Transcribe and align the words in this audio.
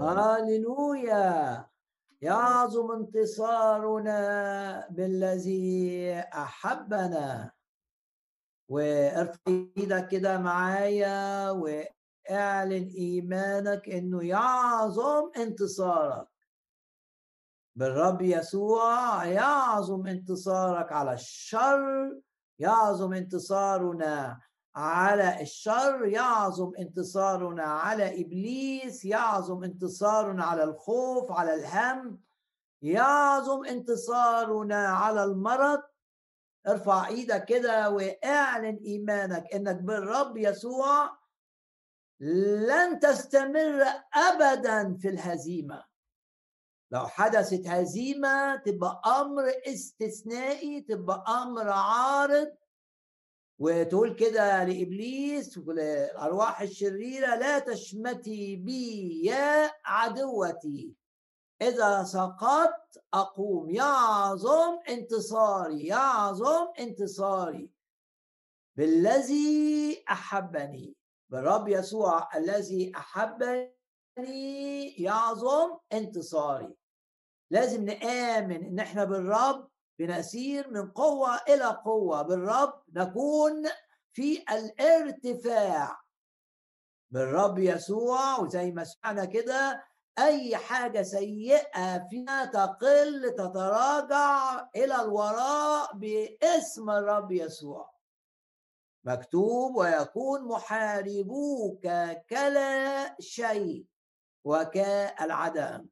هاليلويا 0.00 1.66
يعظم 2.22 2.92
انتصارنا 2.92 4.20
بالذي 4.90 6.12
أحبنا. 6.20 7.52
وارفع 8.68 9.40
إيدك 9.48 10.08
كده 10.08 10.38
معايا 10.38 11.50
واعلن 11.50 12.86
إيمانك 12.96 13.88
إنه 13.88 14.24
يعظم 14.24 15.30
انتصارك. 15.36 16.28
بالرب 17.76 18.22
يسوع 18.22 19.24
يعظم 19.24 20.06
انتصارك 20.06 20.92
على 20.92 21.12
الشر 21.12 22.20
يعظم 22.58 23.12
انتصارنا. 23.12 24.40
على 24.74 25.42
الشر 25.42 26.04
يعظم 26.06 26.72
انتصارنا 26.78 27.62
على 27.62 28.20
إبليس 28.22 29.04
يعظم 29.04 29.64
انتصارنا 29.64 30.44
على 30.44 30.64
الخوف 30.64 31.32
على 31.32 31.54
الهم 31.54 32.20
يعظم 32.82 33.64
انتصارنا 33.64 34.88
على 34.88 35.24
المرض. 35.24 35.82
ارفع 36.66 37.06
إيدك 37.08 37.44
كده 37.44 37.90
واعلن 37.90 38.76
إيمانك 38.84 39.54
إنك 39.54 39.76
بالرب 39.76 40.36
يسوع 40.36 41.18
لن 42.20 43.00
تستمر 43.00 43.84
ابدا 44.14 44.96
في 44.96 45.08
الهزيمة. 45.08 45.84
لو 46.90 47.06
حدثت 47.06 47.66
هزيمة 47.66 48.56
تبقى 48.56 49.02
أمر 49.20 49.52
استثنائي 49.66 50.80
تبقى 50.80 51.24
أمر 51.42 51.68
عارض 51.68 52.52
وتقول 53.60 54.14
كده 54.14 54.64
لإبليس 54.64 55.58
وللارواح 55.58 56.60
الشريرة 56.60 57.34
لا 57.34 57.58
تشمتي 57.58 58.56
بي 58.56 59.24
يا 59.24 59.72
عدوتي. 59.84 60.94
إذا 61.62 62.02
سقطت 62.04 63.04
أقوم. 63.14 63.70
يعظم 63.70 64.78
انتصاري 64.88 65.86
يعظم 65.86 66.68
انتصاري. 66.78 67.70
بالذي 68.76 70.04
أحبني. 70.10 70.96
بالرب 71.28 71.68
يسوع 71.68 72.36
الذي 72.36 72.92
أحبني 72.96 73.74
يعظم 74.98 75.78
انتصاري. 75.92 76.76
لازم 77.50 77.84
نآمن 77.84 78.64
إن 78.64 78.78
إحنا 78.78 79.04
بالرب 79.04 79.69
بنسير 80.00 80.70
من 80.70 80.90
قوة 80.90 81.36
إلى 81.48 81.64
قوة. 81.64 82.22
بالرب 82.22 82.82
نكون 82.92 83.68
في 84.12 84.44
الارتفاع. 84.52 86.00
بالرب 87.10 87.58
يسوع 87.58 88.38
وزي 88.38 88.72
ما 88.72 88.84
سمعنا 88.84 89.24
كده 89.24 89.84
أي 90.18 90.56
حاجة 90.56 91.02
سيئة 91.02 92.08
فينا 92.08 92.44
تقل 92.44 93.34
تتراجع 93.38 94.68
إلى 94.76 95.02
الوراء 95.02 95.92
باسم 95.94 96.90
الرب 96.90 97.32
يسوع. 97.32 97.90
مكتوب 99.04 99.76
ويكون 99.76 100.48
محاربوك 100.48 101.86
كلا 102.30 103.16
شيء 103.20 103.84
وكالعدم. 104.44 105.86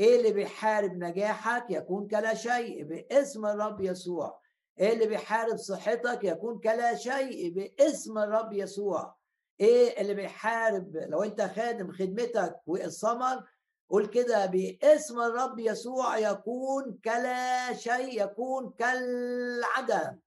إيه 0.00 0.16
اللي 0.18 0.32
بيحارب 0.32 0.92
نجاحك 0.92 1.66
يكون 1.70 2.08
كلا 2.08 2.34
شيء 2.34 2.84
باسم 2.84 3.46
الرب 3.46 3.80
يسوع. 3.80 4.40
إيه 4.80 4.92
اللي 4.92 5.06
بيحارب 5.06 5.56
صحتك 5.56 6.24
يكون 6.24 6.58
كلا 6.58 6.94
شيء 6.94 7.50
باسم 7.54 8.18
الرب 8.18 8.52
يسوع. 8.52 9.16
إيه 9.60 10.00
اللي 10.00 10.14
بيحارب؟ 10.14 10.96
لو 10.96 11.22
أنت 11.22 11.42
خادم 11.42 11.92
خدمتك 11.92 12.56
والثمر 12.66 13.44
قول 13.90 14.06
كده 14.06 14.46
باسم 14.46 15.20
الرب 15.20 15.58
يسوع 15.58 16.18
يكون 16.18 16.98
كلا 17.04 17.74
شيء 17.74 18.24
يكون 18.24 18.74
كالعدم 18.78 20.18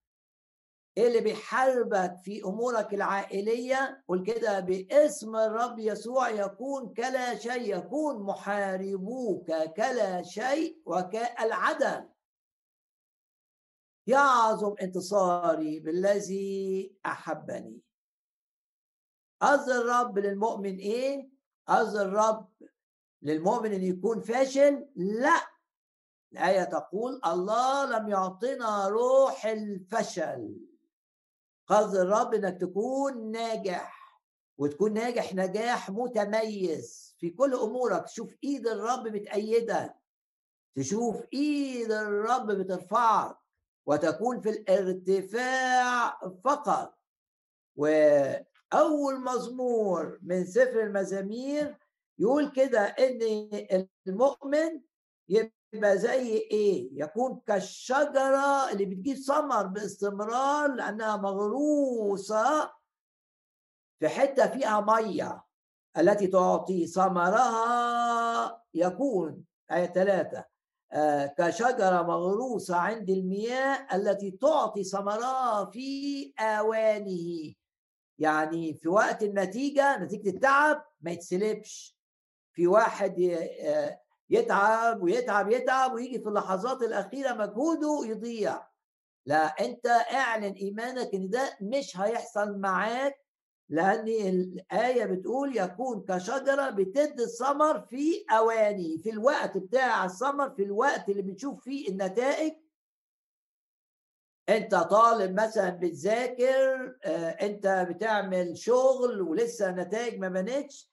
إيه 0.97 1.08
اللي 1.08 1.22
بيحاربك 1.22 2.18
في 2.24 2.44
أمورك 2.44 2.94
العائلية 2.94 4.03
قول 4.08 4.24
كده 4.24 4.59
باسم 4.59 5.35
الرب 5.35 5.80
يسوع 5.80 6.30
يكون 6.30 6.94
كلا 6.94 7.35
شيء 7.35 7.78
يكون 7.78 8.24
محاربوك 8.24 9.52
كلا 9.52 10.22
شيء 10.22 10.81
وكالعدم. 10.86 12.09
يعظم 14.07 14.75
انتصاري 14.81 15.80
بالذي 15.80 16.96
أحبني. 17.06 17.81
قصد 19.41 19.69
الرب 19.69 20.19
للمؤمن 20.19 20.78
إيه؟ 20.78 21.30
قصد 21.68 21.96
الرب 21.96 22.50
للمؤمن 23.22 23.74
إن 23.74 23.84
يكون 23.84 24.22
فاشل؟ 24.22 24.90
لا. 24.96 25.47
الآية 26.31 26.63
تقول 26.63 27.22
الله 27.25 27.97
لم 27.97 28.09
يعطنا 28.09 28.88
روح 28.88 29.46
الفشل. 29.46 30.68
قصد 31.68 31.96
الرب 31.96 32.34
إنك 32.34 32.62
تكون 32.62 33.32
ناجح 33.32 34.22
وتكون 34.58 34.94
ناجح 34.94 35.36
نجاح 35.36 35.90
متميز 35.90 37.16
في 37.20 37.30
كل 37.30 37.54
أمورك. 37.54 38.06
تشوف 38.06 38.36
إيد 38.44 38.68
الرب 38.68 39.04
بتأيدك 39.08 39.96
تشوف 40.76 41.24
إيد 41.34 41.92
الرب 41.92 42.52
بترفعك 42.52 43.38
وتكون 43.86 44.42
في 44.42 44.50
الارتفاع 44.50 46.20
فقط. 46.44 46.98
و 47.76 47.86
اول 48.74 49.20
مزمور 49.24 50.20
من 50.22 50.46
سفر 50.46 50.84
المزامير 50.84 51.78
يقول 52.20 52.52
كده 52.52 52.82
إن 52.82 53.20
المؤمن 54.08 54.82
يبقى 55.30 55.52
زي 55.76 56.38
إيه؟ 56.38 56.90
يكون 56.94 57.42
كالشجرة 57.48 58.72
اللي 58.72 58.86
بتجيب 58.86 59.18
ثمر 59.18 59.68
باستمرار 59.68 60.74
لأنها 60.74 61.18
مغروسة 61.18 62.72
في 64.00 64.10
حتة 64.10 64.48
فيها 64.48 64.82
مية 64.82 65.44
التي 65.98 66.28
تعطي 66.28 66.88
ثمرها 66.88 68.64
يكون 68.74 69.44
آية 69.72 69.86
ثلاثة 69.86 70.46
آه 70.92 71.26
كشجرة 71.26 72.02
مغروسة 72.02 72.76
عند 72.76 73.10
المياه 73.10 73.88
التي 73.96 74.32
تعطي 74.32 74.84
ثمرها 74.84 75.66
في 75.66 76.34
آوانه. 76.40 77.54
يعني 78.20 78.74
في 78.74 78.90
وقت 78.90 79.24
النتيجة 79.24 79.98
نتيجة 79.98 80.30
التعب 80.30 80.86
ما 81.02 81.12
يتسلبش. 81.12 81.98
في 82.54 82.68
واحد 82.68 83.14
يتعب 84.30 85.04
ويتعب 85.04 85.52
يتعب 85.52 85.94
ويجي 85.94 86.20
في 86.20 86.30
اللحظات 86.30 86.82
الأخيرة 86.82 87.34
مجهوده 87.34 88.02
يضيع. 88.06 88.68
لا 89.26 89.46
أنت 89.46 89.86
أعلن 90.14 90.54
إيمانك 90.54 91.14
إن 91.14 91.30
ده 91.30 91.58
مش 91.62 91.98
هيحصل 91.98 92.58
معاك 92.60 93.28
لأن 93.70 94.08
الآية 94.08 95.06
بتقول 95.06 95.58
يكون 95.58 96.06
كشجرة 96.08 96.70
بتدي 96.70 97.24
الثمر 97.24 97.80
في 97.82 98.26
اواني 98.32 98.98
في 98.98 99.10
الوقت 99.10 99.58
بتاع 99.58 100.06
الثمر 100.06 100.50
في 100.50 100.64
الوقت 100.64 101.10
اللي 101.10 101.22
بتشوف 101.22 101.64
فيه 101.64 101.90
النتائج. 101.90 102.54
أنت 104.50 104.76
طالب 104.76 105.40
مثلا 105.40 105.70
بتذاكر 105.70 106.98
آه، 107.04 107.30
أنت 107.30 107.88
بتعمل 107.90 108.58
شغل 108.58 109.22
ولسه 109.22 109.72
نتائج 109.72 110.20
ما 110.20 110.30
بنتش. 110.30 110.92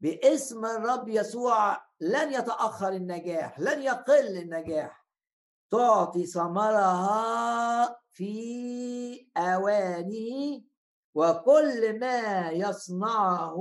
باسم 0.00 0.66
الرب 0.66 1.08
يسوع 1.08 1.89
لن 2.00 2.32
يتأخر 2.32 2.88
النجاح 2.88 3.60
لن 3.60 3.82
يقل 3.82 4.38
النجاح. 4.38 5.06
تعطي 5.70 6.26
ثمرها 6.26 7.96
في 8.12 9.30
اوانه 9.36 10.62
وكل 11.14 11.98
ما 12.00 12.50
يصنعه 12.50 13.56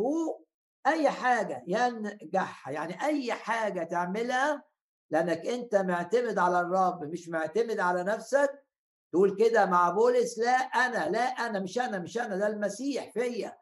أي 0.87 1.09
حاجة 1.09 1.63
ينجح. 1.67 2.67
يعني 2.69 3.05
أي 3.05 3.33
حاجة 3.33 3.83
تعملها 3.83 4.63
لأنك 5.11 5.45
أنت 5.45 5.75
معتمد 5.75 6.37
على 6.39 6.61
الرب 6.61 7.03
مش 7.03 7.29
معتمد 7.29 7.79
على 7.79 8.03
نفسك. 8.03 8.65
تقول 9.11 9.35
كده 9.35 9.65
مع 9.65 9.89
بولس 9.89 10.39
لا 10.39 10.51
أنا 10.51 11.09
لا 11.09 11.21
أنا 11.23 11.59
مش 11.59 11.79
أنا 11.79 11.99
مش 11.99 12.17
أنا 12.17 12.37
ده 12.37 12.47
المسيح 12.47 13.11
فيا. 13.13 13.57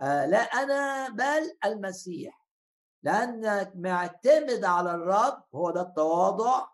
آه 0.00 0.26
لا 0.26 0.38
أنا 0.38 1.08
بل 1.08 1.56
المسيح. 1.64 2.41
لأنك 3.02 3.72
معتمد 3.74 4.64
على 4.64 4.94
الرب 4.94 5.42
هو 5.54 5.70
ده 5.70 5.82
التواضع. 5.82 6.66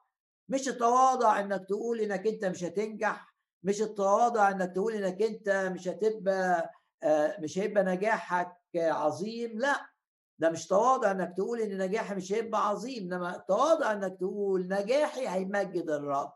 مش 0.48 0.69
التواضع 0.69 1.40
إنك 1.40 1.64
تقول 1.69 2.00
إنك 2.00 2.26
أنت 2.26 2.44
مش 2.44 2.64
هتنجح 2.64 3.34
مش 3.62 3.82
التواضع 3.82 4.50
إنك 4.50 4.72
تقول 4.75 4.92
إنك 4.94 5.22
أنت 5.22 5.48
مش 5.75 5.88
هتبقى 5.88 6.70
آه 7.02 7.36
مش 7.40 7.58
هيبقى 7.58 7.84
نجاحك 7.84 8.56
عظيم. 8.76 9.58
لا 9.58 9.90
ده 10.38 10.50
مش 10.50 10.66
تواضع 10.66 11.10
إنك 11.10 11.34
تقول 11.36 11.60
إن 11.60 11.78
نجاحي 11.78 12.14
مش 12.14 12.32
هيبقى 12.32 12.69
عظيم 12.69 13.02
إنما 13.12 13.44
تواضع 13.48 13.92
إنك 13.92 14.16
تقول 14.20 14.69
نجاحي 14.69 15.28
هيمجد 15.28 15.90
الرب. 15.90 16.32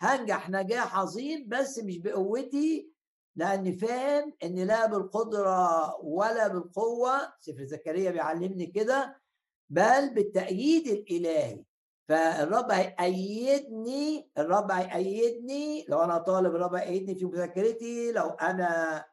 هنجح 0.00 0.50
نجاح 0.50 0.98
عظيم 0.98 1.48
بس 1.48 1.78
مش 1.78 1.98
بقوتي 1.98 2.92
لاني 3.36 3.72
فاهم 3.72 4.32
إن 4.44 4.54
لا 4.54 4.86
بالقدرة 4.86 5.96
ولا 6.04 6.48
بالقوة. 6.48 7.32
سفر 7.40 7.64
زكريا 7.64 8.10
بيعلمني 8.10 8.66
كده 8.66 9.20
بل 9.70 10.14
بالتأييد 10.14 10.86
الإلهي. 10.88 11.64
فالرب 12.08 12.70
هيأيدني 12.70 14.30
الرب 14.38 14.70
هيأيدني 14.70 15.86
لو 15.88 16.02
أنا 16.02 16.18
طالب 16.18 16.54
الرب 16.54 16.74
هيأيدني 16.74 17.14
في 17.14 17.24
مذاكرتي 17.24 18.12
لو 18.12 18.28
أنا 18.28 19.04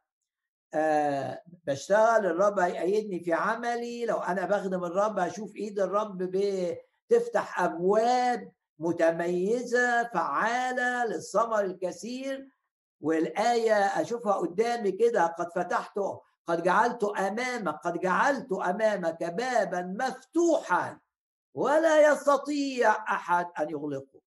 آه 0.73 1.41
بشتغل 1.67 2.25
الرب 2.25 2.59
هيأيدني 2.59 3.19
في 3.19 3.33
عملي 3.33 4.05
لو 4.05 4.17
أنا 4.17 4.45
بخدم 4.45 4.83
الرب 4.83 5.19
هشوف 5.19 5.55
إيد 5.55 5.79
الرب 5.79 6.17
بتفتح 6.17 7.61
أبواب 7.61 8.51
متميزة 8.79 10.03
فعالة 10.03 11.05
للثمر 11.05 11.59
الكثير 11.61 12.49
والآية 13.01 13.73
أشوفها 13.73 14.33
قدامي 14.33 14.91
كده 14.91 15.25
قد 15.25 15.51
فتحت 15.55 15.99
قد 16.47 16.63
جعلت 16.63 17.03
أمامك 17.03 17.75
قد 17.83 17.99
جعلت 17.99 18.51
أمامك 18.51 19.23
بابا 19.23 19.81
مفتوحا 19.81 20.99
ولا 21.53 22.11
يستطيع 22.11 22.91
أحد 22.91 23.47
أن 23.59 23.69
يغلقه 23.69 24.21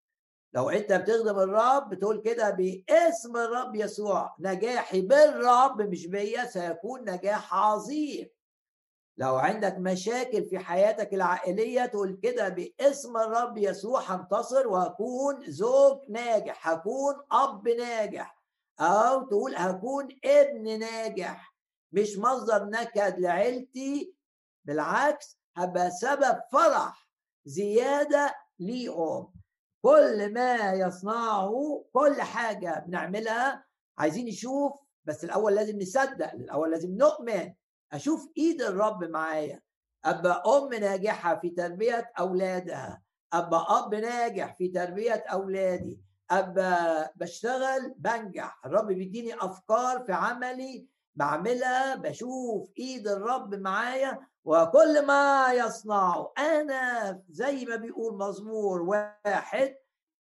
لو 0.55 0.71
انت 0.71 0.93
بتخدم 0.93 1.39
الرب 1.39 1.89
بتقول 1.89 2.21
كده 2.21 2.51
باسم 2.51 3.37
الرب 3.37 3.75
يسوع. 3.75 4.35
نجاحي 4.41 5.01
بالرب 5.01 5.83
مش 5.83 6.07
بيا 6.07 6.45
سيكون 6.45 7.11
نجاح 7.11 7.55
عظيم. 7.55 8.29
لو 9.17 9.37
عندك 9.37 9.77
مشاكل 9.79 10.45
في 10.45 10.59
حياتك 10.59 11.15
العائلية 11.15 11.87
تقول 11.87 12.19
كده 12.23 12.49
باسم 12.49 13.17
الرب 13.17 13.59
يسوع 13.59 14.01
هنتصر 14.01 14.69
وهكون 14.69 15.51
زوج 15.51 15.99
ناجح 16.09 16.69
هكون 16.69 17.15
أب 17.33 17.69
ناجح 17.69 18.43
أو 18.81 19.23
تقول 19.23 19.55
هكون 19.57 20.09
ابن 20.25 20.79
ناجح. 20.79 21.50
مش 21.93 22.19
مصدر 22.19 22.65
نكد 22.65 23.19
لعيلتي 23.19 24.15
بالعكس 24.65 25.39
هبقى 25.57 25.91
سبب 25.91 26.41
فرح 26.53 27.11
زيادة 27.45 28.35
ليهم. 28.59 29.33
كل 29.83 30.33
ما 30.33 30.73
يصنعه 30.73 31.85
كل 31.93 32.23
حاجة 32.23 32.85
بنعملها 32.87 33.65
عايزين 33.99 34.27
نشوف 34.27 34.73
بس 35.05 35.25
الأول 35.25 35.55
لازم 35.55 35.79
نصدق 35.79 36.33
الأول 36.33 36.71
لازم 36.71 36.97
نؤمن. 36.97 37.55
أشوف 37.93 38.29
إيد 38.39 38.63
الرب 38.63 39.05
معايا. 39.05 39.61
أبقى 40.05 40.43
أم 40.47 40.75
ناجحة 40.75 41.41
في 41.41 41.51
تربية 41.51 42.13
أولادها. 42.19 43.03
أبقى 43.33 43.67
أب 43.79 43.95
ناجح 43.95 44.57
في 44.57 44.69
تربية 44.69 45.25
أولادي. 45.33 46.01
أبقى 46.31 47.13
بشتغل 47.17 47.95
بنجح. 47.97 48.61
الرب 48.67 48.87
بيديني 48.87 49.35
أفكار 49.35 50.05
في 50.05 50.13
عملي 50.13 50.87
بعملها 51.15 51.95
بشوف 51.95 52.71
إيد 52.79 53.09
الرب 53.09 53.55
معايا 53.55 54.19
وكل 54.45 55.07
ما 55.07 55.53
يصنعه 55.53 56.33
أنا 56.39 57.23
زي 57.31 57.65
ما 57.65 57.77
بيقول 57.77 58.19
مزمور 58.19 58.83
واحد 58.83 59.77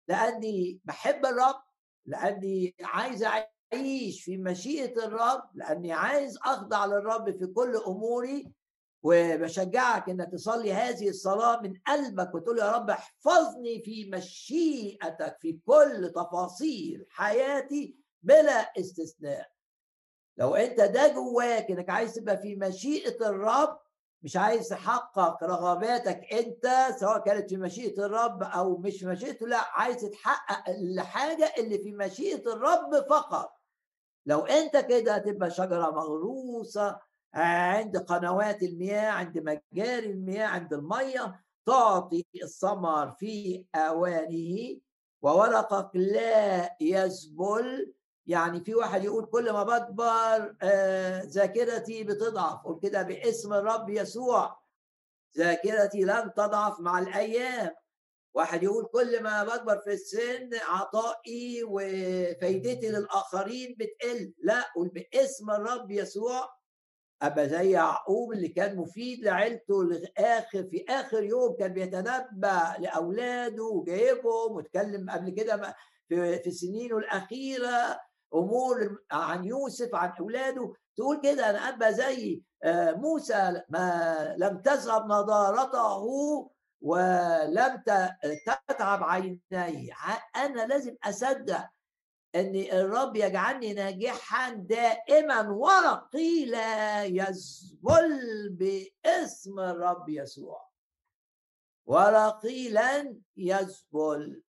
لأني 0.07 0.79
بحب 0.85 1.25
الرب 1.25 1.61
لأني 2.05 2.75
عايز 2.83 3.23
أعيش 3.23 4.23
في 4.23 4.37
مشيئة 4.37 5.05
الرب 5.05 5.43
لأني 5.53 5.93
عايز 5.93 6.37
أخضع 6.45 6.85
للرب 6.85 7.37
في 7.39 7.45
كل 7.47 7.75
أموري 7.87 8.51
وبشجعك 9.03 10.09
إنك 10.09 10.31
تصلي 10.31 10.73
هذه 10.73 11.09
الصلاة 11.09 11.61
من 11.61 11.73
قلبك 11.87 12.35
وتقول 12.35 12.59
يا 12.59 12.71
رب 12.71 12.89
احفظني 12.89 13.81
في 13.83 14.09
مشيئتك 14.13 15.37
في 15.39 15.59
كل 15.65 16.11
تفاصيل 16.15 17.05
حياتي 17.09 17.95
بلا 18.23 18.79
استثناء. 18.79 19.56
لو 20.37 20.55
انت 20.55 20.81
ده 20.81 21.13
جواك 21.13 21.71
انك 21.71 21.89
عايز 21.89 22.13
تبقى 22.15 22.37
في 22.37 22.55
مشيئة 22.55 23.29
الرب 23.29 23.79
مش 24.21 24.37
عايز 24.37 24.67
تحقق 24.69 25.43
رغباتك 25.43 26.33
انت 26.33 26.95
سواء 26.99 27.19
كانت 27.23 27.49
في 27.49 27.57
مشيئة 27.57 28.05
الرب 28.05 28.43
أو 28.43 28.77
مش 28.77 29.03
مشيئته 29.03 29.47
لا 29.47 29.57
عايز 29.57 30.01
تحقق 30.01 30.69
الحاجة 30.69 31.53
اللي 31.57 31.77
في 31.77 31.91
مشيئة 31.91 32.53
الرب 32.53 33.05
فقط. 33.09 33.53
لو 34.25 34.39
انت 34.45 34.77
كده 34.77 35.15
هتبقى 35.15 35.51
شجرة 35.51 35.91
مغروسة 35.91 36.99
عند 37.33 37.97
قنوات 37.97 38.63
المياه 38.63 39.09
عند 39.11 39.37
مجاري 39.37 40.09
المياه 40.11 40.47
عند 40.47 40.73
المية 40.73 41.43
تعطي 41.65 42.25
الثمر 42.43 43.11
في 43.11 43.65
أوانه 43.75 44.79
وورقك 45.21 45.89
لا 45.95 46.75
يذبل 46.81 47.93
يعني 48.27 48.59
في 48.63 48.75
واحد 48.75 49.03
يقول 49.03 49.25
كل 49.25 49.51
ما 49.51 49.63
بكبر 49.63 50.55
آه، 50.61 51.23
ذاكرتي 51.23 52.03
بتضعف. 52.03 52.61
قول 52.63 52.79
كده 52.83 53.01
باسم 53.01 53.53
الرب 53.53 53.89
يسوع. 53.89 54.59
ذاكرتي 55.37 56.01
لن 56.03 56.33
تضعف 56.37 56.79
مع 56.79 56.99
الأيام. 56.99 57.71
واحد 58.33 58.63
يقول 58.63 58.85
كل 58.85 59.23
ما 59.23 59.43
بكبر 59.43 59.77
في 59.77 59.93
السن 59.93 60.49
عطائي 60.67 61.63
وفايدتي 61.63 62.89
للآخرين 62.89 63.75
بتقل. 63.79 64.33
لا 64.37 64.71
قول 64.75 64.87
باسم 64.87 65.51
الرب 65.51 65.91
يسوع. 65.91 66.57
ابقى 67.21 67.49
زي 67.49 67.71
يعقوب 67.71 68.33
اللي 68.33 68.47
كان 68.47 68.75
مفيد 68.75 69.23
لعيلته 69.23 69.83
لاخر 69.83 70.63
في 70.63 70.85
آخر 70.89 71.23
يوم 71.23 71.55
كان 71.55 71.73
بيتنبأ 71.73 72.75
لأولاده 72.79 73.63
وجايبهم 73.63 74.51
واتكلم 74.51 75.09
قبل 75.09 75.29
كده 75.29 75.75
في 76.09 76.51
سنينه 76.51 76.97
الأخيرة. 76.97 78.06
أمور 78.33 78.99
عن 79.11 79.45
يوسف 79.45 79.95
عن 79.95 80.11
أولاده. 80.19 80.73
تقول 80.97 81.21
كده 81.21 81.49
أنا 81.49 81.69
ابا 81.69 81.91
زي 81.91 82.41
آه، 82.63 82.91
موسى 82.91 83.61
ما 83.69 84.35
لم 84.37 84.61
تذهب 84.61 85.05
نضارته 85.05 86.03
ولم 86.81 87.83
تتعب 88.67 89.03
عيني 89.03 89.91
أنا 90.35 90.65
لازم 90.65 90.95
أصدق 91.03 91.69
إن 92.35 92.55
الرب 92.55 93.15
يجعلني 93.15 93.73
ناجحا 93.73 94.53
دائما 94.53 95.49
ورقي 95.49 96.45
لا 96.45 97.03
يذبل 97.03 98.49
باسم 98.49 99.59
الرب 99.59 100.09
يسوع. 100.09 100.67
ورقي 101.85 102.69
لن 102.69 103.21
يذبل 103.37 104.43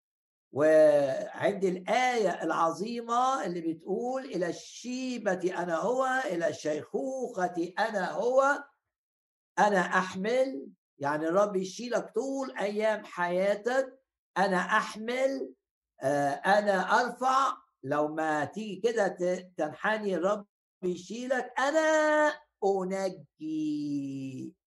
وعند 0.53 1.65
الآية 1.65 2.43
العظيمة 2.43 3.45
اللي 3.45 3.61
بتقول 3.61 4.25
إلى 4.25 4.49
الشيبة 4.49 5.55
أنا 5.59 5.77
هو 5.77 6.07
إلى 6.25 6.49
الشيخوخة 6.49 7.73
أنا 7.79 8.11
هو 8.11 8.65
أنا 9.59 9.81
أحمل 9.81 10.69
يعني 10.99 11.29
الرب 11.29 11.57
يشيلك 11.57 12.13
طول 12.15 12.57
أيام 12.59 13.05
حياتك 13.05 13.99
أنا 14.39 14.57
أحمل 14.57 15.55
آه، 16.03 16.31
أنا 16.31 17.01
أرفع 17.01 17.57
لو 17.83 18.09
ما 18.09 18.45
تيجي 18.45 18.81
كده 18.81 19.09
تنحني 19.57 20.15
الرب 20.15 20.47
يشيلك 20.83 21.53
أنا 21.59 22.33
أنجي. 22.65 24.58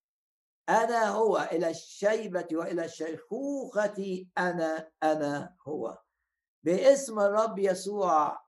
أنا 0.69 1.09
هو 1.09 1.49
إلى 1.51 1.69
الشيبة 1.69 2.47
وإلى 2.53 2.85
الشيخوخة 2.85 4.25
أنا 4.37 4.89
أنا 5.03 5.55
هو. 5.67 5.97
باسم 6.63 7.19
الرب 7.19 7.59
يسوع 7.59 8.41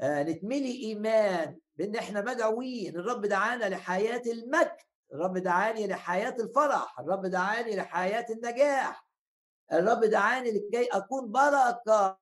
آه، 0.00 0.22
نتملي 0.22 0.82
إيمان 0.82 1.58
بأن 1.76 1.96
إحنا 1.96 2.20
مدعوين. 2.20 2.96
الرب 2.96 3.26
دعانا 3.26 3.64
لحياة 3.64 4.22
المجد. 4.26 4.76
الرب 5.12 5.38
دعاني 5.38 5.86
لحياة 5.86 6.36
الفرح. 6.40 7.00
الرب 7.00 7.26
دعاني 7.26 7.76
لحياة 7.76 8.26
النجاح. 8.30 9.06
الرب 9.72 10.04
دعاني 10.04 10.50
لكي 10.50 10.84
أكون 10.92 11.32
بركة 11.32 12.18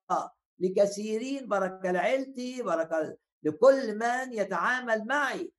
لكثيرين. 0.59 1.47
بركة 1.47 1.91
لعيلتي 1.91 2.61
بركة 2.61 3.17
لكل 3.43 3.97
من 3.97 4.33
يتعامل 4.33 5.05
معي. 5.05 5.51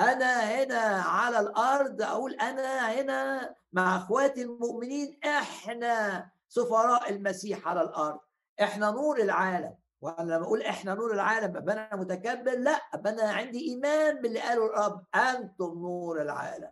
أنا 0.00 0.40
هنا 0.40 1.02
على 1.02 1.40
الأرض 1.40 2.02
أقول 2.02 2.34
أنا 2.34 2.92
هنا 2.92 3.54
مع 3.72 3.96
إخواتي 3.96 4.42
المؤمنين 4.42 5.20
إحنا 5.24 6.26
سفراء 6.48 7.10
المسيح 7.10 7.68
على 7.68 7.82
الأرض. 7.82 8.18
إحنا 8.62 8.90
نور 8.90 9.20
العالم. 9.20 9.74
وأنا 10.00 10.32
لما 10.32 10.44
أقول 10.44 10.62
إحنا 10.62 10.94
نور 10.94 11.12
العالم 11.14 11.56
ابقى 11.56 11.74
أنا 11.74 11.96
متكبر؟ 11.96 12.58
لا 12.58 12.70
ابقى 12.70 13.12
أنا 13.12 13.22
عندي 13.22 13.68
إيمان 13.70 14.20
باللي 14.22 14.40
قاله 14.40 14.66
الرب. 14.66 15.04
أنتم 15.14 15.64
نور 15.78 16.22
العالم. 16.22 16.70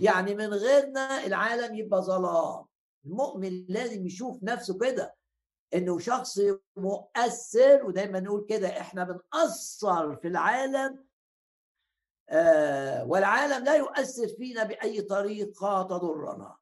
يعني 0.00 0.34
من 0.34 0.46
غيرنا 0.54 1.26
العالم 1.26 1.74
يبقى 1.74 2.02
ظلام. 2.02 2.64
المؤمن 3.06 3.66
لازم 3.68 4.06
يشوف 4.06 4.42
نفسه 4.42 4.78
كده 4.78 5.14
إنه 5.74 5.98
شخص 5.98 6.40
مؤثر 6.76 7.84
ودايما 7.84 8.20
نقول 8.20 8.46
كده 8.48 8.68
إحنا 8.80 9.04
بنأثر 9.04 10.16
في 10.16 10.28
العالم 10.28 11.04
والعالم 13.06 13.64
لا 13.64 13.76
يؤثر 13.76 14.28
فينا 14.28 14.64
بأي 14.64 15.00
طريقة 15.00 15.82
تضرنا. 15.82 16.56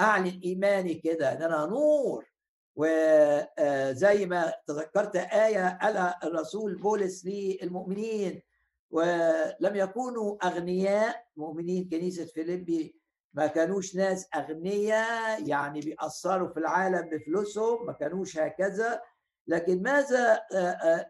أعلن 0.00 0.40
إيماني 0.44 0.94
كده 0.94 1.32
أن 1.32 1.42
أنا 1.42 1.66
نور. 1.66 2.30
وزي 2.76 4.26
ما 4.26 4.54
تذكرت 4.66 5.16
آية 5.16 5.78
قالها 5.82 6.18
الرسول 6.24 6.74
بولس 6.74 7.26
للمؤمنين 7.26 8.42
ولم 8.90 9.76
يكونوا 9.76 10.46
أغنياء. 10.46 11.26
مؤمنين 11.36 11.88
كنيسة 11.88 12.24
فيليبي 12.24 13.00
ما 13.34 13.46
كانوش 13.46 13.96
ناس 13.96 14.28
أغنياء 14.36 15.48
يعني 15.48 15.80
بيأثروا 15.80 16.48
في 16.48 16.56
العالم 16.60 17.08
بفلوسهم 17.08 17.86
ما 17.86 17.92
كانوش 17.92 18.38
هكذا. 18.38 19.02
لكن 19.46 19.82
ماذا 19.82 20.42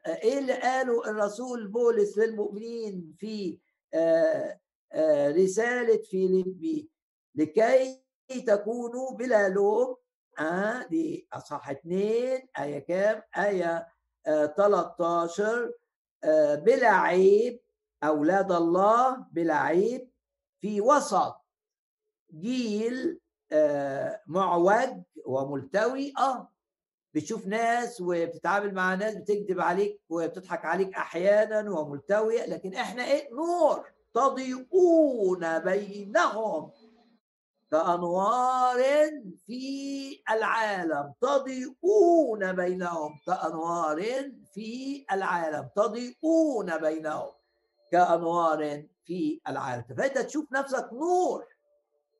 إيه 0.06 0.38
اللي 0.38 0.52
قاله 0.52 1.10
الرسول 1.10 1.68
بولس 1.68 2.18
للمؤمنين 2.18 3.14
في 3.18 3.58
رسالة 5.36 6.02
فيليبي 6.10 6.90
لكي 7.34 8.02
تكونوا 8.46 9.12
بلا 9.16 9.48
لوم. 9.48 9.96
آه 10.38 10.86
دي 10.86 11.28
أصحاح 11.32 11.70
اثنين 11.70 12.48
آية 12.58 12.78
كام؟ 12.78 13.22
آية 13.38 13.88
آه 14.26 14.46
13 14.46 15.72
آه 16.24 16.54
بلا 16.54 16.88
عيب 16.90 17.60
أولاد 18.04 18.52
الله 18.52 19.16
بلا 19.32 19.54
عيب. 19.54 20.10
في 20.60 20.80
وسط 20.80 21.36
جيل 22.34 23.20
آه 23.52 24.22
معوج 24.26 25.02
وملتوي. 25.26 26.12
آه 26.18 26.52
بتشوف 27.14 27.46
ناس 27.46 28.00
وبتتعامل 28.00 28.74
مع 28.74 28.94
ناس 28.94 29.14
بتكذب 29.14 29.60
عليك 29.60 30.00
وبتضحك 30.08 30.64
عليك 30.64 30.94
أحيانا 30.94 31.70
وملتوية 31.70 32.46
لكن 32.46 32.74
إحنا 32.74 33.04
إيه؟ 33.04 33.28
نور 33.34 33.84
تضيئون 34.14 35.58
بينهم 35.58 36.70
كأنوار 37.70 38.82
في 39.46 40.22
العالم 40.30 41.12
تضيئون 41.20 42.52
بينهم 42.52 43.18
كأنوار 43.26 44.30
في 44.54 45.04
العالم 45.12 45.68
تضيئون 45.76 46.78
بينهم 46.78 47.30
كأنوار 47.92 48.84
في 49.04 49.40
العالم. 49.48 49.84
فأنت 49.98 50.18
تشوف 50.18 50.52
نفسك 50.52 50.88
نور 50.92 51.44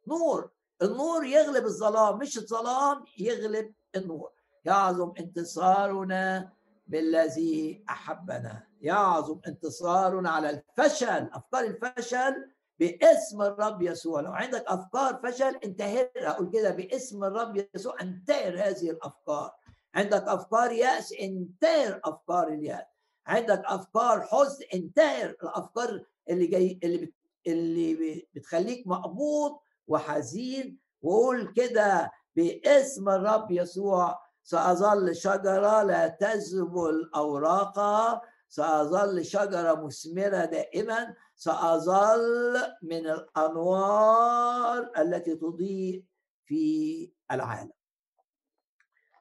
نور 0.06 0.50
النور 0.82 1.24
يغلب 1.24 1.64
الظلام 1.64 2.18
مش 2.18 2.38
الظلام 2.38 3.04
يغلب 3.18 3.72
النور. 3.96 4.30
يعظم 4.64 5.12
انتصارنا 5.18 6.52
بالذي 6.86 7.84
أحبنا 7.90 8.66
يعظم 8.80 9.40
انتصارنا 9.46 10.30
على 10.30 10.50
الفشل 10.50 11.30
أفكار 11.32 11.64
الفشل 11.64 12.50
باسم 12.78 13.42
الرب 13.42 13.82
يسوع. 13.82 14.20
لو 14.20 14.32
عندك 14.32 14.64
أفكار 14.66 15.20
فشل 15.22 15.56
انتهرها 15.64 16.32
قول 16.32 16.50
كده 16.50 16.70
باسم 16.70 17.24
الرب 17.24 17.66
يسوع 17.74 17.96
انتهر 18.02 18.58
هذه 18.58 18.90
الأفكار. 18.90 19.52
عندك 19.94 20.22
أفكار 20.28 20.72
يأس 20.72 21.12
انتهر 21.12 22.00
افكار 22.04 22.48
اليأس. 22.48 22.84
عندك 23.26 23.62
أفكار 23.64 24.20
حزن 24.20 24.64
انتهر 24.74 25.30
الافكار 25.30 26.04
اللي 26.30 26.46
جاي 26.46 26.80
اللي 26.84 27.12
اللي 27.46 28.26
بتخليك 28.34 28.86
مقبوض 28.86 29.58
وحزين. 29.86 30.78
وقول 31.02 31.52
كده 31.52 32.12
باسم 32.36 33.08
الرب 33.08 33.50
يسوع 33.50 34.29
سأظل 34.50 35.16
شجرة 35.16 35.82
لا 35.82 36.08
تذبل 36.08 37.10
أوراقها 37.14 38.22
سأظل 38.48 39.24
شجرة 39.24 39.74
مثمرة 39.74 40.44
دائما 40.44 41.14
سأظل 41.36 42.56
من 42.82 43.06
الأنوار 43.06 44.90
التي 44.98 45.36
تضيء 45.36 46.04
في 46.44 47.12
العالم. 47.30 47.72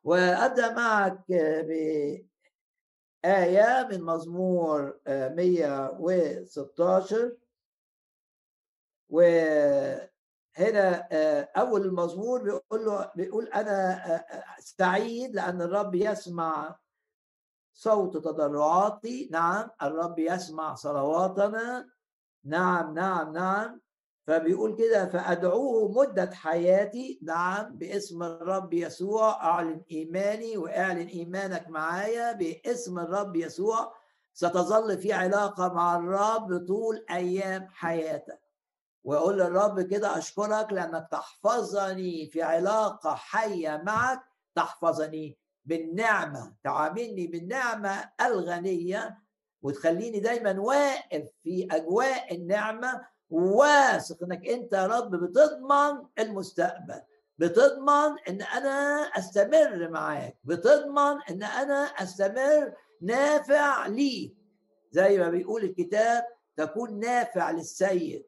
وأبدأ 0.03 0.73
معك 0.73 1.23
بآية 3.25 3.87
من 3.91 4.03
مزمور 4.03 4.99
116 5.07 7.37
وهنا 10.59 11.07
أول 11.57 11.85
المزمور 11.85 12.43
بيقول 12.43 12.85
له 12.85 13.11
بيقول 13.15 13.47
أنا 13.47 14.01
سعيد 14.59 15.35
لأن 15.35 15.61
الرب 15.61 15.95
يسمع 15.95 16.79
صوت 17.73 18.17
تضرعاتي. 18.17 19.29
نعم 19.31 19.69
الرب 19.81 20.19
يسمع 20.19 20.75
صلواتنا. 20.75 21.89
نعم 22.45 22.93
نعم 22.93 23.33
نعم. 23.33 23.81
فبيقول 24.27 24.75
كده 24.75 25.05
فأدعوه 25.05 25.91
مدة 25.91 26.31
حياتي. 26.33 27.19
نعم 27.23 27.77
باسم 27.77 28.23
الرب 28.23 28.73
يسوع. 28.73 29.43
أعلن 29.43 29.81
إيماني 29.91 30.57
وأعلن 30.57 31.07
إيمانك 31.07 31.69
معايا. 31.69 32.31
باسم 32.31 32.99
الرب 32.99 33.35
يسوع. 33.35 33.93
ستظل 34.33 34.97
في 34.97 35.13
علاقة 35.13 35.73
مع 35.73 35.95
الرب 35.95 36.65
طول 36.67 37.05
أيام 37.09 37.67
حياتك. 37.71 38.48
وأقول 39.03 39.37
للرب 39.39 39.81
كده 39.81 40.17
أشكرك 40.17 40.73
لأنك 40.73 41.07
تحفظني 41.11 42.27
في 42.27 42.41
علاقة 42.41 43.15
حية 43.15 43.81
معك 43.85 44.21
تحفظني 44.55 45.37
بالنعمة 45.65 46.53
تعاملني 46.63 47.27
بالنعمة 47.27 48.09
الغنية 48.21 49.17
وتخليني 49.61 50.19
دايما 50.19 50.59
واقف 50.59 51.29
في 51.43 51.67
أجواء 51.71 52.35
النعمة 52.35 53.05
واثق 53.29 54.23
إنك 54.23 54.47
أنت 54.47 54.73
يا 54.73 54.87
رب 54.87 55.15
بتضمن 55.15 56.05
المستقبل 56.19 57.01
بتضمن 57.37 58.15
إن 58.29 58.41
أنا 58.41 59.01
أستمر 59.17 59.89
معاك 59.89 60.37
بتضمن 60.43 61.21
إن 61.29 61.43
أنا 61.43 61.83
أستمر 61.83 62.73
نافع 63.01 63.87
ليك. 63.87 64.35
زي 64.91 65.17
ما 65.17 65.29
بيقول 65.29 65.63
الكتاب 65.63 66.23
تكون 66.57 66.99
نافع 66.99 67.51
للسيد. 67.51 68.25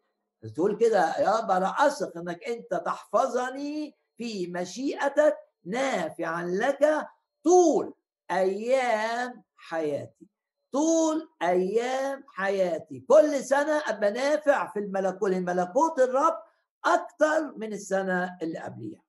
تقول 0.49 0.77
كده 0.77 1.17
يا 1.19 1.31
رب 1.39 1.51
أنا 1.51 1.67
أثق 1.87 2.17
إنك 2.17 2.43
أنت 2.43 2.73
تحفظني 2.85 3.95
في 4.17 4.47
مشيئتك 4.47 5.37
نافعا 5.65 6.45
لك 6.45 7.07
طول 7.43 7.93
أيام 8.31 9.43
حياتي. 9.55 10.27
طول 10.71 11.29
أيام 11.41 12.23
حياتي. 12.27 12.99
كل 13.09 13.43
سنة 13.43 13.83
أبقى 13.87 14.11
نافع 14.11 14.71
في 14.71 14.79
الملكوت 14.79 15.31
الملكوت 15.31 15.99
الرب 15.99 16.37
أكتر 16.85 17.53
من 17.57 17.73
السنة 17.73 18.37
اللي 18.41 18.59
قبليها. 18.59 19.01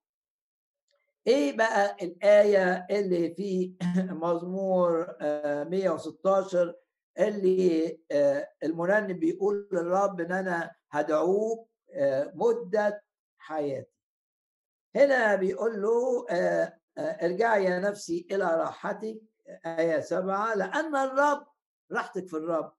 إيه 1.26 1.56
بقى 1.56 1.96
الآية 2.02 2.86
اللي 2.90 3.34
في 3.34 3.72
مزمور 3.96 5.16
116 5.22 6.74
اللي 7.18 8.00
المرنم 8.62 9.18
بيقول 9.18 9.68
للرب 9.72 10.20
إن 10.20 10.32
أنا 10.32 10.74
هدعوك 10.90 11.68
مدة 12.34 13.04
حياتي. 13.38 13.92
هنا 14.96 15.34
بيقول 15.34 15.82
له 15.82 16.26
ارجعي 16.98 17.64
يا 17.64 17.78
نفسي 17.78 18.26
إلى 18.30 18.44
راحتك 18.44 19.20
آية 19.66 20.00
سبعة 20.00 20.54
لأن 20.54 20.96
الرب 20.96 21.46
راحتك 21.92 22.26
في 22.28 22.36
الرب. 22.36 22.72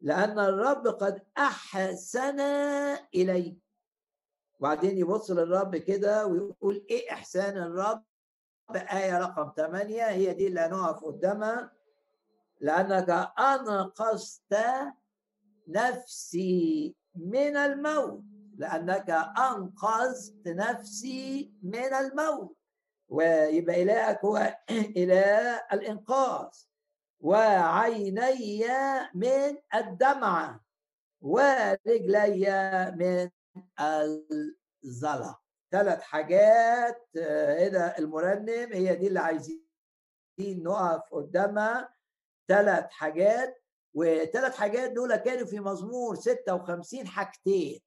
لأن 0.00 0.38
الرب 0.38 0.86
قد 0.86 1.22
أحسن 1.38 2.40
إليك. 3.14 3.58
وبعدين 4.60 4.98
يبص 4.98 5.30
للرب 5.30 5.76
كده 5.76 6.26
ويقول 6.26 6.86
إيه 6.90 7.12
إحسان 7.12 7.56
الرب؟ 7.58 8.04
آية 8.74 9.18
رقم 9.18 9.52
ثمانية 9.56 10.02
هي 10.08 10.34
دي 10.34 10.46
اللي 10.46 10.60
هنقف 10.60 11.04
قدامها. 11.04 11.72
لأنك 12.64 13.10
أنقذت 13.38 14.56
نفسي 15.68 16.96
من 17.14 17.56
الموت. 17.56 18.22
لأنك 18.56 19.10
أنقذت 19.38 20.48
نفسي 20.48 21.52
من 21.62 21.94
الموت. 21.94 22.56
ويبقى 23.08 23.82
إلهك 23.82 24.24
هو 24.24 24.56
إله 25.02 25.56
الإنقاذ. 25.72 26.48
وعيني 27.20 28.64
من 29.14 29.56
الدمعة 29.74 30.60
ورجلي 31.20 32.46
من 32.96 33.30
الزلق 34.84 35.40
ثلاث 35.72 36.00
حاجات 36.00 37.08
هنا 37.58 37.98
المرنم 37.98 38.72
هي 38.72 38.94
دي 38.96 39.06
اللي 39.06 39.20
عايزين 39.20 39.64
نقف 40.40 41.14
قدامها. 41.14 41.93
ثلاث 42.48 42.90
حاجات 42.90 43.62
وثلاث 43.94 44.56
حاجات 44.56 44.90
دول 44.92 45.16
كانوا 45.16 45.46
في 45.46 45.60
مزمور 45.60 46.14
56 46.14 47.06
حاجتين. 47.06 47.80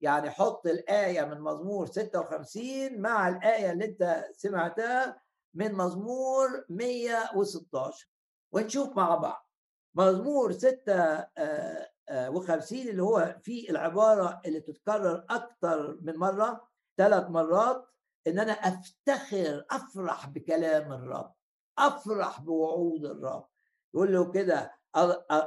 يعني 0.00 0.30
حط 0.30 0.66
الآية 0.66 1.24
من 1.24 1.40
مزمور 1.40 1.86
56 1.86 3.00
مع 3.00 3.28
الآية 3.28 3.72
اللي 3.72 3.84
أنت 3.84 4.24
سمعتها 4.32 5.20
من 5.54 5.74
مزمور 5.74 6.64
116 6.68 8.08
ونشوف 8.52 8.96
مع 8.96 9.14
بعض. 9.14 9.48
مزمور 9.94 10.52
56 10.52 12.88
اللي 12.88 13.02
هو 13.02 13.36
فيه 13.42 13.70
العبارة 13.70 14.40
اللي 14.46 14.60
تتكرر 14.60 15.26
أكتر 15.30 15.98
من 16.02 16.16
مرة 16.16 16.68
ثلاث 16.98 17.30
مرات 17.30 17.88
إن 18.26 18.38
أنا 18.38 18.52
أفتخر 18.52 19.66
أفرح 19.70 20.28
بكلام 20.28 20.92
الرب 20.92 21.34
أفرح 21.78 22.40
بوعود 22.40 23.04
الرب. 23.04 23.48
يقول 23.96 24.12
له 24.12 24.30
كده 24.30 24.72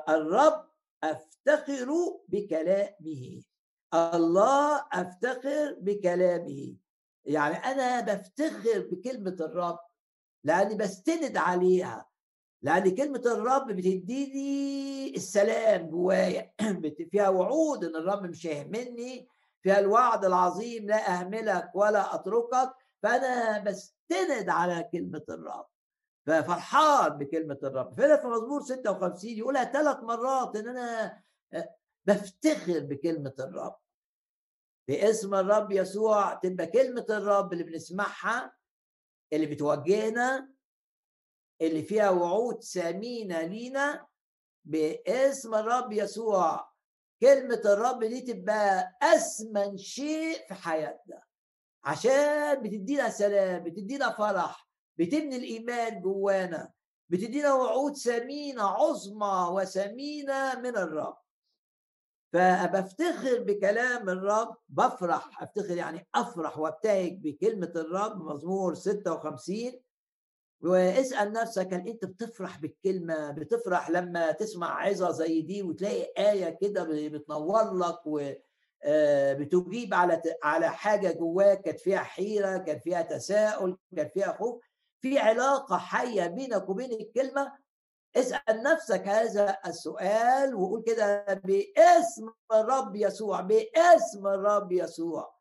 الرب 0.09 0.69
أفتخر 1.03 2.17
بكلامه. 2.27 3.41
الله 3.93 4.85
أفتخر 4.93 5.75
بكلامه. 5.81 6.75
يعني 7.25 7.55
أنا 7.55 8.01
بفتخر 8.01 8.87
بكلمة 8.91 9.37
الرب 9.39 9.79
لأني 10.43 10.75
بستند 10.75 11.37
عليها. 11.37 12.05
لأن 12.61 12.95
كلمة 12.95 13.21
الرب 13.25 13.67
بتديني 13.67 15.15
السلام 15.15 15.89
جوايا. 15.89 16.53
فيها 17.11 17.29
وعود 17.29 17.83
إن 17.83 17.95
الرب 17.95 18.23
مش 18.23 18.47
هيهمني 18.47 19.27
فيها 19.61 19.79
الوعد 19.79 20.25
العظيم 20.25 20.85
لا 20.85 21.19
أهملك 21.19 21.71
ولا 21.75 22.15
أتركك. 22.15 22.73
فأنا 23.03 23.59
بستند 23.59 24.49
على 24.49 24.89
كلمة 24.91 25.23
الرب. 25.29 25.65
ففرحان 26.27 27.09
بكلمة 27.09 27.59
الرب. 27.63 27.97
فهنا 27.97 28.17
في 28.17 28.27
مزمور 28.27 28.61
56 28.61 29.29
يقولها 29.37 29.63
ثلاث 29.63 29.97
مرات 29.97 30.55
إن 30.55 30.67
أنا 30.67 31.21
بفتخر 32.05 32.79
بكلمة 32.79 33.33
الرب. 33.39 33.75
باسم 34.87 35.35
الرب 35.35 35.71
يسوع 35.71 36.33
تبقى 36.33 36.67
كلمة 36.67 37.05
الرب 37.09 37.53
اللي 37.53 37.63
بنسمعها 37.63 38.55
اللي 39.33 39.45
بتوجهنا 39.45 40.49
اللي 41.61 41.83
فيها 41.83 42.09
وعود 42.09 42.63
ثمينة 42.63 43.41
لينا 43.41 44.07
باسم 44.65 45.55
الرب 45.55 45.91
يسوع. 45.93 46.69
كلمة 47.21 47.61
الرب 47.65 48.03
دي 48.03 48.21
تبقى 48.21 48.97
أثمن 49.01 49.77
شيء 49.77 50.47
في 50.47 50.53
حياتنا. 50.53 51.21
عشان 51.83 52.61
بتدينا 52.63 53.09
سلام 53.09 53.63
بتدينا 53.63 54.11
فرح. 54.11 54.68
بتبني 54.99 55.35
الإيمان 55.35 56.01
جوانا 56.01 56.71
بتدينا 57.09 57.53
وعود 57.53 57.95
ثمينة 57.97 58.63
عظمى 58.63 59.47
وثمينة 59.51 60.59
من 60.59 60.77
الرب. 60.77 61.17
فبفتخر 62.33 63.43
بكلام 63.43 64.09
الرب 64.09 64.55
بفرح 64.69 65.43
أفتخر 65.43 65.77
يعني 65.77 66.07
أفرح 66.15 66.59
وأبتهج 66.59 67.19
بكلمة 67.21 67.71
الرب 67.75 68.21
مزمور 68.21 68.73
56 68.73 69.81
واسأل 70.61 71.31
نفسك 71.33 71.73
هل 71.73 71.87
أنت 71.87 72.05
بتفرح 72.05 72.59
بالكلمة؟ 72.59 73.31
بتفرح 73.31 73.89
لما 73.89 74.31
تسمع 74.31 74.81
عظة 74.85 75.11
زي 75.11 75.41
دي 75.41 75.63
وتلاقي 75.63 76.13
آية 76.31 76.49
كده 76.61 76.83
بتنور 77.09 77.73
لك 77.77 77.99
و 78.05 78.31
آه، 78.83 79.33
بتجيب 79.33 79.93
على 79.93 80.21
على 80.43 80.69
حاجة 80.69 81.11
جواك 81.11 81.61
كانت 81.61 81.79
فيها 81.79 81.99
حيرة 81.99 82.57
كان 82.57 82.79
فيها 82.79 83.01
تساؤل 83.01 83.77
كان 83.95 84.09
فيها 84.13 84.33
خوف. 84.33 84.61
في 85.01 85.19
علاقة 85.19 85.77
حية 85.77 86.27
بينك 86.27 86.69
وبين 86.69 86.91
الكلمة؟ 86.91 87.57
اسأل 88.15 88.63
نفسك 88.63 89.07
هذا 89.07 89.57
السؤال 89.65 90.55
وقول 90.55 90.83
كده 90.83 91.25
باسم 91.43 92.29
الرب 92.53 92.95
يسوع 92.95 93.41
باسم 93.41 94.27
الرب 94.27 94.71
يسوع. 94.71 95.35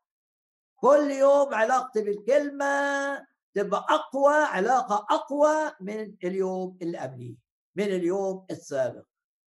كل 0.75 1.11
يوم 1.11 1.53
علاقتي 1.53 2.01
بالكلمة 2.01 3.25
تبقى 3.53 3.85
أقوى 3.89 4.33
علاقة 4.35 5.05
أقوى 5.15 5.71
من 5.81 6.15
اليوم 6.23 6.77
اللي 6.81 6.97
قبليه 6.97 7.35
من 7.75 7.83
اليوم 7.83 8.45
السابق. 8.51 9.03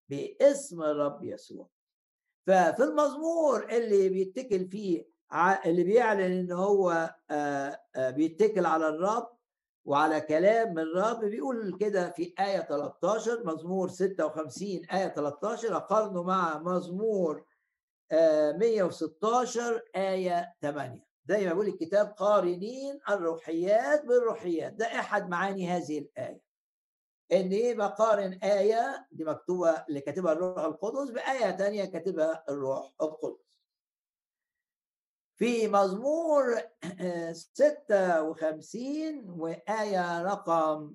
باسم 0.09 0.83
الرب 0.83 1.25
يسوع. 1.25 1.69
ففي 2.47 2.83
المزمور 2.83 3.69
اللي 3.69 4.09
بيتكل 4.09 4.69
فيه 4.69 5.11
اللي 5.67 5.85
بيعلن 5.85 6.21
إن 6.21 6.52
هو 6.52 7.14
بيتكل 7.97 8.67
على 8.67 8.88
الرب 8.88 9.40
وعلى 9.91 10.21
كلام 10.21 10.79
الرب 10.79 11.21
بيقول 11.25 11.77
كده 11.81 12.11
في 12.11 12.35
آية 12.41 12.61
13 12.61 13.47
مزمور 13.47 13.89
56 13.89 14.69
آية 14.93 15.09
13 15.09 15.77
أقارنه 15.77 16.23
مع 16.23 16.59
مزمور 16.59 17.45
116 18.13 19.83
آية 19.97 20.55
8 20.63 21.05
زي 21.29 21.47
ما 21.47 21.53
بيقول 21.53 21.67
الكتاب 21.69 22.07
قارنين 22.07 23.01
الروحيات 23.11 24.05
بالروحيات. 24.05 24.73
ده 24.73 24.87
أحد 24.87 25.29
معاني 25.29 25.69
هذه 25.69 25.99
الآية. 25.99 26.41
إن 27.33 27.50
إيه؟ 27.50 27.75
بقارن 27.75 28.33
آية 28.33 29.07
دي 29.13 29.25
مكتوبة 29.25 29.71
اللي 29.89 30.00
كاتبها 30.00 30.33
الروح 30.33 30.65
القدس 30.65 31.11
بآية 31.11 31.50
تانية 31.50 31.85
كاتبها 31.85 32.45
الروح 32.49 32.93
القدس. 33.03 33.50
في 35.41 35.69
مزمور 35.69 36.61
56 37.33 39.31
وآية 39.31 40.23
رقم 40.23 40.95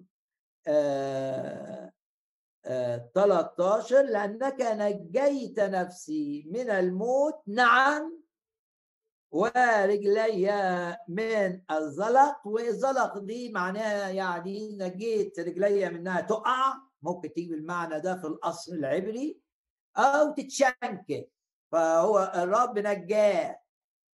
13 3.13 4.01
لأنك 4.01 4.61
نجيت 4.61 5.59
نفسي 5.59 6.45
من 6.51 6.69
الموت. 6.69 7.41
نعم. 7.47 8.25
ورجلي 9.31 10.47
من 11.07 11.61
الزلق 11.71 12.47
والزلق 12.47 13.17
دي 13.17 13.51
معناها 13.51 14.09
يعني 14.09 14.77
نجيت 14.77 15.39
رجلي 15.39 15.89
منها 15.89 16.21
تقع. 16.21 16.73
ممكن 17.01 17.33
تيجي 17.33 17.49
بالمعنى 17.51 17.99
ده 17.99 18.17
في 18.17 18.27
الأصل 18.27 18.73
العبري. 18.73 19.39
أو 19.97 20.31
تتشنكل 20.31 21.25
فهو 21.71 22.31
الرب 22.35 22.79
نجاه. 22.79 23.64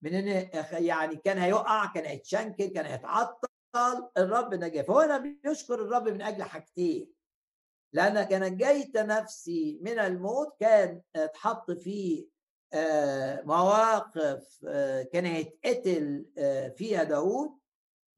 من 0.08 0.13
إن 0.13 0.50
يعني 0.72 1.15
كان 1.15 1.38
هيقع 1.38 1.86
كان 1.86 2.06
هيتشنكل 2.06 2.65
كان 2.65 2.86
هيتعطل 2.86 3.48
الرب 4.17 4.54
نجاه 4.54 4.82
فهو 4.82 5.00
أنا 5.00 5.17
بيشكر 5.17 5.82
الرب 5.82 6.08
من 6.10 6.22
أجل 6.22 6.43
حاجتين. 6.43 7.12
لانك 7.93 8.34
نجيت 8.34 8.98
نفسي 8.98 9.80
من 9.82 10.00
الموت 10.00 10.56
كان 10.60 11.02
اتحط 11.15 11.72
فيه 11.72 12.28
آه، 12.74 13.41
مواقف 13.41 14.65
آه، 14.67 15.04
كان 15.04 15.26
هيتقتل 15.26 16.26
آه، 16.38 16.70
فيها 16.70 17.04
داود. 17.04 17.58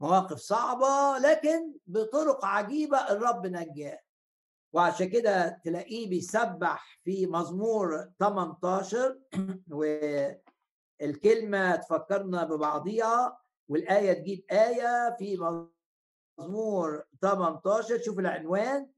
مواقف 0.01 0.37
صعبة 0.37 1.17
لكن 1.17 1.73
بطرق 1.87 2.45
عجيبة 2.45 2.97
الرب 2.97 3.47
نجاه. 3.47 3.99
وعشان 4.73 5.09
كده 5.09 5.61
تلاقيه 5.65 6.09
بيسبح 6.09 6.99
في 7.03 7.27
مزمور 7.27 8.09
18 8.19 9.19
والكلمة 11.01 11.75
تفكرنا 11.75 12.43
ببعضيها 12.43 13.39
والآية 13.69 14.13
تجيب 14.13 14.45
آية 14.51 15.15
في 15.19 15.37
مزمور 16.39 17.03
18 17.21 17.97
شوف 18.01 18.19
العنوان. 18.19 18.89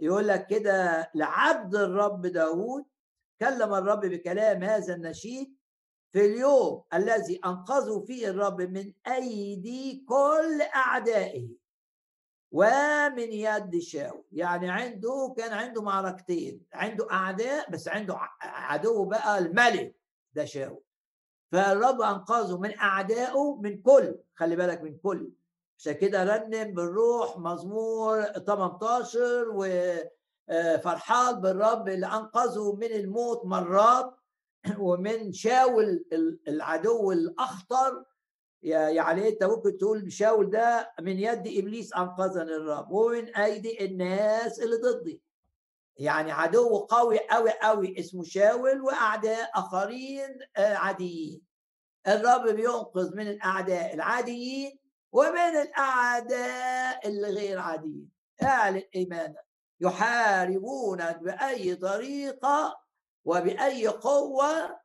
يقول 0.00 0.28
لك 0.28 0.46
كده 0.46 1.10
لعبد 1.14 1.74
الرب 1.74 2.26
داود 2.26 2.84
كلم 3.40 3.74
الرب 3.74 4.00
بكلام 4.00 4.62
هذا 4.62 4.94
النشيد 4.94 5.56
في 6.12 6.20
اليوم 6.26 6.84
الذي 6.94 7.40
أنقذه 7.44 8.04
فيه 8.06 8.28
الرب 8.28 8.60
من 8.62 8.92
أيدي 9.06 10.04
كل 10.08 10.62
أعدائه 10.74 11.48
ومن 12.52 13.32
يد 13.32 13.78
شاو 13.78 14.24
يعني 14.32 14.70
عنده 14.70 15.34
كان 15.36 15.52
عنده 15.52 15.82
معركتين 15.82 16.66
عنده 16.72 17.10
أعداء 17.12 17.70
بس 17.70 17.88
عنده 17.88 18.16
عدو 18.40 19.04
بقى 19.04 19.38
الملك 19.38 19.96
ده 20.32 20.44
شاو 20.44 20.82
فالرب 21.54 22.00
أنقذه 22.00 22.58
من 22.58 22.78
أعدائه 22.78 23.56
من 23.60 23.82
كل 23.82 24.14
خلي 24.34 24.56
بالك 24.56 24.82
من 24.82 24.98
كل. 24.98 25.32
عشان 25.78 25.92
كده 25.92 26.24
رنم 26.24 26.74
بالروح 26.74 27.38
مزمور 27.38 28.22
18 28.22 29.50
و 29.50 29.64
آه، 30.48 31.32
بالرب 31.32 31.88
اللي 31.88 32.06
أنقذه 32.06 32.72
من 32.72 32.92
الموت 32.92 33.44
مرات. 33.44 34.14
ومن 34.78 35.32
شاول 35.32 36.04
العدو 36.48 37.12
الأخطر. 37.12 38.04
يعني 38.62 39.28
أنت 39.28 39.44
ممكن 39.44 39.78
تقول 39.78 40.12
شاول 40.12 40.50
ده 40.50 40.92
من 41.00 41.18
يد 41.18 41.46
إبليس 41.46 41.94
أنقذني 41.94 42.54
الرب. 42.56 42.90
ومن 42.90 43.34
أيدي 43.34 43.84
الناس 43.84 44.60
اللي 44.60 44.76
ضدي. 44.76 45.22
يعني 45.96 46.32
عدو 46.32 46.78
قوي 46.78 47.18
قوي 47.18 47.50
قوي 47.50 47.98
اسمه 47.98 48.24
شاول 48.24 48.80
وأعداء 48.80 49.50
آخرين 49.54 50.38
آه، 50.56 50.74
عاديين. 50.74 51.42
الرب 52.08 52.48
بينقذ 52.48 53.16
من 53.16 53.28
الأعداء 53.28 53.94
العاديين 53.94 54.78
ومن 55.12 55.56
الأعداء 55.56 57.08
الغير 57.08 57.58
عاديين. 57.58 58.10
اعلن 58.42 58.82
ايمانك 58.94 59.46
يحاربونك 59.80 61.18
بأي 61.18 61.76
طريقة 61.76 62.80
وبأي 63.24 63.86
قوة. 63.88 64.80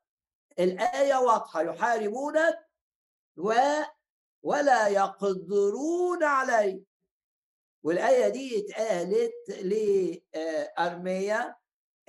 الآية 0.59 1.15
واضحة 1.15 1.61
يحاربونك 1.61 2.59
و 3.37 3.53
ولا 4.43 4.87
يقدرون 4.87 6.23
عليك. 6.23 6.88
والآية 7.83 8.27
دي 8.29 8.59
اتقالت 8.65 9.49
لأرميا 10.77 11.55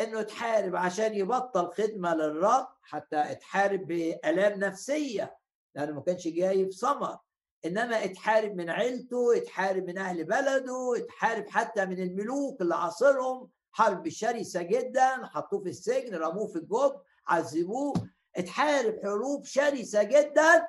إنه 0.01 0.23
تحارب 0.23 0.77
عشان 0.77 1.15
يبطل 1.15 1.71
خدمة 1.73 2.15
للرب 2.15 2.69
حتى 2.83 3.35
تحارب 3.35 3.87
بآلام 3.87 4.59
نفسية. 4.61 5.37
لأنه 5.75 5.93
ما 5.93 6.01
كانش 6.01 6.29
جاي 6.29 6.65
في 6.65 6.73
ثمر. 6.73 7.19
إنما 7.65 8.05
اتحارب 8.05 8.55
من 8.57 8.71
عيلته 8.71 9.37
اتحارب 9.37 9.87
من 9.87 9.99
أهل 9.99 10.25
بلده 10.25 10.95
اتحارب 10.97 11.49
حتى 11.49 11.87
من 11.87 12.03
الملوك 12.03 12.61
اللي 12.61 12.75
عاصرهم. 12.75 13.51
حرب 13.73 14.09
شرسة 14.09 14.63
جدا 14.63 15.27
حطوه 15.27 15.63
في 15.63 15.69
السجن 15.69 16.15
رموه 16.15 16.47
في 16.47 16.57
الجب 16.57 17.01
عذبوه. 17.27 17.95
اتحارب 18.37 18.99
حروب 19.03 19.45
شرسة 19.45 20.03
جدا 20.03 20.69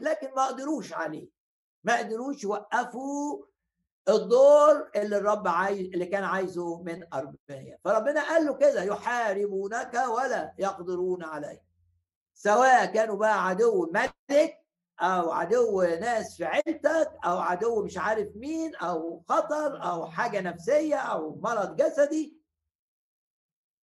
لكن 0.00 0.30
ما 0.36 0.46
قدروش 0.46 0.92
عليه. 0.92 1.28
ما 1.84 1.98
قدروش 1.98 2.44
يوقفوا 2.44 3.44
الدور 4.08 4.90
اللي 4.96 5.16
الرب 5.16 5.48
عايز 5.48 5.78
اللي 5.86 6.06
كان 6.06 6.24
عايزه 6.24 6.82
من 6.82 7.14
ارميا 7.14 7.78
فربنا 7.84 8.22
قال 8.28 8.46
له 8.46 8.54
كده 8.54 8.82
يحاربونك 8.82 9.94
ولا 9.94 10.54
يقدرون 10.58 11.24
عليك. 11.24 11.62
سواء 12.34 12.86
كانوا 12.86 13.16
بقى 13.16 13.46
عدو 13.46 13.90
ملك 13.94 14.58
أو 15.00 15.30
عدو 15.32 15.82
ناس 15.82 16.36
في 16.36 16.44
عيلتك 16.44 17.12
أو 17.24 17.38
عدو 17.38 17.84
مش 17.84 17.98
عارف 17.98 18.28
مين 18.36 18.74
أو 18.76 19.24
خطر 19.28 19.82
أو 19.90 20.06
حاجة 20.06 20.40
نفسية 20.40 20.96
أو 20.96 21.34
مرض 21.40 21.76
جسدي. 21.76 22.42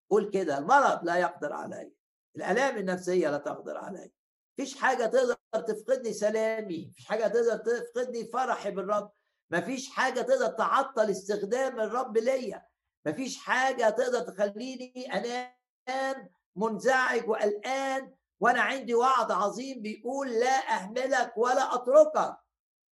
قول 0.10 0.30
كده 0.30 0.58
المرض 0.58 1.04
لا 1.04 1.16
يقدر 1.16 1.54
علي 1.54 1.92
الألام 2.36 2.78
النفسية 2.78 3.30
لا 3.30 3.38
تقدر 3.38 3.78
علي 3.78 4.12
مفيش 4.60 4.76
حاجة 4.78 5.06
تقدر 5.06 5.36
تفقدني 5.68 6.14
سلامي 6.14 6.88
مفيش 6.90 7.06
حاجة 7.06 7.28
تقدر 7.28 7.58
تفقدني 7.58 8.26
فرحي 8.26 8.72
بالرب. 8.72 9.12
مفيش 9.52 9.90
حاجة 9.90 10.22
تقدر 10.22 10.48
تعطل 10.48 11.10
استخدام 11.10 11.80
الرب 11.80 12.18
ليا. 12.18 12.66
مفيش 13.06 13.38
حاجة 13.38 13.90
تقدر 13.90 14.20
تخليني 14.20 15.14
أنام 15.14 16.30
منزعج 16.56 17.30
وقلقان 17.30 18.16
وأنا 18.40 18.62
عندي 18.62 18.94
وعد 18.96 19.32
عظيم 19.32 19.82
بيقول 19.82 20.30
لا 20.32 20.74
أهملك 20.76 21.34
ولا 21.38 21.76
أتركك. 21.76 22.38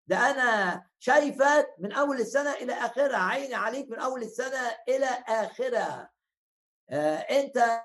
ده 0.06 0.30
أنا 0.30 0.82
شايفك 0.98 1.74
من 1.78 1.92
أول 1.92 2.20
السنة 2.20 2.52
إلى 2.52 2.72
آخرها. 2.72 3.16
عيني 3.18 3.54
عليك 3.54 3.90
من 3.90 3.98
أول 3.98 4.22
السنة 4.22 4.76
إلى 4.88 5.06
آخرها. 5.28 6.10
آه 6.90 7.16
أنت 7.16 7.82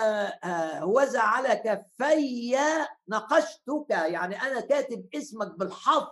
آه 0.00 0.84
وزع 0.86 1.22
على 1.22 1.56
كفي 1.56 2.56
نقشتك 3.08 3.90
يعني 3.90 4.42
أنا 4.42 4.60
كاتب 4.60 5.08
اسمك 5.14 5.58
بالحظ 5.58 6.06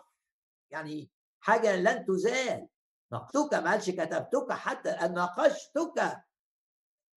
يعني 0.70 1.10
حاجة 1.40 1.76
لن 1.76 2.04
تزال. 2.04 2.68
نقشتك 3.12 3.54
ما 3.54 3.70
قالش 3.70 3.90
كتبتك 3.90 4.52
حتى 4.52 4.96
نقشتك 5.02 6.24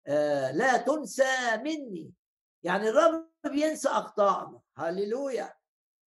آه 0.07 0.51
لا 0.51 0.77
تنسى 0.77 1.57
مني. 1.57 2.13
يعني 2.63 2.89
الرب 2.89 3.31
بينسى 3.45 3.89
أخطائنا. 3.89 4.61
هللويا. 4.77 5.55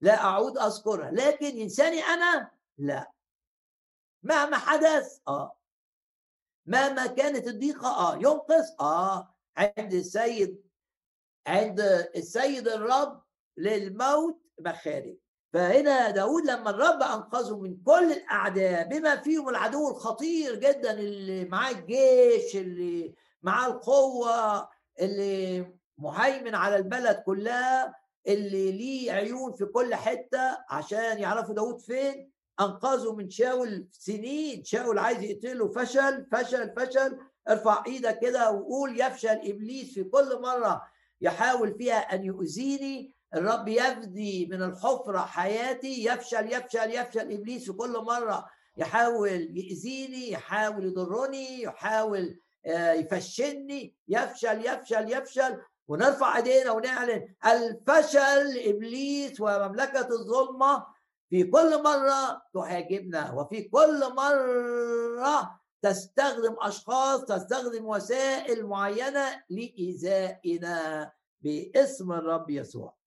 لا 0.02 0.24
أعود 0.24 0.58
أذكرها. 0.58 1.12
لكن 1.12 1.58
ينساني 1.58 2.02
أنا؟ 2.04 2.52
لا. 2.78 3.12
مهما 4.24 4.58
حدث 4.58 5.20
آه. 5.28 5.58
مهما 6.66 7.08
كانت 7.08 7.48
الضيقة 7.48 7.88
آه. 7.88 8.16
ينقذ 8.16 8.66
آه. 8.80 9.36
عند 9.58 9.94
السيد 9.94 10.64
عند 11.48 11.80
السيد 12.16 12.68
الرب 12.68 13.24
للموت 13.58 14.42
مخارج. 14.60 15.18
فهنا 15.54 16.10
داود 16.10 16.46
لما 16.46 16.70
الرب 16.70 17.04
أنقذه 17.04 17.58
من 17.58 17.78
كل 17.86 18.12
الأعداء 18.12 18.88
بما 18.88 19.16
فيهم 19.16 19.50
العدو 19.50 19.90
الخطير 19.92 20.56
جدا 20.56 20.92
اللي 20.92 21.46
معاه 21.46 21.72
الجيش 21.72 22.56
اللي 22.56 23.14
معاه 23.44 23.68
القوة 23.68 24.70
اللي 25.02 25.66
مهيمن 25.98 26.56
على 26.56 26.76
البلد 26.76 27.16
كلها 27.26 27.96
اللي 28.28 28.72
ليه 28.72 29.12
عيون 29.12 29.54
في 29.54 29.66
كل 29.66 29.96
حتة 29.96 30.58
عشان 30.70 31.20
يعرفوا 31.20 31.56
داود 31.56 31.80
فين؟ 31.80 32.32
أنقذه 32.60 33.14
من 33.14 33.30
شاول 33.30 33.88
سنين. 33.92 34.64
شاول 34.64 35.00
عايز 35.00 35.24
يقتله 35.24 35.68
فشل 35.68 36.26
فشل 36.32 36.74
فشل. 36.78 37.18
ارفع 37.50 37.84
إيدك 37.88 38.20
كده 38.20 38.52
وقول 38.52 39.02
يفشل 39.02 39.30
إبليس 39.44 39.94
في 39.94 40.04
كل 40.04 40.42
مرة 40.42 40.82
يحاول 41.22 41.78
فيها 41.78 42.16
أن 42.16 42.24
يؤذيني. 42.24 43.14
الرب 43.36 43.68
يفدي 43.68 44.46
من 44.46 44.64
الحفرة 44.64 45.20
حياتي 45.20 46.06
يفشل 46.06 46.54
يفشل 46.54 46.92
يفشل. 46.92 47.32
إبليس 47.32 47.66
في 47.66 47.74
كل 47.74 47.92
مرة 47.92 48.46
يحاول 48.78 49.58
يأذيني 49.58 50.32
يحاول 50.32 50.86
يضرني 50.86 51.62
يحاول 51.62 52.40
آه، 52.66 52.94
يفشلني. 52.94 53.96
يفشل 54.08 54.66
يفشل 54.66 55.14
يفشل. 55.14 55.62
ونرفع 55.88 56.38
إيدينا 56.38 56.72
ونعلن 56.72 57.36
الفشل 57.46 58.60
إبليس 58.66 59.42
ومملكة 59.42 60.08
الظلمة 60.08 60.86
في 61.30 61.44
كل 61.44 61.84
مرة 61.84 62.42
تهاجمنا 62.54 63.32
وفي 63.32 63.62
كل 63.62 64.14
مرة 64.16 65.60
تستخدم 65.82 66.56
أشخاص 66.60 67.26
تستخدم 67.26 67.86
وسائل 67.86 68.66
معينة 68.66 69.44
لإيذائنا 69.50 71.12
باسم 71.42 72.12
الرب 72.12 72.50
يسوع. 72.50 73.03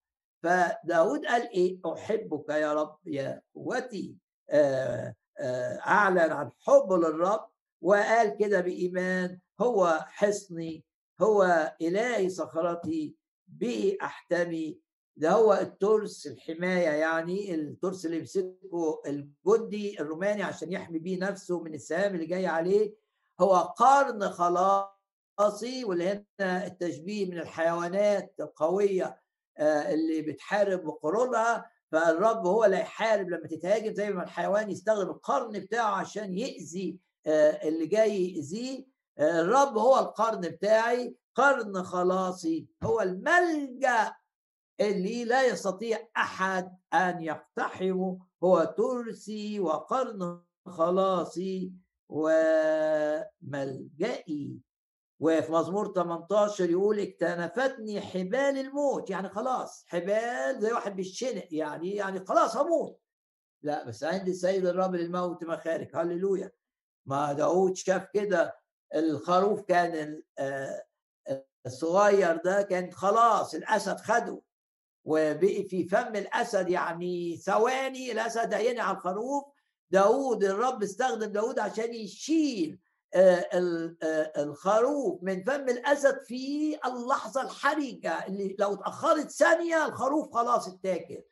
فداود 0.46 1.26
قال 1.26 1.50
إيه؟ 1.50 1.78
أحبك 1.87 2.48
يا 2.48 2.72
رب 2.74 2.98
يا 3.06 3.42
قوتي 3.54 4.16
آه، 4.50 5.14
آه، 5.38 5.78
أعلن 5.87 6.32
عن 6.32 6.50
حب 6.61 6.92
للرب 6.92 7.48
وقال 7.82 8.37
كده 8.37 8.61
بإيمان 8.61 9.38
هو 9.61 9.98
حصني 10.06 10.85
هو 11.20 11.72
إلهي 11.82 12.28
صخرتي 12.30 13.16
به 13.48 13.96
أحتمي. 14.02 14.80
ده 15.16 15.30
هو 15.30 15.52
الترس 15.52 16.26
الحماية 16.26 16.88
يعني 16.90 17.54
الترس 17.54 18.06
اللي 18.06 18.16
يمسكه 18.18 19.02
الجندي 19.06 20.00
الروماني 20.00 20.42
عشان 20.42 20.72
يحمي 20.72 20.98
بيه 20.98 21.18
نفسه 21.18 21.62
من 21.62 21.74
السهام 21.74 22.14
اللي 22.14 22.26
جاي 22.26 22.46
عليه. 22.46 22.94
هو 23.40 23.54
قرن 23.56 24.28
خلاصي 24.30 25.85
واللي 25.85 26.24
هنا 26.40 26.66
التشبيه 26.66 27.26
من 27.30 27.38
الحيوانات 27.38 28.35
القوية 28.40 29.04
آه، 29.04 29.26
اللي 29.61 30.23
بتحارب 30.23 30.85
بقرونها 30.85 31.71
فالرب 31.92 32.47
هو 32.47 32.64
اللي 32.64 32.81
يحارب 32.81 33.29
لما 33.31 33.47
تتهاجم 33.49 33.95
زي 33.95 34.11
ما 34.11 34.23
الحيوان 34.23 34.71
يستخدم 34.71 35.11
القرن 35.11 35.59
بتاعه 35.61 35.90
عشان 35.95 36.38
يأذي 36.38 36.99
آه، 37.27 37.69
اللي 37.69 37.87
جاي 37.87 38.29
يأذيه. 38.31 38.87
الرب 39.21 39.79
هو 39.79 39.99
القرن 39.99 40.40
بتاعي 40.40 41.16
قرن 41.35 41.83
خلاصي 41.83 42.66
هو 42.83 43.01
الملجأ 43.01 44.14
اللي 44.81 45.25
لا 45.25 45.47
يستطيع 45.47 46.09
أحد 46.16 46.77
أن 46.95 47.23
يقتحمه 47.23 48.19
هو 48.45 48.64
ترسي 48.64 49.61
وقرن 49.61 50.40
خلاصي 50.66 51.73
وملجئي. 53.42 54.61
وفي 55.20 55.52
مزمور 55.52 55.92
18 55.94 56.70
يقول 56.70 57.00
اكتنفتني 57.00 58.00
حبال 58.00 58.59
الموت 58.59 59.11
يعني 59.11 59.29
خلاص 59.29 59.85
حبال 59.88 60.61
زي 60.61 60.72
واحد 60.72 60.96
بالشنق 60.96 61.48
يعني 61.50 61.94
يعني 61.94 62.24
خلاص 62.24 62.57
هموت. 62.57 63.00
لا 63.62 63.85
بس 63.85 64.05
عندي 64.05 64.31
السيد 64.31 64.66
الرب 64.66 64.94
للموت 64.94 65.44
مخارج 65.44 65.88
هللويا. 65.94 66.50
ما 67.07 67.33
داود 67.33 67.76
شاف 67.76 68.07
كده 68.14 68.57
الخروف 68.94 69.62
كان 69.62 70.22
آه، 70.38 70.85
الصغير 71.66 72.37
ده 72.37 72.62
كان 72.62 72.92
خلاص 72.92 73.55
الأسد 73.55 74.00
خده. 74.00 74.40
وبقي 75.05 75.64
في 75.64 75.88
فم 75.88 76.16
الأسد 76.16 76.68
يعني 76.68 77.37
ثواني 77.37 78.12
الأسد 78.12 78.55
عيني 78.55 78.81
على 78.81 78.96
الخروف. 78.96 79.44
داود 79.90 80.44
الرب 80.44 80.83
استخدم 80.83 81.33
داود 81.33 81.59
عشان 81.59 81.94
يشيل 81.94 82.79
الخروف 84.38 85.23
من 85.23 85.45
فم 85.45 85.69
الأسد 85.69 86.19
في 86.21 86.77
اللحظة 86.87 87.42
الحرجة 87.42 88.27
اللي 88.27 88.57
لو 88.59 88.75
اتأخرت 88.75 89.31
ثانية 89.31 89.87
الخروف 89.87 90.35
خلاص 90.35 90.69
اتاكل. 90.69 91.23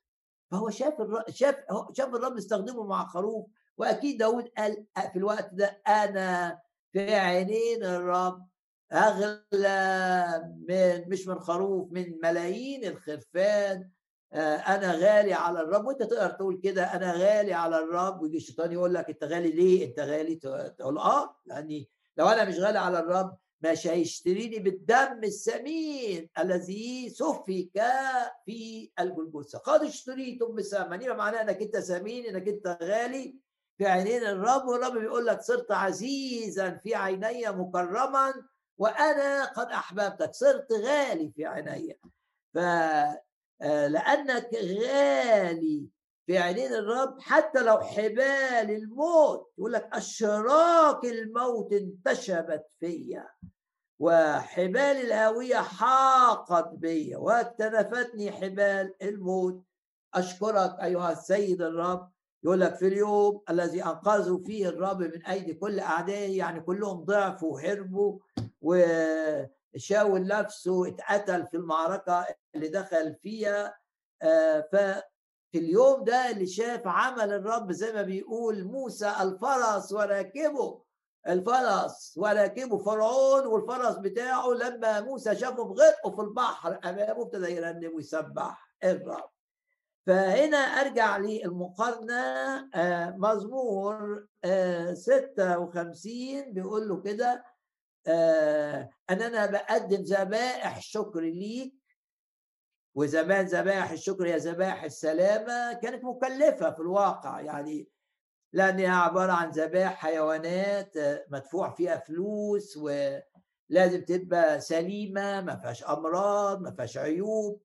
فهو 0.51 0.71
شاف 0.71 0.95
شاف 1.29 1.57
شاف 1.93 2.09
الرب 2.15 2.37
استخدمه 2.37 2.85
مع 2.85 3.07
خروف 3.07 3.47
وأكيد 3.79 4.19
داود 4.19 4.49
قال 4.59 4.87
في 5.13 5.17
الوقت 5.19 5.55
ده 5.55 5.83
أنا 5.89 6.59
في 6.93 7.15
عينين 7.15 7.85
الرب 7.85 8.49
أغلى 8.93 10.55
من 10.69 11.09
مش 11.09 11.27
من 11.27 11.39
خروف 11.39 11.93
من 11.93 12.19
ملايين 12.23 12.85
الخرفان 12.85 13.81
آه، 13.81 13.91
أنا 14.35 14.93
غالي 14.93 15.33
على 15.33 15.61
الرب. 15.61 15.87
وأنت 15.87 16.03
تقدر 16.03 16.31
تقول 16.31 16.61
كده 16.61 16.85
أنا 16.85 17.13
غالي 17.13 17.53
على 17.53 17.79
الرب. 17.79 18.23
ويجي 18.23 18.37
الشيطان 18.37 18.73
يقول 18.73 18.95
لك 18.95 19.09
أنت 19.11 19.25
غالي 19.25 19.51
ليه؟ 19.51 19.87
أنت 19.87 20.01
غالي. 20.01 20.35
تقول 20.79 20.99
آه 20.99 21.37
لاني 21.47 21.91
لو 22.17 22.27
أنا 22.29 22.45
مش 22.45 22.59
غالي 22.59 22.79
على 22.79 22.99
الرب 22.99 23.37
مش 23.61 23.87
هيشتريني 23.87 24.59
بالدم 24.59 25.21
الثمين 25.25 26.31
الذي 26.39 27.11
سفك 27.11 27.83
في 28.47 28.91
الجلجثة. 29.01 29.59
قد 29.59 29.83
اشتريتم 29.83 30.55
بثمن 30.55 31.03
يبقى 31.03 31.17
معناه 31.17 31.43
إنك 31.43 31.63
أنت 31.63 31.77
ثمين 31.77 32.27
إنك 32.27 32.49
أنت 32.49 32.79
غالي 32.83 33.37
في 33.79 33.87
عينين 33.87 34.23
الرب. 34.25 34.69
والرب 34.69 34.99
بيقول 34.99 35.27
لك 35.27 35.41
صرت 35.41 35.73
عزيزا 35.73 36.71
في 36.71 36.95
عيني 36.95 37.51
مكرما 37.51 38.35
وأنا 38.79 39.45
قد 39.45 39.67
أحببتك. 39.67 40.35
صرت 40.35 40.73
غالي 40.73 41.33
في 41.37 41.47
عيني. 41.47 41.99
ف 42.55 42.59
آه، 43.65 43.87
لأنك 43.87 44.49
غالي 44.55 45.89
في 46.27 46.39
عينين 46.39 46.73
الرب 46.73 47.21
حتى 47.21 47.63
لو 47.63 47.79
حبال 47.79 48.71
الموت. 48.71 49.53
يقول 49.59 49.73
لك 49.73 49.89
أشراك 49.93 51.05
الموت 51.05 51.73
انتشبت 51.73 52.67
فيا 52.81 53.29
وحبال 53.99 54.79
الهاوية 54.79 55.57
حاقت 55.57 56.69
بي 56.75 57.17
واكتنفتني 57.17 58.33
حبال 58.33 58.95
الموت. 59.03 59.63
أشكرك 60.15 60.77
أيها 60.83 61.13
السيد 61.13 61.63
الرب. 61.63 62.11
يقول 62.45 62.61
لك 62.61 62.75
في 62.75 62.89
اليوم 62.89 63.43
الذي 63.51 63.85
أنقذوا 63.85 64.39
فيه 64.39 64.69
الرب 64.69 65.01
من 65.01 65.27
أيدي 65.27 65.55
كل 65.55 65.81
أعدائه 65.81 66.39
يعني 66.39 66.61
كلهم 66.61 67.05
ضعفوا 67.05 67.53
وهربوا 67.53 68.19
وشاول 69.75 70.27
نفسه 70.27 70.89
اتقتل 70.89 71.47
في 71.47 71.57
المعركة 71.57 72.27
اللي 72.55 72.69
دخل 72.69 73.15
فيها 73.23 73.77
آه، 74.23 74.69
ففي 74.73 75.59
اليوم 75.59 76.05
ده 76.05 76.31
اللي 76.31 76.47
شاف 76.47 76.87
عمل 76.87 77.33
الرب 77.33 77.73
زي 77.73 77.93
ما 77.93 78.03
بيقول 78.03 78.65
موسى 78.65 79.13
الفرس 79.21 79.93
وراكبه 79.93 80.85
الفرس 81.29 82.15
وراكبه 82.17 82.79
فرعون 82.79 83.47
والفرس 83.47 83.97
بتاعه 83.97 84.49
لما 84.49 85.01
موسى 85.01 85.37
شافه 85.37 85.65
بغرقه 85.65 86.11
في 86.11 86.21
البحر 86.21 86.79
امامه 86.85 87.23
ابتدى 87.23 87.53
يرنم 87.57 87.95
ويسبح 87.95 88.77
الرب. 88.85 89.31
فهنا 90.07 90.57
أرجع 90.57 91.17
للمقارنة 91.17 92.15
آه، 92.75 93.11
مزمور 93.19 94.27
56 94.95 96.39
آه، 96.39 96.51
بيقول 96.51 96.89
له 96.89 97.01
كده 97.03 97.45
آه، 98.07 98.91
ان 99.11 99.23
أنا 99.23 99.47
بقدم 99.47 100.03
ذبائح 100.03 100.81
شكر 100.81 101.21
ليك. 101.21 101.75
وزمان 102.97 103.47
ذبائح 103.47 103.91
الشكر 103.91 104.27
هي 104.29 104.37
ذبائح 104.37 104.85
السلامة 104.85 105.73
كانت 105.73 106.05
مكلفة 106.05 106.71
في 106.71 106.81
الواقع 106.81 107.41
يعني 107.41 107.89
لأنها 108.53 108.97
عبارة 108.97 109.33
عن 109.33 109.51
ذبائح 109.51 109.95
حيوانات 109.95 110.93
مدفوع 111.31 111.71
فيها 111.71 111.97
فلوس 111.97 112.77
ولازم 112.77 114.05
تبقى 114.09 114.61
سليمة 114.61 115.41
ما 115.41 115.57
فيهاش 115.57 115.85
أمراض 115.85 116.61
ما 116.63 116.71
فيهاش 116.71 116.99
عيوب. 116.99 117.63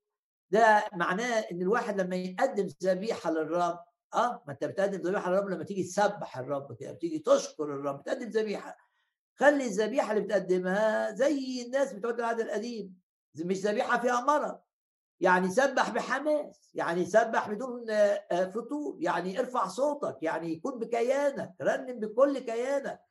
ده 0.51 0.85
معناه 0.93 1.39
إن 1.51 1.61
الواحد 1.61 2.01
لما 2.01 2.15
يقدم 2.15 2.67
ذبيحة 2.83 3.31
للرب 3.31 3.79
آه 4.13 4.43
ما 4.47 4.53
أنت 4.53 4.63
بتقدم 4.65 5.01
ذبيحة 5.01 5.31
للرب 5.31 5.49
لما 5.49 5.63
تيجي 5.63 5.83
تسبح 5.83 6.37
الرب 6.37 6.75
كده 6.79 6.91
بتيجي 6.91 7.19
تشكر 7.19 7.63
الرب 7.63 7.99
بتقدم 7.99 8.29
ذبيحة. 8.29 8.77
خلي 9.39 9.65
الذبيحة 9.65 10.11
اللي 10.11 10.23
بتقدمها 10.23 11.11
زي 11.11 11.61
الناس 11.65 11.93
بتوع 11.93 12.11
العهد 12.11 12.39
القديم. 12.39 12.99
مش 13.35 13.57
ذبيحة 13.57 13.99
فيها 13.99 14.21
مرض. 14.21 14.59
يعني 15.19 15.49
سبح 15.49 15.89
بحماس 15.89 16.69
يعني 16.73 17.05
سبح 17.05 17.49
بدون 17.49 17.89
آه، 17.89 18.45
فطور 18.45 18.97
يعني 18.99 19.39
ارفع 19.39 19.67
صوتك 19.67 20.17
يعني 20.21 20.53
يكون 20.53 20.79
بكيانك 20.79 21.53
رنم 21.61 21.99
بكل 21.99 22.39
كيانك. 22.39 23.01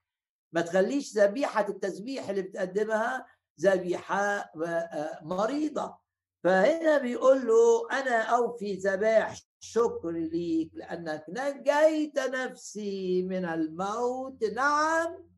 ما 0.53 0.61
تخليش 0.61 1.19
ذبيحة 1.19 1.69
التسبيح 1.69 2.29
اللي 2.29 2.43
بتقدمها 2.43 3.27
ذبيحة 3.61 4.25
آه، 4.65 5.19
مريضة. 5.23 5.97
فهنا 6.45 6.99
بيقول 6.99 7.47
له 7.47 7.91
أنا 8.01 8.23
أوفي 8.23 8.75
ذبائح 8.75 9.35
شكر 9.61 10.11
ليك 10.11 10.71
لأنك 10.75 11.25
نجيت 11.29 12.19
نفسي 12.19 13.23
من 13.23 13.45
الموت. 13.45 14.45
نعم. 14.45 15.29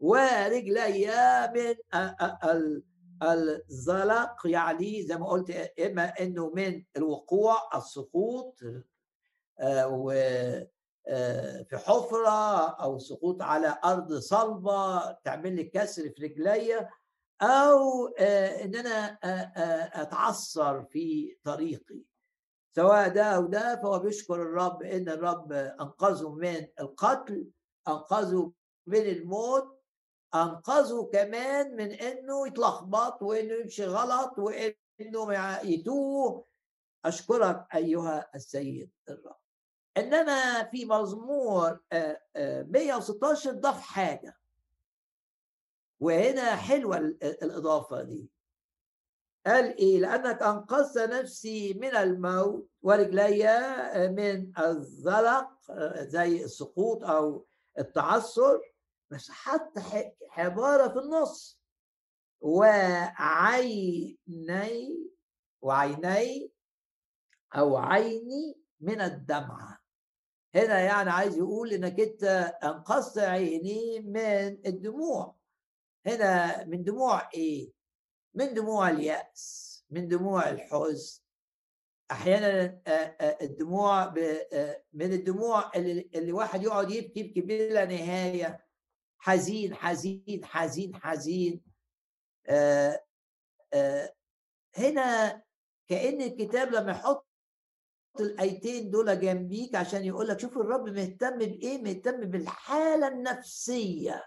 ورجلي 0.00 1.06
من 1.54 1.74
الزلق 3.22 4.46
يعني 4.46 5.02
زي 5.02 5.16
ما 5.16 5.26
قلت 5.26 5.50
إما 5.80 6.04
إنه 6.20 6.50
من 6.54 6.84
الوقوع 6.96 7.76
السقوط 7.76 8.60
آه، 9.60 10.66
آه، 11.08 11.62
في 11.62 11.76
حفرة 11.76 12.68
أو 12.68 12.98
سقوط 12.98 13.42
على 13.42 13.78
أرض 13.84 14.12
صلبة 14.14 15.12
تعمل 15.12 15.56
لي 15.56 15.64
كسر 15.64 16.02
في 16.10 16.24
رجليا 16.24 16.90
أو 17.42 18.06
آه، 18.18 18.64
إن 18.64 18.74
أنا 18.76 19.18
أتعثر 20.02 20.84
في 20.84 21.36
طريقي. 21.44 22.02
سواء 22.76 23.08
ده 23.08 23.24
أو 23.24 23.46
ده 23.46 23.76
فهو 23.82 23.98
بيشكر 23.98 24.34
الرب 24.34 24.82
إن 24.82 25.08
الرب 25.08 25.52
أنقذه 25.52 26.30
من 26.34 26.66
القتل 26.80 27.50
أنقذه 27.88 28.52
من 28.86 29.00
الموت 29.00 29.79
أنقذه 30.34 31.10
كمان 31.12 31.76
من 31.76 31.92
إنه 31.92 32.46
يتلخبط 32.46 33.22
وإنه 33.22 33.54
يمشي 33.54 33.84
غلط 33.84 34.38
وإنه 34.38 35.58
يتوه. 35.64 36.44
أشكرك 37.04 37.66
أيها 37.74 38.30
السيد 38.34 38.90
الرب. 39.08 39.36
إنما 39.96 40.64
في 40.64 40.84
مزمور 40.84 41.80
116 42.34 43.52
ضاف 43.52 43.80
حاجة. 43.80 44.36
وهنا 46.00 46.56
حلوة 46.56 46.96
الإضافة 47.22 48.02
دي. 48.02 48.30
قال 49.46 49.76
إيه؟ 49.76 50.00
لأنك 50.00 50.42
أنقذت 50.42 50.98
نفسي 50.98 51.74
من 51.74 51.96
الموت 51.96 52.68
ورجلي 52.82 53.44
من 54.16 54.58
الزلق 54.58 55.48
زي 55.98 56.44
السقوط 56.44 57.04
أو 57.04 57.46
التعثر. 57.78 58.60
بس 59.10 59.30
حط 59.30 59.72
عبارة 60.30 60.88
في 60.88 60.98
النص. 60.98 61.60
وعيني 62.40 64.16
وعيني 65.62 66.52
أو 67.56 67.76
عيني 67.76 68.60
من 68.80 69.00
الدمعة. 69.00 69.80
هنا 70.54 70.80
يعني 70.80 71.10
عايز 71.10 71.36
يقول 71.36 71.72
إنك 71.72 72.00
أنت 72.00 72.24
أنقذت 72.64 73.18
عيني 73.18 74.00
من 74.00 74.66
الدموع. 74.66 75.36
هنا 76.06 76.64
من 76.64 76.84
دموع 76.84 77.30
إيه؟ 77.34 77.72
من 78.34 78.54
دموع 78.54 78.90
اليأس 78.90 79.70
من 79.90 80.08
دموع 80.08 80.48
الحزن. 80.50 81.22
أحيانا 82.10 82.80
الدموع 83.42 84.14
من 84.92 85.12
الدموع 85.12 85.70
اللي, 85.76 86.10
اللي 86.14 86.32
واحد 86.32 86.62
يقعد 86.62 86.90
يبكي 86.90 87.20
يبكي 87.20 87.40
بلا 87.40 87.84
نهاية. 87.84 88.69
حزين 89.20 89.74
حزين 89.74 90.44
حزين 90.44 90.96
حزين. 90.96 91.62
آه 92.46 93.04
آه 93.72 94.14
هنا 94.76 95.42
كأن 95.88 96.20
الكتاب 96.22 96.68
لما 96.72 96.90
يحط 96.92 97.26
الآيتين 98.20 98.90
دول 98.90 99.20
جنبيك 99.20 99.74
عشان 99.74 100.04
يقول 100.04 100.28
لك 100.28 100.40
شوف 100.40 100.56
الرب 100.58 100.88
مهتم 100.88 101.38
بإيه؟ 101.38 101.82
مهتم 101.82 102.20
بالحالة 102.20 103.08
النفسية. 103.08 104.24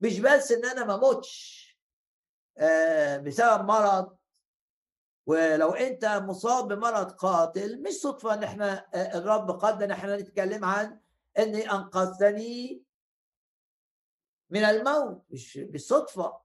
مش 0.00 0.20
بس 0.20 0.52
إن 0.52 0.64
أنا 0.64 0.84
ما 0.84 0.94
أموتش 0.94 1.64
آه 2.58 3.16
بسبب 3.16 3.64
مرض. 3.64 4.16
ولو 5.26 5.70
أنت 5.70 6.04
مصاب 6.04 6.68
بمرض 6.68 7.12
قاتل 7.12 7.82
مش 7.82 7.92
صدفة 7.92 8.34
إن 8.34 8.42
إحنا 8.42 8.86
الرب 9.18 9.50
قدر 9.50 9.84
إن 9.84 9.90
إحنا 9.90 10.16
نتكلم 10.16 10.64
عن 10.64 11.00
إني 11.38 11.70
أنقذتني 11.70 12.83
من 14.54 14.64
الموت 14.64 15.22
مش 15.30 15.58
بالصدفة. 15.58 16.36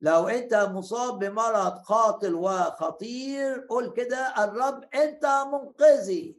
لو 0.00 0.28
أنت 0.28 0.54
مصاب 0.54 1.18
بمرض 1.18 1.78
قاتل 1.78 2.34
وخطير 2.34 3.66
قول 3.70 3.92
كده 3.92 4.44
الرب 4.44 4.84
أنت 4.94 5.26
منقذي. 5.52 6.38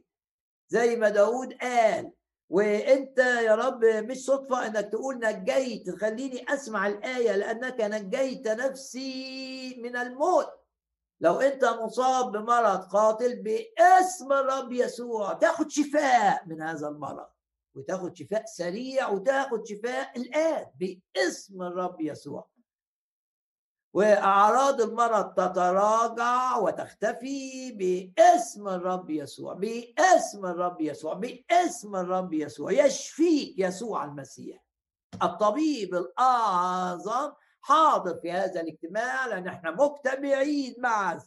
زي 0.68 0.96
ما 0.96 1.08
داود 1.08 1.52
قال 1.54 2.12
وأنت 2.50 3.18
يا 3.18 3.54
رب 3.54 3.84
مش 3.84 4.24
صدفة 4.24 4.66
إنك 4.66 4.88
تقول 4.92 5.18
نجيت 5.18 5.90
خليني 6.00 6.54
أسمع 6.54 6.86
الآية 6.86 7.36
لأنك 7.36 7.80
نجيت 7.80 8.48
نفسي 8.48 9.80
من 9.82 9.96
الموت. 9.96 10.48
لو 11.20 11.40
أنت 11.40 11.64
مصاب 11.64 12.32
بمرض 12.32 12.80
قاتل 12.80 13.42
باسم 13.42 14.32
الرب 14.32 14.72
يسوع 14.72 15.32
تاخد 15.32 15.70
شفاء 15.70 16.42
من 16.46 16.62
هذا 16.62 16.88
المرض. 16.88 17.35
وتاخد 17.76 18.16
شفاء 18.16 18.44
سريع 18.46 19.08
وتاخد 19.08 19.66
شفاء 19.66 20.18
الآن 20.20 20.66
باسم 21.14 21.62
الرب 21.62 22.00
يسوع. 22.00 22.48
وأعراض 23.94 24.80
المرض 24.80 25.32
تتراجع 25.34 26.58
وتختفي 26.58 27.72
باسم 27.72 28.68
الرب 28.68 29.10
يسوع 29.10 29.54
باسم 29.54 30.46
الرب 30.46 30.80
يسوع 30.80 31.14
باسم 31.14 31.96
الرب 31.96 32.32
يسوع 32.32 32.72
يشفيك 32.72 33.54
يسوع 33.58 34.04
المسيح. 34.04 34.64
الطبيب 35.22 35.94
الأعظم 35.94 37.32
حاضر 37.60 38.18
في 38.20 38.32
هذا 38.32 38.60
الاجتماع 38.60 39.26
لأن 39.26 39.46
إحنا 39.46 39.70
مجتمعين 39.70 40.74
معه. 40.78 41.26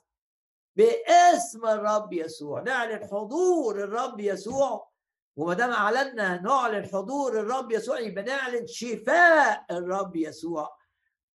باسم 0.76 1.66
الرب 1.66 2.14
يسوع 2.14 2.62
نعلن 2.62 3.08
حضور 3.08 3.84
الرب 3.84 4.20
يسوع 4.20 4.89
وما 5.36 5.54
دام 5.54 5.72
أعلنا 5.72 6.42
نعلن 6.42 6.86
حضور 6.86 7.40
الرب 7.40 7.72
يسوع 7.72 8.00
يبقى 8.00 8.24
نعلن 8.24 8.68
شفاء 8.68 9.66
الرب 9.72 10.16
يسوع. 10.16 10.78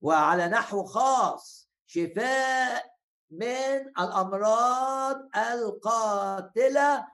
وعلى 0.03 0.49
نحو 0.49 0.85
خاص 0.85 1.71
شفاء 1.87 2.95
من 3.31 3.89
الأمراض 3.99 5.29
القاتلة. 5.37 7.07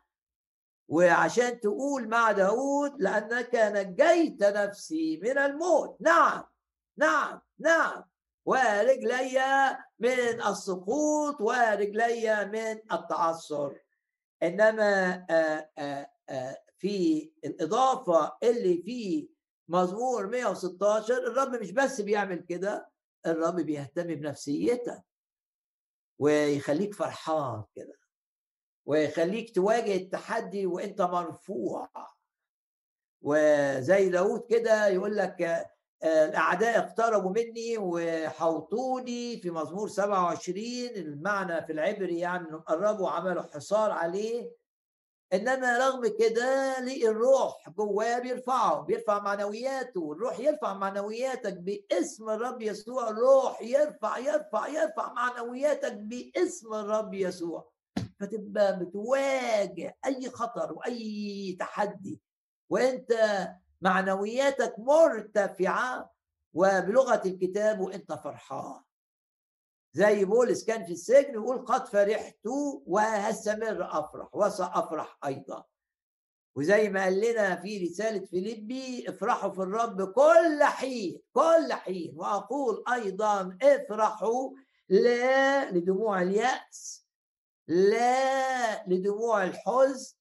وعشان 0.89 1.61
تقول 1.61 2.09
مع 2.09 2.33
داود 2.33 3.03
لأنك 3.03 3.55
نجيت 3.55 4.43
نفسي 4.43 5.21
من 5.23 5.39
الموت. 5.39 5.97
نعم 6.01 6.45
نعم 6.97 7.41
نعم. 7.59 8.05
ورجلي 8.45 9.41
من 9.99 10.43
السقوط 10.47 11.41
ورجلي 11.41 12.45
من 12.45 12.97
التعثر. 12.99 13.79
إنما 14.43 15.27
في 16.81 17.31
الإضافة 17.45 18.37
اللي 18.43 18.83
في 18.83 19.29
مزمور 19.69 20.27
116 20.27 21.15
الرب 21.15 21.61
مش 21.61 21.71
بس 21.73 22.01
بيعمل 22.01 22.41
كده 22.41 22.91
الرب 23.27 23.57
بيهتم 23.57 24.07
بنفسيتك 24.15 25.03
ويخليك 26.19 26.95
فرحان 26.95 27.65
كده 27.77 28.01
ويخليك 28.87 29.55
تواجه 29.55 29.97
التحدي 29.97 30.67
وأنت 30.67 31.03
مرفوع. 31.03 31.91
وزي 33.23 34.09
داود 34.09 34.47
كده 34.51 34.87
يقول 34.89 35.17
لك 35.17 35.67
الأعداء 36.05 36.79
اقتربوا 36.79 37.31
مني 37.31 37.79
وحوطوني 37.79 39.41
في 39.41 39.51
مزمور 39.51 39.89
27 39.89 40.57
المعنى 40.97 41.67
في 41.67 41.73
العبري 41.73 42.19
يعني 42.19 42.47
قربوا 42.47 43.05
وعملوا 43.05 43.43
حصار 43.43 43.91
عليه 43.91 44.60
إنما 45.33 45.79
رغم 45.79 46.07
كده 46.19 46.79
الروح 46.79 47.71
جواه 47.71 48.19
بيرفعه 48.19 48.81
بيرفع 48.81 49.19
معنوياته 49.19 50.13
الروح 50.13 50.39
يرفع 50.41 50.75
معنوياتك 50.75 51.57
باسم 51.57 52.31
الرب 52.31 52.63
يسوع 52.63 53.09
الروح 53.11 53.63
يرفع 53.63 54.19
يرفع 54.19 54.69
يرفع 54.69 55.13
معنوياتك 55.13 55.93
باسم 55.93 56.75
الرب 56.75 57.15
يسوع. 57.15 57.71
فتبقى 58.21 58.79
بتواجه 58.79 59.99
أي 60.07 60.31
خطر 60.31 60.73
وأي 60.73 61.57
تحدي 61.61 62.21
وأنت 62.71 63.13
معنوياتك 63.81 64.75
مرتفعة 64.79 66.13
وبلغة 66.55 67.23
الكتاب 67.27 67.81
وأنت 67.81 68.13
فرحان. 68.13 68.81
زي 69.93 70.25
بولس 70.25 70.65
كان 70.65 70.85
في 70.85 70.93
السجن 70.93 71.35
يقول 71.35 71.59
قد 71.65 71.87
فرحت 71.89 72.47
وهستمر 72.87 73.89
أفرح 73.99 74.35
وسأفرح 74.35 75.19
أيضا. 75.27 75.65
وزي 76.57 76.89
ما 76.89 77.03
قال 77.05 77.21
لنا 77.21 77.57
في 77.57 77.85
رسالة 77.85 78.27
فيليبي 78.27 79.09
افرحوا 79.09 79.51
في 79.51 79.59
الرب 79.59 80.13
كل 80.13 80.63
حين 80.63 81.21
كل 81.33 81.73
حين. 81.73 82.13
وأقول 82.17 82.85
أيضا 82.93 83.59
افرحوا 83.63 84.51
لا 84.89 85.71
لدموع 85.71 86.23
اليأس 86.23 87.07
لا 87.69 88.87
لدموع 88.87 89.45
الحزن 89.45 90.15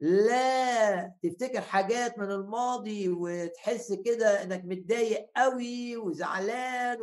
لا 0.00 1.12
تفتكر 1.22 1.60
حاجات 1.60 2.18
من 2.18 2.30
الماضي 2.30 3.08
وتحس 3.08 3.92
كده 3.92 4.42
إنك 4.42 4.64
متضايق 4.64 5.30
قوي 5.36 5.96
وزعلان 5.96 6.98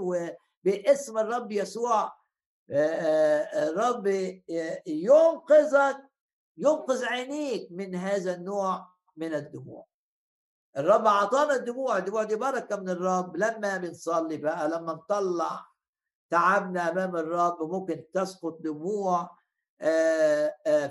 وباسم 0.66 1.18
الرب 1.18 1.52
يسوع. 1.52 2.20
الرب 2.72 4.08
ينقذك 4.88 5.98
ينقذ 6.58 7.06
عينيك 7.06 7.72
من 7.72 7.96
هذا 7.96 8.34
النوع 8.36 8.88
من 9.18 9.34
الدموع. 9.34 9.86
الرب 10.78 11.06
أعطانا 11.06 11.56
الدموع 11.56 11.98
الدموع 11.98 12.24
دي 12.24 12.36
بركة 12.36 12.76
من 12.76 12.90
الرب. 12.90 13.38
لما 13.38 13.78
بنصلي 13.78 14.38
بقى 14.38 14.70
لما 14.70 14.94
نطلع 14.94 15.66
تعبنا 16.32 16.92
أمام 16.92 17.16
الرب 17.16 17.64
ممكن 17.72 18.06
تسقط 18.14 18.58
دموع. 18.62 19.40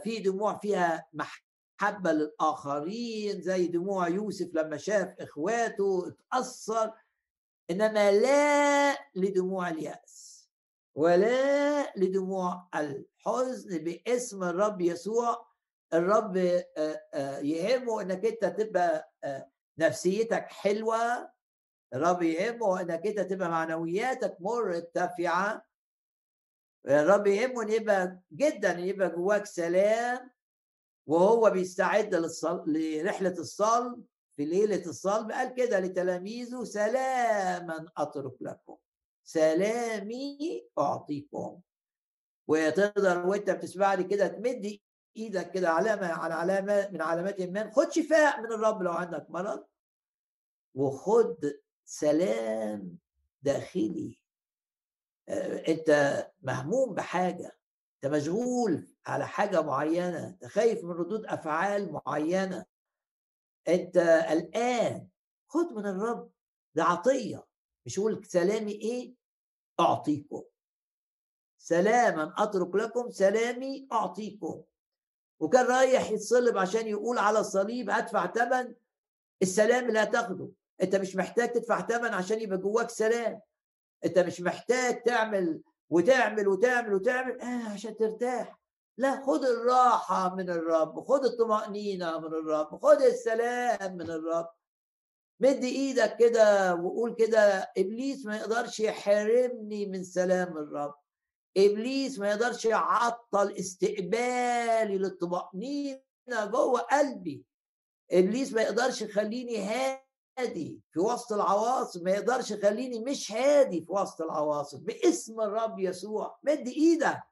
في 0.02 0.18
دموع 0.24 0.59
فيها 0.59 1.09
محبة 1.12 2.12
للآخرين 2.12 3.42
زي 3.42 3.66
دموع 3.66 4.09
يوسف 4.09 4.54
لما 4.54 4.76
شاف 4.76 5.09
إخواته 5.20 6.09
اتأثر. 6.33 6.92
إنما 7.70 8.12
لا 8.12 8.98
لدموع 9.14 9.68
اليأس 9.68 10.48
ولا 10.94 11.92
لدموع 11.96 12.68
الحزن 12.74 13.78
باسم 13.78 14.44
الرب 14.44 14.81
يسوع. 14.81 15.48
الرب 15.94 16.37
يهمه 17.42 18.00
إنك 18.02 18.24
أنت 18.26 18.44
تبقى 18.44 19.12
نفسيتك 19.78 20.46
حلوة. 20.48 21.33
الرب 21.94 22.22
يهمه 22.22 22.81
إنك 22.81 23.07
أنت 23.07 23.20
تبقى 23.20 23.48
معنوياتك 23.48 24.37
مرتفعة. 24.40 25.66
الرب 26.88 27.26
يهمه 27.26 27.62
إن 27.62 27.68
يبقى 27.68 28.20
جدا 28.33 28.72
إن 28.72 28.81
يبقى 28.81 29.11
جواك 29.11 29.46
سلام 29.46 30.31
وهو 31.07 31.50
بيستعد. 31.50 32.14
لرحلة 32.66 33.31
الصلب. 33.38 34.04
في 34.38 34.44
ليلة 34.44 34.87
الصلب 34.87 35.33
قال 35.33 35.55
كده 35.55 35.81
لتلاميذه 35.81 36.64
سلاما 36.64 37.87
أترك 37.96 38.37
لكم 38.40 38.77
سلامي 39.24 40.68
أعطيكم. 40.79 41.61
وتقدر 42.48 43.27
وانت 43.27 43.51
بتسمعني 43.51 44.05
كده 44.05 44.29
تمد 44.29 44.79
إيدك 45.16 45.51
كده 45.51 45.70
علامه 45.70 46.07
على 46.07 46.35
علامة 46.35 46.88
من 46.92 47.03
علامات 47.03 47.35
الايمان 47.35 47.70
خد 47.70 47.92
شفاء 47.92 48.40
من 48.40 48.53
الرب 48.53 48.83
لو 48.83 48.92
عندك 48.92 49.27
مرض. 49.31 49.64
وخد 50.74 51.53
سلام 51.85 52.98
داخلي. 53.42 54.20
أنت 55.68 56.27
مهموم 56.42 56.94
بحاجة 56.94 57.59
أنت 57.94 58.12
مشغول 58.12 58.88
على 59.07 59.27
حاجة 59.27 59.62
معينة 59.62 60.29
أنت 60.29 60.46
خايف 60.46 60.85
من 60.85 60.90
ردود 60.90 61.27
أفعال 61.27 61.92
معينة. 61.92 62.77
أنت 63.68 63.98
قلقان 64.28 65.09
خد 65.48 65.72
من 65.72 65.87
الرب 65.87 66.31
ده 66.74 66.85
عطية 66.85 67.46
مش 67.87 67.98
يقول 67.98 68.24
سلامي 68.26 68.72
إيه؟ 68.72 69.14
أعطيكم. 69.81 70.42
سلاما 71.59 72.35
أترك 72.38 72.74
لكم 72.74 73.11
سلامي 73.11 73.88
أعطيكم. 73.92 74.62
وكان 75.40 75.66
رايح 75.66 76.11
يتصلب 76.11 76.59
عشان 76.59 76.87
يقول 76.87 77.18
على 77.18 77.38
الصليب 77.38 77.90
هدفع 77.90 78.26
ثمن 78.33 78.74
السلام 79.42 79.88
اللي 79.88 79.98
هتاخده 80.02 80.48
أنت 80.83 80.96
مش 80.96 81.16
محتاج 81.16 81.52
تدفع 81.52 81.87
ثمن 81.87 82.14
عشان 82.14 82.40
يبقى 82.40 82.59
جواك 82.59 82.90
سلام. 82.90 83.40
أنت 84.04 84.18
مش 84.18 84.40
محتاج 84.40 85.02
تعمل 85.02 85.62
وتعمل 85.90 86.48
وتعمل 86.48 86.94
وتعمل 86.94 87.40
آه 87.40 87.68
عشان 87.68 87.96
ترتاح. 87.96 88.59
لا 88.98 89.22
خد 89.26 89.44
الراحة 89.44 90.34
من 90.34 90.50
الرب 90.50 91.00
خد 91.00 91.24
الطمأنينة 91.24 92.18
من 92.18 92.26
الرب 92.26 92.78
خد 92.82 93.02
السلام 93.02 93.96
من 93.96 94.11
الرب. 94.11 94.48
مد 95.40 95.64
إيدك 95.64 96.16
كده 96.16 96.74
وقول 96.74 97.14
كده 97.14 97.72
إبليس 97.78 98.26
ما 98.26 98.37
يقدرش 98.37 98.80
يحرمني 98.80 99.87
من 99.87 100.04
سلام 100.04 100.56
الرب. 100.56 100.94
إبليس 101.56 102.18
ما 102.18 102.28
يقدرش 102.30 102.64
يعطل 102.64 103.52
استقبالي 103.52 104.98
للطمأنينة 104.98 106.00
جوه 106.28 106.80
قلبي. 106.80 107.44
إبليس 108.12 108.52
ما 108.52 108.62
يقدرش 108.62 109.02
يخليني 109.02 109.58
هادي 110.38 110.80
في 110.90 111.00
وسط 111.00 111.32
العواصف 111.32 112.02
ما 112.02 112.11
يقدرش 112.11 112.50
يخليني 112.50 113.00
مش 113.00 113.32
هادي 113.32 113.80
في 113.84 113.92
وسط 113.92 114.22
العواصف 114.22 114.80
باسم 114.80 115.40
الرب 115.40 115.78
يسوع. 115.78 116.38
مد 116.42 116.68
إيدك. 116.68 117.27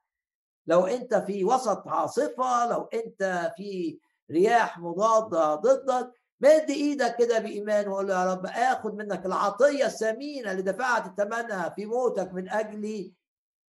لو 0.67 0.85
أنت 0.85 1.15
في 1.15 1.45
وسط 1.45 1.87
عاصفة 1.87 2.69
لو 2.69 2.89
أنت 2.93 3.51
في 3.57 3.99
رياح 4.31 4.79
مضادة 4.79 5.55
ضدك 5.55 6.11
مد 6.41 6.69
إيدك 6.69 7.15
كده 7.15 7.39
بإيمان 7.39 7.87
وقول 7.87 8.09
يا 8.09 8.33
رب 8.33 8.45
آخد 8.45 8.95
منك 8.95 9.25
العطية 9.25 9.85
الثمينه 9.85 10.51
اللي 10.51 10.61
دفعت 10.61 11.21
ثمنها 11.21 11.69
في 11.69 11.85
موتك 11.85 12.33
من 12.33 12.49
اجلي 12.49 13.13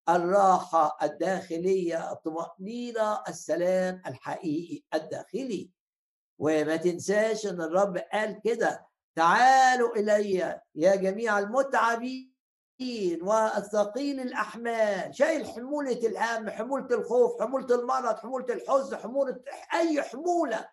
الراحة 0.08 0.98
الداخلية 1.02 2.12
الطمأنينة 2.12 3.22
السلام 3.28 4.02
الحقيقي 4.06 4.82
الداخلي. 4.94 5.70
وما 6.38 6.76
تنساش 6.76 7.46
إن 7.46 7.60
الرب 7.60 7.98
قال 7.98 8.40
كده 8.44 8.86
تعالوا 9.14 9.96
إلي 9.96 10.60
يا 10.74 10.94
جميع 10.96 11.38
المتعبين 11.38 12.32
والثقيل 13.22 14.20
الأحمال. 14.20 15.14
شايل 15.14 15.46
حموله 15.46 15.92
الهم 16.06 16.50
حمولة 16.50 16.86
الخوف 16.90 17.42
حمولة 17.42 17.74
المرض 17.74 18.16
حمولة 18.16 18.54
الحزن 18.54 18.96
حمولة 18.96 19.40
أي 19.74 20.02
حمولة 20.02 20.68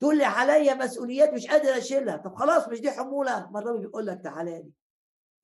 تقول 0.00 0.18
لي 0.18 0.24
عليا 0.24 0.74
مسؤوليات 0.74 1.32
مش 1.32 1.46
قادر 1.46 1.78
أشيلها. 1.78 2.16
طب 2.16 2.34
خلاص 2.34 2.68
مش 2.68 2.80
دي 2.80 2.90
حمولة؟ 2.90 3.50
ما 3.50 3.58
الرب 3.60 3.80
بيقول 3.80 4.06
لك 4.06 4.20
تعالى 4.24 4.50
لي. 4.58 4.70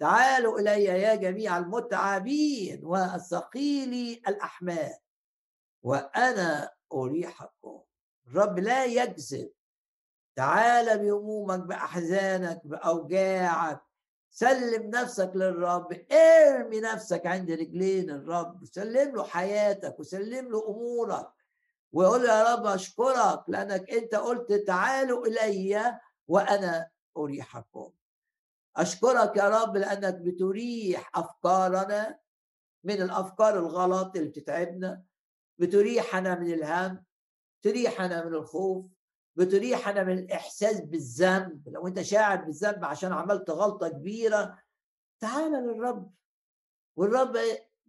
تعالوا 0.01 0.59
إلي 0.59 0.85
يا 0.85 1.15
جميع 1.15 1.59
المتعبين 1.59 2.85
والثقيل 2.85 4.23
الأحمال. 4.29 4.95
وأنا 5.83 6.73
أريحكم. 6.93 7.81
الرب 8.27 8.59
لا 8.59 8.85
يكذب 8.85 9.51
تعال 10.37 10.99
بهمومك 10.99 11.61
بأحزانك 11.61 12.67
بأوجاعك 12.67 13.86
سلم 14.39 14.91
نفسك 14.91 15.32
للرب 15.34 16.07
ارمي 16.12 16.80
نفسك 16.80 17.26
عند 17.26 17.51
رجلين 17.51 18.11
الرب 18.11 18.64
سلم 18.64 19.16
له 19.16 19.24
حياتك 19.24 20.01
وسلم 20.01 20.49
له 20.49 20.68
أمورك 20.68 21.28
ويقول 21.93 22.24
يا 22.24 22.55
رب 22.55 22.66
أشكرك 22.66 23.45
لأنك 23.49 23.91
أنت 23.91 24.14
قلت 24.14 24.53
تعالوا 24.53 25.26
إلي 25.26 25.99
وأنا 26.28 26.91
أريحكم. 27.16 27.93
أشكرك 28.76 29.37
يا 29.37 29.49
رب 29.49 29.76
لأنك 29.76 30.14
بتريح 30.14 31.11
أفكارنا 31.18 32.18
من 32.84 33.03
الأفكار 33.03 33.59
الغلط 33.59 34.16
اللي 34.16 34.28
بتتعبنا 34.28 35.03
بتريحنا 35.59 36.34
من 36.34 36.53
الهم 36.53 37.05
تريحنا 37.62 38.24
من 38.24 38.34
الخوف 38.34 38.95
بتريحنا 39.37 40.05
من 40.05 40.18
الإحساس 40.18 40.80
بالذنب. 40.80 41.68
لو 41.68 41.87
أنت 41.87 42.03
شاعر 42.03 42.37
بالذنب 42.37 42.84
عشان 42.84 43.12
عملت 43.12 43.51
غلطة 43.51 43.89
كبيرة 43.89 44.59
تعال 45.20 45.53
للرب. 45.53 46.11
والرب 46.97 47.37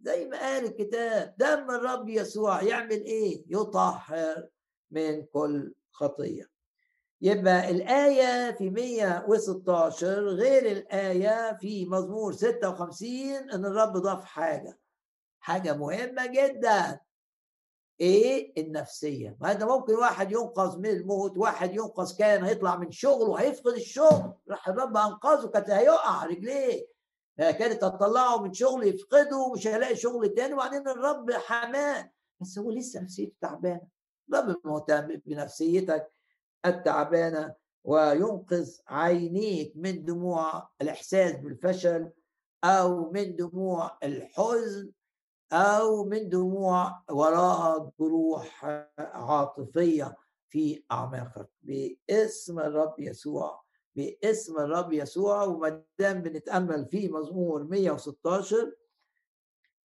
زي 0.00 0.28
ما 0.28 0.38
قال 0.38 0.64
الكتاب 0.64 1.34
دم 1.38 1.70
الرب 1.70 2.08
يسوع 2.08 2.62
يعمل 2.62 2.90
إيه؟ 3.04 3.44
يطهر 3.48 4.48
من 4.90 5.22
كل 5.22 5.74
خطية. 5.90 6.48
يبقى 7.20 7.70
الآية 7.70 8.52
في 8.52 8.70
116 8.70 10.28
غير 10.28 10.66
الآية 10.72 11.56
في 11.56 11.86
مزمور 11.86 12.32
56 12.32 13.50
إن 13.52 13.64
الرب 13.64 13.92
ضاف 13.92 14.24
حاجة. 14.24 14.78
حاجة 15.40 15.76
مهمة 15.76 16.26
جدا. 16.26 17.00
إيه؟ 18.00 18.52
النفسية. 18.62 19.36
ما 19.40 19.52
انت 19.52 19.62
ممكن 19.62 19.94
واحد 19.94 20.32
ينقذ 20.32 20.78
من 20.78 20.86
الموت 20.86 21.38
واحد 21.38 21.74
ينقذ 21.74 22.16
كان 22.18 22.44
هيطلع 22.44 22.76
من 22.76 22.90
شغله 22.90 23.40
هيفقد 23.40 23.72
الشغل. 23.72 24.32
راح 24.50 24.68
الرب 24.68 24.96
أنقذه 24.96 25.46
كانت 25.46 25.70
هيقع 25.70 26.26
رجليه. 26.26 26.86
كانت 27.38 27.84
هتطلعه 27.84 28.42
من 28.42 28.52
شغل 28.52 28.86
يفقده 28.86 29.36
ومش 29.36 29.66
هيلاقي 29.66 29.96
شغل 29.96 30.28
تاني. 30.28 30.54
وبعدين 30.54 30.88
الرب 30.88 31.32
حماه. 31.32 32.10
بس 32.40 32.58
هو 32.58 32.70
لسه 32.70 33.00
نفسيته 33.00 33.36
تعبانة. 33.40 33.80
الرب 34.32 34.56
مهتم 34.64 35.06
بنفسيتك 35.26 36.12
التعبانة 36.66 37.54
وينقذ 37.84 38.76
عينيك 38.88 39.72
من 39.76 40.04
دموع 40.04 40.68
الإحساس 40.82 41.32
بالفشل 41.32 42.10
أو 42.64 43.10
من 43.10 43.36
دموع 43.36 43.98
الحزن. 44.02 44.92
أو 45.52 46.04
من 46.04 46.28
دموع 46.28 47.02
وراءها 47.10 47.92
جروح 48.00 48.64
عاطفية 48.98 50.16
في 50.50 50.82
أعماقك. 50.92 51.48
باسم 51.62 52.58
الرب 52.58 52.94
يسوع 52.98 53.62
باسم 53.96 54.58
الرب 54.58 54.92
يسوع. 54.92 55.42
وما 55.44 55.82
دام 55.98 56.22
بنتأمل 56.22 56.86
في 56.86 57.08
مزمور 57.08 57.64
116 57.64 58.72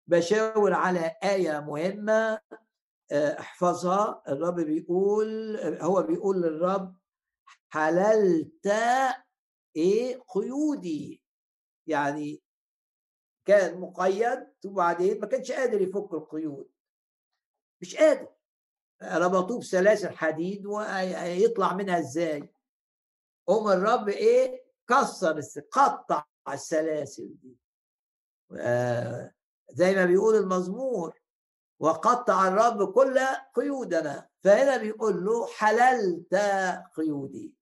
بشاور 0.07 0.73
على 0.73 1.15
آية 1.23 1.59
مهمة 1.59 2.39
آه، 3.11 3.39
احفظها. 3.39 4.23
الرب 4.27 4.55
بيقول 4.59 5.57
هو 5.81 6.01
بيقول 6.03 6.41
للرب 6.41 6.95
حللت 7.69 8.67
إيه؟ 9.75 10.19
قيودي. 10.27 11.21
يعني 11.87 12.42
كان 13.45 13.79
مقيد 13.79 14.47
وبعدين 14.65 15.19
ما 15.19 15.27
كانش 15.27 15.51
قادر 15.51 15.81
يفك 15.81 16.13
القيود. 16.13 16.69
مش 17.81 17.95
قادر. 17.95 18.27
ربطوه 19.03 19.59
بسلاسل 19.59 20.09
حديد 20.09 20.65
ويطلع 20.65 21.73
منها 21.73 21.99
إزاي؟ 21.99 22.53
قوم 23.47 23.71
الرب 23.71 24.09
إيه؟ 24.09 24.63
كسر 24.87 25.41
قطع 25.71 26.25
السلاسل 26.49 27.35
دي. 27.41 27.57
آه 28.57 29.33
زي 29.69 29.95
ما 29.95 30.05
بيقول 30.05 30.35
المزمور 30.35 31.21
وقطع 31.79 32.47
الرب 32.47 32.93
كل 32.93 33.19
قيودنا. 33.53 34.29
فهنا 34.39 34.77
بيقول 34.77 35.25
له 35.25 35.47
حللت 35.47 36.35
قيودي. 36.95 37.53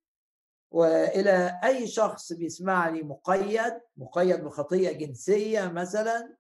وإلى 0.72 1.60
أي 1.64 1.88
شخص 1.88 2.34
بيسمعني 2.34 3.02
مقيد 3.04 3.82
مقيد 3.98 4.44
بخطيه 4.44 4.92
جنسية 4.92 5.68
مثلا 5.68 6.36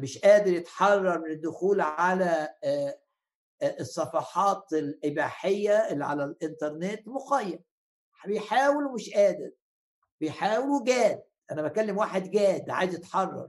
مش 0.00 0.18
قادر 0.18 0.52
يتحرر 0.52 1.18
من 1.18 1.30
الدخول 1.30 1.80
على 1.80 2.54
الصفحات 3.62 4.72
الإباحية 4.72 5.76
اللي 5.90 6.04
على 6.04 6.24
الإنترنت 6.24 7.08
مقيد. 7.08 7.62
بيحاول 8.26 8.86
ومش 8.86 9.10
قادر. 9.10 9.50
بيحاول 10.20 10.68
وجاد. 10.70 11.22
أنا 11.50 11.62
بكلم 11.62 11.98
واحد 11.98 12.30
جاد 12.30 12.70
عايز 12.70 12.94
يتحرر. 12.94 13.48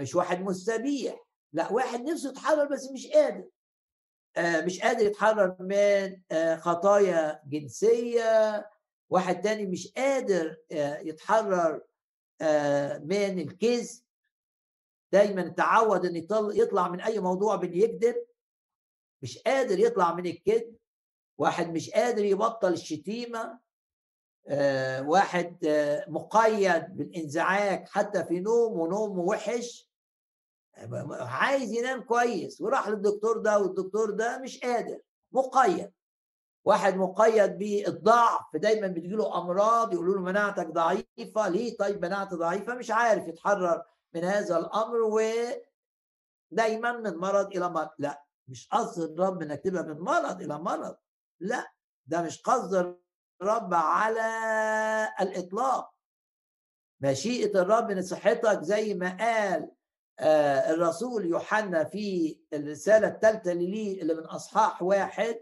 مش 0.00 0.14
واحد 0.14 0.40
مستبيح. 0.40 1.24
لا 1.52 1.72
واحد 1.72 2.00
نفسه 2.00 2.28
يتحرر 2.30 2.64
بس 2.64 2.90
مش 2.92 3.06
قادر. 3.06 3.38
آه، 3.38 3.48
مش 4.38 4.80
قادر 4.80 5.06
يتحرر 5.06 5.56
من 5.60 6.20
آه، 6.32 6.56
خطايا 6.56 7.42
جنسية. 7.46 8.70
واحد 9.10 9.40
تاني 9.40 9.66
مش 9.66 9.92
قادر 9.96 10.56
آه، 10.72 10.98
يتحرر 10.98 11.82
من 13.00 13.38
الكذب. 13.38 14.00
دايما 15.12 15.48
تعود 15.48 16.06
إن 16.06 16.26
يطلع 16.32 16.88
من 16.88 17.00
أي 17.00 17.20
موضوع 17.20 17.56
بان 17.56 17.74
يكذب. 17.74 18.16
مش 19.22 19.38
قادر 19.38 19.78
يطلع 19.78 20.14
من 20.14 20.26
الكذب. 20.26 20.76
واحد 21.38 21.70
مش 21.70 21.90
قادر 21.90 22.24
يبطل 22.24 22.72
الشتيمة. 22.72 23.58
واحد 25.00 25.66
مقيد 26.08 26.96
بالانزعاج 26.96 27.88
حتى 27.88 28.24
في 28.24 28.40
نوم 28.40 28.80
ونوم 28.80 29.18
وحش. 29.18 29.87
عايز 31.20 31.72
ينام 31.72 32.00
كويس 32.02 32.60
وراح 32.60 32.88
للدكتور 32.88 33.38
ده 33.38 33.58
والدكتور 33.58 34.10
ده 34.10 34.38
مش 34.38 34.60
قادر 34.60 35.00
مقيد. 35.32 35.92
واحد 36.64 36.96
مقيد 36.96 37.58
بالضعف 37.58 38.56
دايما 38.56 38.86
بتجيله 38.88 39.38
أمراض 39.38 39.92
يقولوا 39.92 40.14
له 40.14 40.20
مناعتك 40.20 40.66
ضعيفة. 40.66 41.48
ليه؟ 41.48 41.76
طيب 41.76 42.04
مناعتي 42.04 42.34
ضعيفة 42.36 42.74
مش 42.74 42.90
عارف 42.90 43.28
يتحرر 43.28 43.82
من 44.14 44.24
هذا 44.24 44.58
الأمر 44.58 44.96
ودايما 46.52 46.92
من 46.92 47.16
مرض 47.16 47.46
إلى 47.56 47.68
مرض. 47.68 47.90
لا 47.98 48.24
مش 48.48 48.68
قصد 48.68 49.10
الرب 49.10 49.42
إنك 49.42 49.60
تبقى 49.60 49.82
من 49.82 49.98
مرض 49.98 50.42
إلى 50.42 50.58
مرض. 50.58 50.96
لا 51.40 51.72
ده 52.06 52.22
مش 52.22 52.42
قصد 52.42 52.96
الرب 53.42 53.74
على 53.74 54.28
الإطلاق. 55.20 55.94
مشيئة 57.00 57.60
الرب 57.62 57.90
إن 57.90 58.02
صحتك 58.02 58.62
زي 58.62 58.94
ما 58.94 59.16
قال 59.16 59.70
الرسول 60.20 61.26
يوحنا 61.26 61.84
في 61.84 62.38
الرسالة 62.52 63.08
الثالثة 63.08 63.52
لي 63.52 64.02
اللي 64.02 64.14
من 64.14 64.24
أصحاح 64.24 64.82
واحد 64.82 65.36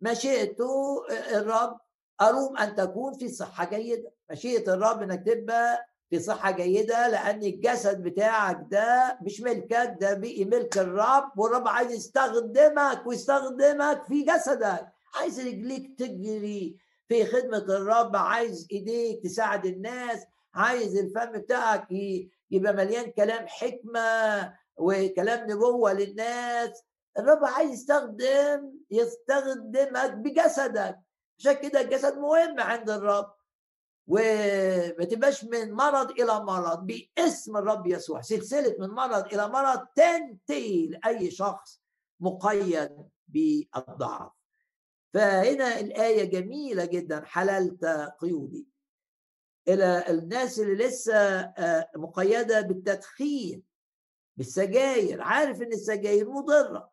مشيئته 0.00 1.04
آه، 1.10 1.38
الرب 1.38 1.78
أروم 2.20 2.56
أن 2.56 2.74
تكون 2.74 3.12
في 3.14 3.28
صحة 3.28 3.64
جيدة. 3.70 4.12
مشيئة 4.30 4.74
الرب 4.74 5.02
أنك 5.02 5.26
تبقى 5.26 5.86
في 6.10 6.18
صحة 6.18 6.50
جيدة 6.50 7.08
لأن 7.08 7.42
الجسد 7.42 8.02
بتاعك 8.02 8.58
ده 8.70 9.18
مش 9.22 9.40
ملكك 9.40 9.96
ده 10.00 10.14
بقي 10.14 10.44
ملك 10.44 10.78
الرب 10.78 11.38
والرب 11.38 11.68
عايز 11.68 11.92
يستخدمك 11.92 13.06
ويستخدمك 13.06 14.04
في 14.08 14.22
جسدك. 14.22 14.88
عايز 15.14 15.40
رجليك 15.40 15.98
تجري 15.98 16.76
في 17.08 17.26
خدمة 17.26 17.58
الرب 17.58 18.16
عايز 18.16 18.66
إيديك 18.72 19.22
تساعد 19.22 19.66
الناس 19.66 20.22
عايز 20.54 20.96
الفم 20.96 21.32
بتاعك 21.32 21.86
يبقى 22.50 22.72
مليان 22.72 23.10
كلام 23.10 23.46
حكمة 23.46 24.54
وكلام 24.76 25.50
نبوه 25.50 25.92
للناس. 25.92 26.82
الرب 27.18 27.44
عايز 27.44 27.70
يستخدم 27.72 28.72
يستخدمك 28.90 30.10
بجسدك. 30.14 30.98
عشان 31.38 31.52
كده 31.52 31.80
الجسد 31.80 32.18
مهم 32.18 32.60
عند 32.60 32.90
الرب. 32.90 33.34
وما 34.06 35.04
تبقاش 35.04 35.44
من 35.44 35.72
مرض 35.72 36.10
إلى 36.10 36.40
مرض 36.40 36.86
باسم 36.86 37.56
الرب 37.56 37.86
يسوع. 37.86 38.20
سلسلة 38.20 38.76
من 38.78 38.88
مرض 38.88 39.26
إلى 39.34 39.48
مرض 39.48 39.86
تنتهي 39.96 40.86
لأي 40.86 41.30
شخص 41.30 41.80
مقيد 42.20 43.08
بالضعف. 43.28 44.32
فهنا 45.14 45.80
الآية 45.80 46.24
جميلة 46.24 46.84
جدا 46.84 47.24
حللت 47.24 47.84
قيودي. 48.20 48.66
إلى 49.68 50.04
الناس 50.08 50.60
اللي 50.60 50.84
لسه 50.86 51.40
آه، 51.40 51.90
مقيدة 51.96 52.60
بالتدخين 52.60 53.62
بالسجاير. 54.36 55.22
عارف 55.22 55.62
إن 55.62 55.72
السجاير 55.72 56.30
مضرة. 56.30 56.90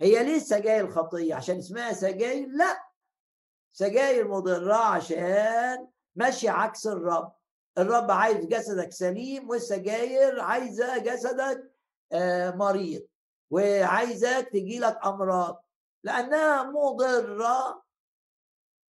هي 0.00 0.24
ليه 0.24 0.36
السجاير 0.36 0.90
خطية؟ 0.90 1.34
عشان 1.34 1.58
اسمها 1.58 1.92
سجاير؟ 1.92 2.48
لا. 2.48 2.82
سجاير 3.72 4.28
مضرة 4.28 4.74
عشان 4.74 5.88
ماشيه 6.14 6.50
عكس 6.50 6.86
الرب. 6.86 7.32
الرب 7.78 8.10
عايز 8.10 8.46
جسدك 8.46 8.92
سليم 8.92 9.50
والسجاير 9.50 10.40
عايزة 10.40 10.98
جسدك 10.98 11.72
آه، 12.12 12.50
مريض 12.50 13.06
وعايزك 13.50 14.48
تجيلك 14.52 14.98
أمراض. 15.06 15.64
لأنها 16.04 16.62
مضرة 16.62 17.84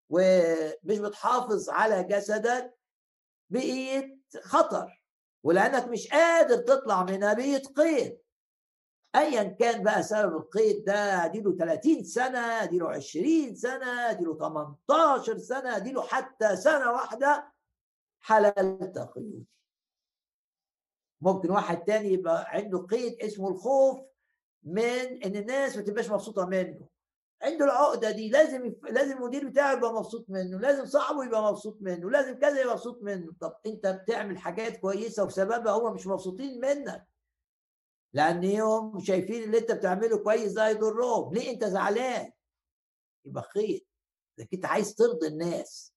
ومش 0.10 1.00
بتحافظ 1.00 1.70
على 1.70 2.04
جسدك 2.04 2.74
بقيت 3.50 4.20
خطر 4.42 5.04
ولأنك 5.44 5.88
مش 5.88 6.08
قادر 6.08 6.58
تطلع 6.58 7.04
منها 7.04 7.34
بقيت 7.34 7.68
قيد. 7.68 8.18
ايا 9.16 9.44
كان 9.44 9.84
بقى 9.84 10.04
سبب 10.04 10.36
القيد 10.36 10.84
ده 10.84 11.26
أديله 11.26 11.56
30 11.58 12.04
سنة 12.04 12.40
أديله 12.64 12.90
20 12.90 13.56
سنة 13.56 14.10
أديله 14.10 14.38
18 14.38 15.38
سنة 15.38 15.78
أديله 15.78 16.02
حتى 16.02 16.56
سنة 16.56 16.92
واحدة 16.92 17.54
حللت 18.22 18.98
قيودي. 19.16 19.46
ممكن 21.22 21.52
واحد 21.52 21.84
تاني 21.84 22.10
يبقى 22.10 22.46
عنده 22.48 22.78
قيد 22.80 23.22
اسمه 23.22 23.50
الخوف 23.50 24.00
من 24.64 25.24
إن 25.26 25.36
الناس 25.36 25.76
ما 25.78 25.82
تبقاش 25.82 26.10
مبسوطة 26.12 26.46
منه. 26.46 26.88
عنده 27.44 27.66
العقدة 27.66 28.12
دي 28.12 28.30
لازم 28.30 28.66
يف... 28.66 28.74
لازم 28.84 29.18
المدير 29.18 29.50
بتاعه 29.50 29.74
يبقى 29.74 29.94
مبسوط 29.94 30.26
منه 30.30 30.60
لازم 30.60 30.86
صاحبه 30.86 31.26
يبقى 31.26 31.44
مبسوط 31.52 31.78
منه 31.82 32.10
لازم 32.10 32.40
كذا 32.40 32.62
يبقى 32.62 32.74
مبسوط 32.76 33.04
منه. 33.04 33.34
طب 33.40 33.56
انت 33.66 33.88
بتعمل 33.88 34.38
حاجات 34.38 34.78
كويسة 34.78 35.24
وبسببها 35.24 35.72
هم 35.74 35.94
مش 35.94 36.08
مبسوطين 36.08 36.62
منك. 36.62 37.08
لأن 38.14 38.44
يوم 38.44 39.00
شايفين 39.00 39.44
اللي 39.44 39.58
انت 39.58 39.72
بتعمله 39.72 40.18
كويس 40.18 40.52
ده 40.52 40.68
هيضرهم. 40.68 41.34
ليه 41.34 41.52
انت 41.52 41.66
زعلان؟ 41.66 42.32
يبقى 43.26 43.44
خير. 43.44 43.86
ده 44.38 44.48
انت 44.54 44.66
عايز 44.66 44.96
ترضي 44.96 45.28
الناس. 45.28 45.94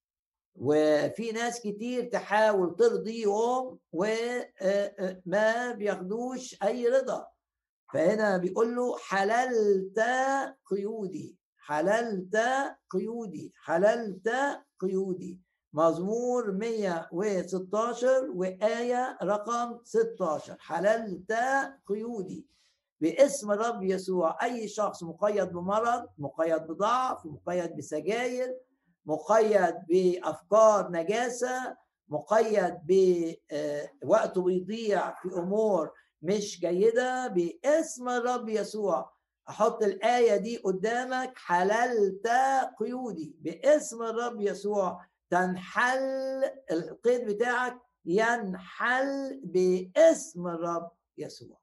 وفي 0.59 1.33
ناس 1.33 1.61
كتير 1.61 2.05
تحاول 2.05 2.77
ترضيهم 2.77 3.79
وما 3.93 5.73
بياخدوش 5.73 6.63
أي 6.63 6.89
رضا. 6.89 7.27
فهنا 7.93 8.37
بيقول 8.37 8.77
له 8.77 8.97
حللت 8.99 10.01
قيودي 10.67 11.37
حللت 11.59 12.37
قيودي 12.91 13.53
حللت 13.65 14.31
قيودي. 14.79 15.41
مزمور 15.73 16.53
116 16.53 18.31
وآية 18.31 19.19
رقم 19.23 19.79
16 19.85 20.57
حللت 20.61 21.35
قيودي. 21.87 22.47
باسم 23.01 23.53
الرب 23.53 23.83
يسوع 23.83 24.45
أي 24.45 24.69
شخص 24.69 25.03
مقيد 25.03 25.53
بمرض 25.53 26.09
مقيد 26.19 26.63
بضعف 26.63 27.27
مقيد 27.27 27.77
بسجاير 27.77 28.57
مقيد 29.07 29.75
بأفكار 29.89 30.91
نجاسة 30.91 31.77
مقيد 32.09 32.75
بوقته 34.03 34.43
بيضيع 34.43 35.15
في 35.23 35.29
أمور 35.29 35.93
مش 36.27 36.61
جيدة 36.61 37.27
باسم 37.27 38.09
الرب 38.09 38.49
يسوع. 38.49 39.13
أحط 39.49 39.83
الآية 39.83 40.37
دي 40.37 40.57
قدامك 40.57 41.33
حللت 41.37 42.29
قيودي 42.79 43.37
باسم 43.41 44.03
الرب 44.03 44.41
يسوع. 44.41 45.05
تنحل 45.31 46.45
القيد 46.71 47.27
بتاعك 47.27 47.79
ينحل 48.05 49.41
باسم 49.45 50.47
الرب 50.49 50.91
يسوع. 51.19 51.59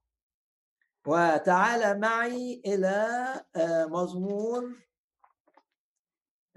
وتعالى 1.08 2.00
معي 2.00 2.62
إلى 2.66 3.08
آه، 3.56 3.86
مزمور 3.86 4.76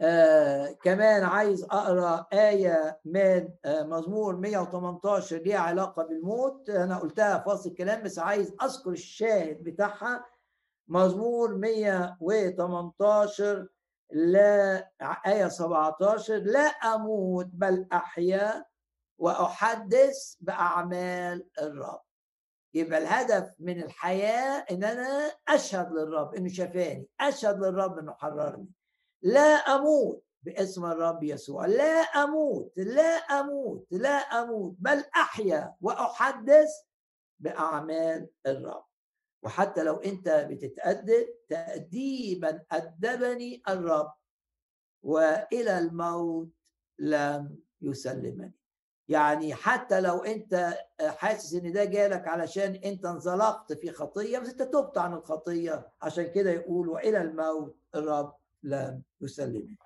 آه 0.01 0.71
كمان 0.83 1.23
عايز 1.25 1.65
أقرأ 1.65 2.27
آية 2.33 3.01
من 3.05 3.49
آه 3.65 3.83
مزمور 3.83 4.37
118 4.37 5.37
ليها 5.37 5.59
علاقة 5.59 6.03
بالموت. 6.03 6.71
أنا 6.71 6.99
قلتها 6.99 7.39
في 7.39 7.51
وسط 7.51 7.67
الكلام 7.67 8.03
بس 8.03 8.19
عايز 8.19 8.55
أذكر 8.63 8.91
الشاهد 8.91 9.63
بتاعها. 9.65 10.25
مزمور 10.89 11.55
118 11.57 13.67
لا 14.11 14.91
آية 15.27 15.49
17 15.49 16.35
لا 16.37 16.61
أموت 16.69 17.47
بل 17.53 17.87
أحيا 17.93 18.65
وأحدث 19.19 20.35
بأعمال 20.41 21.47
الرب. 21.63 22.01
يبقى 22.75 22.99
الهدف 22.99 23.51
من 23.59 23.83
الحياة 23.83 24.65
إن 24.71 24.85
أنا 24.85 25.33
أشهد 25.49 25.93
للرب 25.93 26.35
إنه 26.35 26.49
شفاني 26.49 27.09
أشهد 27.21 27.59
للرب 27.65 27.99
إنه 27.99 28.13
حررني. 28.15 28.69
لا 29.27 29.41
أموت 29.75 30.25
باسم 30.43 30.85
الرب 30.85 31.23
يسوع. 31.25 31.67
لا 31.67 32.01
أموت 32.01 32.73
لا 32.77 33.17
أموت 33.17 33.87
لا 33.91 34.19
أموت 34.19 34.77
بل 34.79 35.05
أحيا 35.17 35.75
وأحدث 35.81 36.69
بأعمال 37.39 38.29
الرب. 38.47 38.85
وحتى 39.43 39.83
لو 39.83 39.95
أنت 39.97 40.29
بتتأدب 40.29 41.27
تأديبا 41.49 42.63
أدبني 42.73 43.63
الرب 43.69 44.13
وإلى 45.03 45.79
الموت 45.79 46.49
لم 46.99 47.59
يسلمني. 47.81 48.55
يعني 49.09 49.55
حتى 49.55 50.01
لو 50.01 50.19
أنت 50.19 50.79
حاسس 51.01 51.55
إن 51.55 51.73
ده 51.73 51.85
جالك 51.85 52.29
علشان 52.29 52.75
أنت 52.75 53.05
انزلقت 53.05 53.73
في 53.73 53.91
خطية 53.93 54.39
بس 54.39 54.49
أنت 54.49 54.63
تبت 54.63 54.99
عن 54.99 55.15
الخطية. 55.15 55.93
عشان 56.03 56.27
كده 56.33 56.51
يقول 56.51 56.89
وإلى 56.89 57.23
الموت 57.23 57.77
الرب 57.95 58.37
لم 58.67 59.03
يسلمني 59.21 59.77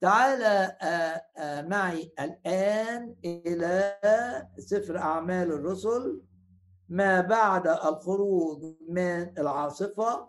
تعال 0.00 0.42
آه، 0.42 1.22
آه، 1.38 1.62
معي 1.62 2.12
الآن 2.20 3.16
إلى 3.24 3.98
سفر 4.58 4.98
أعمال 4.98 5.52
الرسل. 5.52 6.22
ما 6.88 7.20
بعد 7.20 7.66
الخروج 7.68 8.74
من 8.88 9.38
العاصفة 9.38 10.28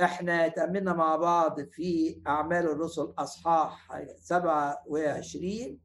إحنا 0.00 0.48
تأملنا 0.48 0.92
مع 0.92 1.16
بعض 1.16 1.60
في 1.60 2.22
أعمال 2.26 2.66
الرسل 2.70 3.14
أصحاح 3.18 4.02
27 4.20 5.80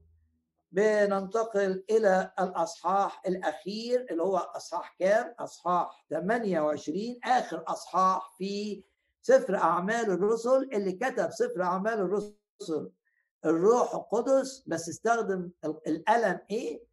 بننتقل 0.72 1.84
إلى 1.89 2.32
الأصحاح 2.39 3.22
الأخير 3.28 4.07
اللي 4.11 4.24
هو 4.24 4.38
أصحاح 4.38 4.95
كام؟ 4.99 5.36
أصحاح 5.39 6.05
28 6.09 7.19
آخر 7.26 7.63
أصحاح 7.67 8.36
في 8.38 8.84
سفر 9.22 9.55
أعمال 9.55 10.11
الرسل 10.11 10.69
اللي 10.74 10.91
كتب 10.91 11.32
سفر 11.32 11.61
أعمال 11.63 11.93
الرسل 11.99 12.89
الروح 13.45 13.95
القدس 13.95 14.63
بس 14.67 14.89
استخدم 14.89 15.49
القلم 15.88 16.39
إيه؟ 16.51 16.84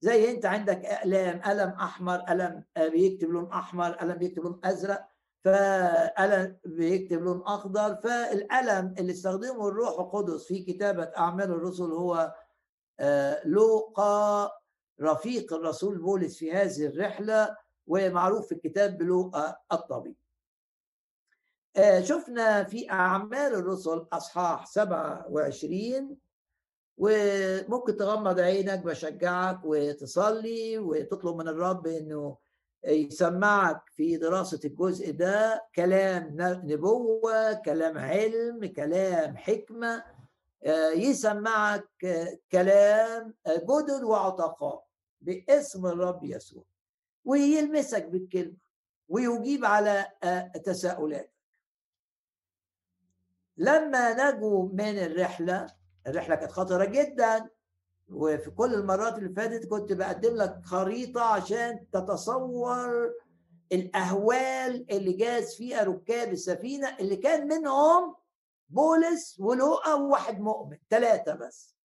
زي 0.00 0.30
أنت 0.30 0.46
عندك 0.46 0.84
أقلام 0.84 1.40
قلم 1.40 1.68
أحمر 1.68 2.16
قلم 2.18 2.64
بيكتب 2.78 3.28
لون 3.30 3.52
أحمر 3.52 3.90
قلم 3.90 4.14
بيكتب 4.14 4.42
لون 4.42 4.60
أزرق 4.64 5.08
فقلم 5.44 6.56
بيكتب 6.64 7.22
لون 7.22 7.42
أخضر 7.46 7.94
فالقلم 7.96 8.94
اللي 8.98 9.12
استخدمه 9.12 9.68
الروح 9.68 10.00
القدس 10.00 10.44
في 10.46 10.62
كتابة 10.62 11.04
أعمال 11.04 11.50
الرسل 11.50 11.84
هو 11.92 12.34
آه، 13.00 13.46
لوقا 13.46 14.50
رفيق 15.00 15.52
الرسول 15.52 15.98
بولس 15.98 16.38
في 16.38 16.52
هذه 16.52 16.86
الرحلة 16.86 17.56
ومعروف 17.86 18.46
في 18.46 18.52
الكتاب 18.54 18.98
بلوقا 18.98 19.56
الطبيب 19.72 20.16
شفنا 22.00 22.64
في 22.64 22.90
أعمال 22.90 23.54
الرسل 23.54 24.06
أصحاح 24.12 24.66
27 24.66 26.16
وممكن 26.98 27.96
تغمض 27.96 28.40
عينك 28.40 28.78
بشجعك 28.78 29.60
وتصلي 29.64 30.78
وتطلب 30.78 31.36
من 31.36 31.48
الرب 31.48 31.86
إنه 31.86 32.36
يسمعك 32.84 33.82
في 33.90 34.16
دراسة 34.16 34.60
الجزء 34.64 35.10
ده. 35.12 35.66
كلام 35.74 36.36
نبوة 36.64 37.52
كلام 37.52 37.98
علم 37.98 38.66
كلام 38.66 39.36
حكمة 39.36 40.04
آه، 40.64 40.90
يسمعك 40.90 41.88
كلام 42.52 43.34
جدد 43.48 44.02
وعتقاء 44.04 44.84
باسم 45.20 45.86
الرب 45.86 46.24
يسوع 46.24 46.64
ويلمسك 47.24 48.04
بالكلمة 48.06 48.56
ويجيب 49.08 49.64
على 49.64 50.06
آه، 50.22 50.52
تساؤلاتك 50.64 51.39
لما 53.60 54.30
نجوا 54.30 54.68
من 54.72 54.98
الرحلة 54.98 55.66
الرحلة 56.06 56.34
كانت 56.34 56.52
خطرة 56.52 56.84
جدا 56.84 57.48
وفي 58.08 58.50
كل 58.50 58.74
المرات 58.74 59.18
اللي 59.18 59.34
فاتت 59.34 59.66
كنت 59.66 59.92
بقدم 59.92 60.36
لك 60.36 60.60
خريطة 60.64 61.20
عشان 61.20 61.90
تتصور 61.92 63.12
الأهوال 63.72 64.86
اللي 64.90 65.12
جاز 65.12 65.54
فيها 65.54 65.82
ركاب 65.82 66.32
السفينة 66.32 66.96
اللي 67.00 67.16
كان 67.16 67.48
منهم 67.48 68.16
بولس 68.68 69.40
ولوقا 69.40 69.94
وواحد 69.94 70.40
مؤمن 70.40 70.76
ثلاثة 70.90 71.34
بس. 71.34 71.76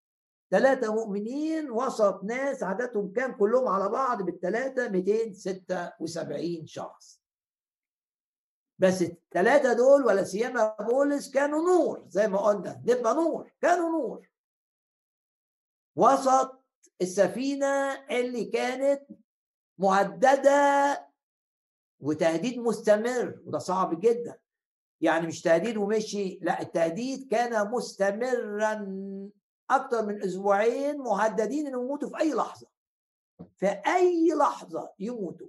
ثلاثة 0.50 0.94
مؤمنين 0.94 1.70
وسط 1.70 2.24
ناس 2.24 2.62
عددهم 2.62 3.12
كام 3.12 3.32
كلهم 3.32 3.68
على 3.68 3.88
بعض 3.88 4.22
بالثلاثة 4.22 4.88
276 4.88 6.66
شخص. 6.66 7.23
بس 8.78 9.02
الثلاثه 9.02 9.72
دول 9.72 10.04
ولا 10.04 10.24
سيما 10.24 10.76
بولس 10.80 11.30
كانوا 11.30 11.62
نور 11.62 12.04
زي 12.08 12.28
ما 12.28 12.38
قلنا 12.38 12.82
نبقى 12.86 13.14
نور 13.14 13.52
كانوا 13.60 13.88
نور. 13.88 14.28
وسط 15.96 16.64
السفينة 17.02 17.92
اللي 18.10 18.44
كانت 18.44 19.02
مهدده 19.78 21.06
وتهديد 22.00 22.58
مستمر 22.58 23.40
وده 23.46 23.58
صعب 23.58 24.00
جدا. 24.00 24.38
يعني 25.00 25.26
مش 25.26 25.42
تهديد 25.42 25.76
ومشي 25.76 26.38
لا 26.42 26.62
التهديد 26.62 27.28
كان 27.30 27.70
مستمرا 27.70 28.86
أكتر 29.70 30.06
من 30.06 30.22
أسبوعين 30.22 30.98
مهددين 30.98 31.66
إنهم 31.66 31.84
يموتوا 31.84 32.08
في 32.08 32.18
أي 32.20 32.32
لحظة. 32.34 32.66
في 33.56 33.66
أي 33.86 34.28
لحظة 34.38 34.92
يموتوا. 34.98 35.48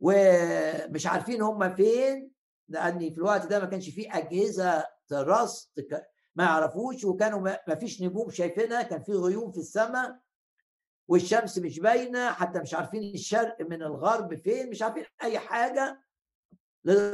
ومش 0.00 1.06
عارفين 1.06 1.42
هم 1.42 1.74
فين 1.74 2.30
لأن 2.68 2.98
في 2.98 3.18
الوقت 3.18 3.46
ده 3.46 3.60
ما 3.60 3.66
كانش 3.66 3.88
فيه 3.90 4.16
أجهزة 4.16 4.84
رصد 5.12 6.04
ما 6.34 6.44
يعرفوش 6.44 7.04
وكانوا 7.04 7.40
ما 7.68 7.74
فيش 7.74 8.02
نجوم 8.02 8.30
شايفينها 8.30 8.82
كان 8.82 9.02
في 9.02 9.12
غيوم 9.12 9.52
في 9.52 9.58
السماء 9.58 10.18
والشمس 11.08 11.58
مش 11.58 11.80
باينة 11.80 12.30
حتى 12.32 12.60
مش 12.60 12.74
عارفين 12.74 13.14
الشرق 13.14 13.56
من 13.60 13.82
الغرب 13.82 14.34
فين 14.34 14.70
مش 14.70 14.82
عارفين 14.82 15.04
أي 15.22 15.38
حاجة. 15.38 16.02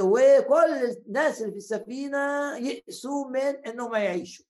وكل 0.01 0.75
الناس 1.07 1.41
اللي 1.41 1.53
في 1.53 1.59
السفينة 1.59 2.57
يئسوا 2.57 3.29
من 3.29 3.39
إنهم 3.67 3.95
يعيشوا 3.95 4.45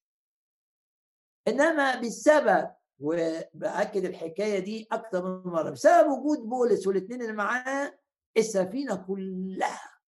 إنما 1.48 2.00
بسبب 2.00 2.70
وبأكد 3.00 4.04
الحكاية 4.04 4.58
دي 4.58 4.88
أكثر 4.92 5.24
من 5.24 5.52
مرة 5.52 5.70
بسبب 5.70 6.10
وجود 6.10 6.38
بولس 6.38 6.86
والاثنين 6.86 7.22
اللي 7.22 7.32
معاه 7.32 7.98
السفينة 8.36 8.94
كلها 8.96 9.98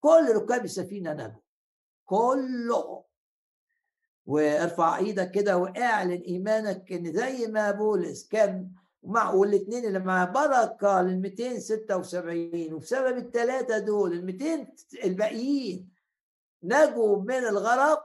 كل 0.00 0.32
ركاب 0.36 0.64
السفينة 0.64 1.12
نجوا 1.12 1.40
كلهم. 2.04 3.02
وارفع 4.26 4.96
إيدك 4.98 5.30
كده 5.30 5.56
واعلن 5.58 6.10
ايمانك 6.22 6.92
إن 6.92 7.12
زي 7.12 7.46
ما 7.46 7.70
بولس 7.70 8.28
كان 8.28 8.70
مع 9.02 9.30
والاثنين 9.30 9.84
اللي 9.84 9.98
مع 9.98 10.24
بركة 10.24 11.02
لل 11.02 11.20
276 11.20 12.72
وبسبب 12.72 13.18
الثلاثه 13.18 13.78
دول 13.78 14.12
ال 14.12 14.26
200 14.26 14.66
الباقيين 15.04 15.90
نجوا 16.62 17.22
من 17.22 17.34
الغرق 17.34 17.99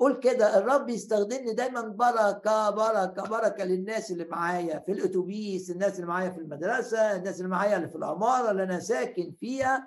قول 0.00 0.16
كده 0.20 0.58
الرب 0.58 0.88
يستخدمني 0.88 1.52
دايما 1.52 1.80
بركة 1.80 2.70
بركة 2.70 3.22
بركة 3.22 3.64
للناس 3.64 4.10
اللي 4.10 4.24
معايا 4.24 4.78
في 4.78 4.92
الأتوبيس 4.92 5.70
الناس 5.70 5.96
اللي 5.96 6.06
معايا 6.06 6.30
في 6.30 6.38
المدرسة 6.38 7.16
الناس 7.16 7.36
اللي 7.38 7.48
معايا 7.48 7.76
اللي 7.76 7.88
في 7.88 7.96
العمارة 7.96 8.50
اللي 8.50 8.62
أنا 8.62 8.80
ساكن 8.80 9.32
فيها. 9.40 9.86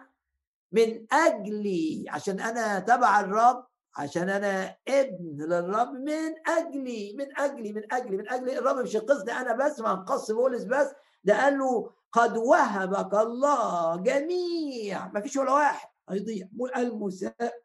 من 0.72 1.06
أجلي 1.12 2.06
عشان 2.10 2.40
أنا 2.40 2.80
تبع 2.80 3.20
الرب 3.20 3.66
عشان 3.98 4.30
أنا 4.30 4.76
ابن 4.88 5.38
للرب. 5.38 5.94
من 5.94 6.34
أجلي 6.48 7.16
من 7.18 7.40
أجلي 7.40 7.74
من 7.74 7.94
أجلي 7.94 8.18
من 8.18 8.32
أجلي. 8.32 8.60
الرب 8.60 8.78
مش 8.78 8.96
ينقذني 8.96 9.32
أنا 9.32 9.54
بس 9.66 9.80
ما 9.80 9.92
انقذ 9.92 10.34
بولس 10.34 10.64
بس. 10.64 10.88
ده 11.24 11.44
قال 11.44 11.58
له 11.60 11.90
قد 12.12 12.38
وهبك 12.38 13.14
الله 13.14 13.96
جميع 13.96 15.08
ما 15.08 15.22
فيش 15.22 15.38
ولا 15.38 15.52
واحد 15.54 15.90
هيضيع. 16.10 16.48
المساء 16.78 17.63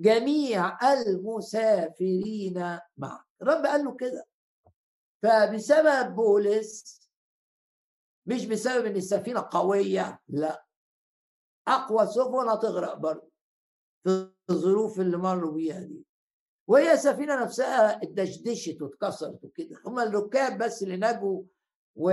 جميع 0.00 0.92
المسافرين 0.92 2.78
معك. 2.96 3.24
الرب 3.42 3.66
قال 3.66 3.84
له 3.84 3.96
كده. 3.96 4.26
فبسبب 5.22 6.14
بولس 6.14 7.00
مش 8.26 8.46
بسبب 8.46 8.86
إن 8.86 8.96
السفينة 8.96 9.48
قوية 9.50 10.20
لا. 10.28 10.64
أقوى 11.68 12.06
سفن 12.06 12.48
هتغرق 12.48 12.94
برضه 12.94 13.30
في 14.04 14.30
الظروف 14.50 15.00
اللي 15.00 15.16
مروا 15.16 15.52
بيها 15.52 15.80
دي. 15.80 16.06
وهي 16.68 16.92
السفينة 16.92 17.42
نفسها 17.42 18.02
اتدشدشت 18.02 18.82
واتكسرت 18.82 19.44
وكده. 19.44 19.80
هم 19.86 19.98
الركاب 19.98 20.58
بس 20.58 20.82
اللي 20.82 20.96
نجوا 20.96 21.42
و 21.96 22.10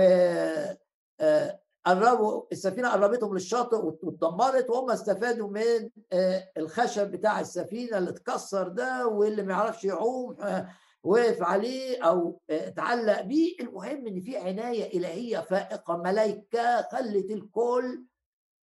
آه، 1.20 1.61
قربوا 1.86 2.42
السفينة 2.52 2.88
قربتهم 2.88 3.34
للشاطئ 3.34 3.76
واتدمرت 3.76 4.70
وهم 4.70 4.90
استفادوا 4.90 5.48
من 5.48 5.90
آه، 6.12 6.50
الخشب 6.56 7.10
بتاع 7.10 7.40
السفينة 7.40 7.98
اللي 7.98 8.10
اتكسر 8.10 8.68
ده 8.68 9.06
واللي 9.06 9.42
ما 9.42 9.52
يعرفش 9.52 9.84
يعوم 9.84 10.40
آه، 10.40 10.68
وقف 11.04 11.42
عليه 11.42 12.02
أو 12.04 12.40
اتعلق 12.50 13.20
بيه. 13.20 13.56
المهم 13.60 14.06
إن 14.06 14.20
في 14.20 14.36
عناية 14.36 14.98
إلهية 14.98 15.38
فائقة 15.38 15.96
ملائكه 15.96 16.82
خلت 16.82 17.30
الكل 17.30 18.04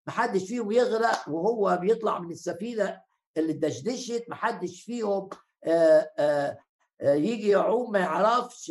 محدش 0.07 0.47
فيهم 0.47 0.72
يغرق 0.72 1.30
وهو 1.30 1.78
بيطلع 1.82 2.20
من 2.20 2.32
السفينة 2.32 3.01
اللي 3.38 3.51
اتدشدشت 3.51 4.26
محدش 4.30 4.82
فيهم 4.84 5.30
آآ 5.63 6.11
آآ 6.17 6.57
يجي 7.01 7.47
يعوم 7.49 7.91
ما 7.91 7.99
يعرفش 7.99 8.69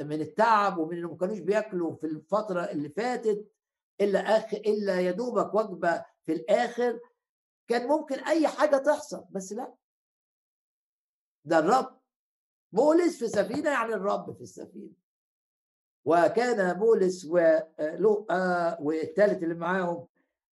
من 0.00 0.20
التعب 0.20 0.78
ومن 0.78 0.96
انهم 0.96 1.10
ما 1.10 1.16
كانوش 1.16 1.38
بياكلوا 1.38 1.94
في 1.96 2.06
الفترة 2.06 2.60
اللي 2.60 2.88
فاتت 2.88 3.52
إلا 4.00 4.18
اخ 4.18 4.54
إلا 4.54 5.00
يا 5.00 5.10
دوبك 5.10 5.54
وجبة 5.54 6.04
في 6.26 6.32
الآخر 6.32 7.00
كان 7.68 7.88
ممكن 7.88 8.18
أي 8.18 8.48
حاجة 8.48 8.76
تحصل 8.76 9.24
بس 9.30 9.52
لا. 9.52 9.74
ده 11.44 11.58
الرب. 11.58 12.00
بولس 12.72 13.18
في 13.18 13.28
سفينه 13.28 13.70
يعني 13.70 13.94
الرب 13.94 14.34
في 14.36 14.40
السفينة. 14.40 14.92
وكان 16.04 16.72
بولس 16.78 17.24
ولوقا 17.24 18.80
والثالث 18.80 19.42
اللي 19.42 19.54
معاهم 19.54 20.06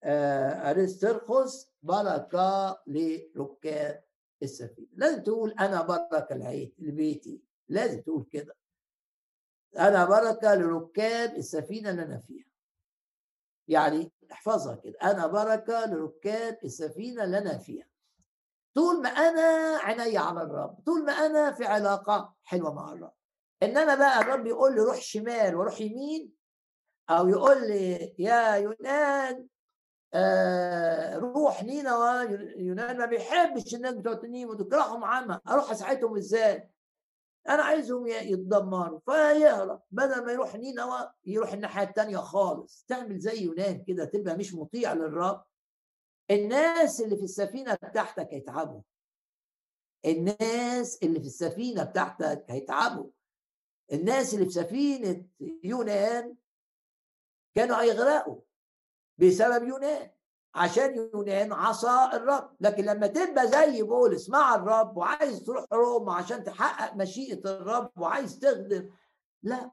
ارسترخس 0.03 1.71
بركة 1.83 2.81
لركاب. 2.87 4.03
السفينة. 4.43 4.87
لازم 4.93 5.23
تقول 5.23 5.51
أنا 5.51 5.81
بركة 5.81 6.35
لبيتي. 6.79 7.41
لازم 7.69 8.01
تقول 8.01 8.25
كده. 8.31 8.55
أنا 9.79 10.05
بركة 10.05 10.55
لركاب 10.55 11.35
السفينة 11.35 11.89
اللي 11.89 12.03
أنا 12.03 12.17
فيها. 12.17 12.45
يعني 13.67 14.11
احفظها 14.31 14.75
كده. 14.75 14.99
أنا 15.03 15.27
بركة 15.27 15.85
لركاب 15.85 16.59
السفينة 16.63 17.23
اللي 17.23 17.37
أنا 17.37 17.57
فيها. 17.57 17.87
طول 18.73 19.01
ما 19.01 19.09
أنا 19.09 19.77
عيني 19.77 20.17
على 20.17 20.41
الرب 20.41 20.79
طول 20.85 21.05
ما 21.05 21.13
أنا 21.13 21.51
في 21.51 21.65
علاقة 21.65 22.35
حلوة 22.43 22.73
مع 22.73 22.93
الرب. 22.93 23.13
انما 23.63 23.95
بقى 23.95 24.21
الرب 24.21 24.47
يقول 24.47 24.75
لي 24.75 24.81
روح 24.81 25.01
شمال 25.01 25.55
وروح 25.55 25.81
يمين 25.81 26.33
أو 27.09 27.27
يقول 27.27 27.67
لي 27.67 28.15
يا 28.19 28.55
يونان 28.55 29.47
آه 30.13 31.17
روح 31.17 31.63
نينوى 31.63 32.23
يونان 32.57 32.97
ما 32.97 33.05
بيحبش 33.05 33.75
الناس 33.75 33.93
بتوع 33.93 34.21
نينوى 34.23 34.51
وتكرههم 34.55 35.03
عامة. 35.03 35.41
أروح 35.47 35.71
أساعدهم 35.71 36.17
إزاي؟ 36.17 36.69
أنا 37.49 37.63
عايزهم 37.63 38.07
يتدمروا. 38.07 38.99
فيهرب. 39.05 39.81
بدل 39.91 40.25
ما 40.25 40.31
يروح 40.31 40.55
نينوى 40.55 41.11
يروح 41.25 41.53
الناحية 41.53 41.83
الثانية 41.87 42.17
خالص. 42.17 42.85
تعمل 42.87 43.19
زي 43.19 43.41
يونان 43.43 43.83
كده 43.83 44.05
تبقى 44.05 44.37
مش 44.37 44.53
مطيع 44.55 44.93
للرب. 44.93 45.43
الناس 46.31 47.01
اللي 47.01 47.17
في 47.17 47.23
السفينة 47.23 47.73
بتاعتك 47.73 48.27
هيتعبوا. 48.33 48.81
الناس 50.05 51.03
اللي 51.03 51.19
في 51.19 51.25
السفينة 51.27 51.83
بتاعتك 51.83 52.45
هيتعبوا. 52.49 53.09
الناس 53.93 54.33
اللي 54.33 54.45
في 54.45 54.51
سفينة 54.51 55.25
يونان 55.63 56.35
كانوا 57.55 57.81
هيغرقوا. 57.81 58.41
بسبب 59.17 59.63
يونان 59.67 60.11
عشان 60.55 60.95
يونان 60.95 61.53
عصى 61.53 62.09
الرب. 62.13 62.55
لكن 62.59 62.85
لما 62.85 63.07
تبقى 63.07 63.47
زي 63.47 63.83
بولس 63.83 64.29
مع 64.29 64.55
الرب 64.55 64.97
وعايز 64.97 65.43
تروح 65.43 65.65
روما 65.73 66.13
عشان 66.13 66.43
تحقق 66.43 66.95
مشيئة 66.95 67.39
الرب 67.45 67.91
وعايز 67.97 68.39
تخدم 68.39 68.89
لا. 69.43 69.71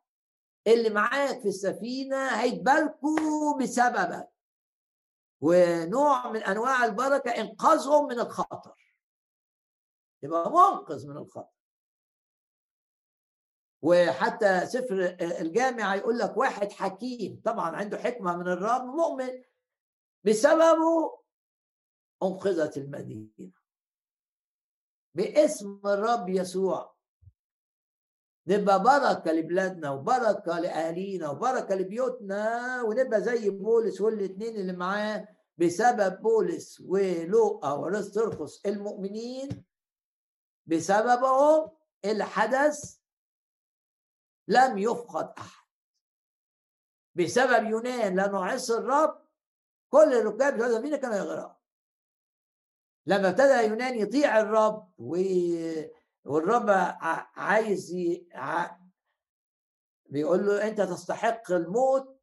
اللي 0.66 0.90
معاك 0.90 1.40
في 1.40 1.48
السفينة 1.48 2.28
هيتباركوا 2.28 3.58
بسببك. 3.60 4.28
ونوع 5.40 6.30
من 6.30 6.42
أنواع 6.42 6.84
البركة 6.84 7.30
إنقاذهم 7.30 8.06
من 8.08 8.20
الخطر. 8.20 8.94
يبقى 10.22 10.50
منقذ 10.50 11.08
من 11.08 11.16
الخطر. 11.16 11.59
وحتى 13.82 14.66
سفر 14.66 15.16
الجامع 15.20 15.94
يقول 15.94 16.18
لك 16.18 16.36
واحد 16.36 16.72
حكيم 16.72 17.40
طبعا 17.44 17.76
عنده 17.76 17.98
حكمة 17.98 18.36
من 18.36 18.48
الرب 18.48 18.84
مؤمن 18.84 19.42
بسببه 20.24 21.20
أنقذت 22.22 22.76
المدينة. 22.76 23.50
باسم 25.14 25.80
الرب 25.84 26.28
يسوع. 26.28 26.94
نبقى 28.46 28.82
بركة 28.82 29.32
لبلادنا 29.32 29.90
وبركة 29.90 30.58
لأهالينا 30.60 31.30
وبركة 31.30 31.74
لبيوتنا 31.74 32.82
ونبقى 32.82 33.20
زي 33.22 33.50
بولس 33.50 34.00
والاثنين 34.00 34.56
اللي 34.56 34.72
معاه 34.72 35.28
بسبب 35.58 36.20
بولس 36.22 36.80
ولوقا 36.80 37.72
ورسترخس 37.72 38.66
المؤمنين 38.66 39.64
بسببهم 40.66 41.70
اللي 42.04 42.24
حدث 42.24 42.99
لم 44.50 44.78
يفقد 44.78 45.32
أحد. 45.38 45.66
بسبب 47.14 47.66
يونان 47.66 48.16
لأنه 48.16 48.44
عصى 48.44 48.74
الرب 48.74 49.22
كل 49.88 50.14
الركاب 50.14 50.54
بتوع 50.54 50.66
السفينه 50.66 50.96
كانوا 50.96 51.16
يغرقوا. 51.16 51.54
لما 53.06 53.28
ابتدى 53.28 53.68
يونان 53.68 53.98
يطيع 53.98 54.40
الرب 54.40 54.92
و... 54.98 55.16
والرب 56.24 56.66
عايز 57.36 57.92
ي... 57.92 58.28
بيقول 60.06 60.46
له 60.46 60.68
أنت 60.68 60.80
تستحق 60.80 61.52
الموت. 61.52 62.20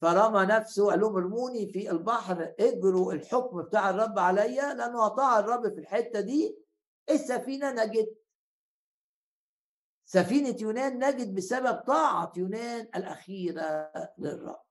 فرمى 0.00 0.46
نفسه 0.46 0.90
قال 0.90 1.00
لهم 1.00 1.16
ارموني 1.16 1.66
في 1.72 1.90
البحر 1.90 2.54
اجروا 2.60 3.12
الحكم 3.12 3.62
بتاع 3.62 3.90
الرب 3.90 4.18
عليا 4.18 4.74
لأنه 4.74 5.06
أطاع 5.06 5.38
الرب 5.38 5.74
في 5.74 5.80
الحتة 5.80 6.20
دي. 6.20 6.58
السفينة 7.10 7.70
نجت. 7.70 8.23
سفينة 10.04 10.56
يونان 10.60 11.04
نجد 11.04 11.34
بسبب 11.34 11.80
طاعة 11.80 12.32
يونان 12.36 12.88
الأخيرة 12.96 13.92
للرب. 14.18 14.64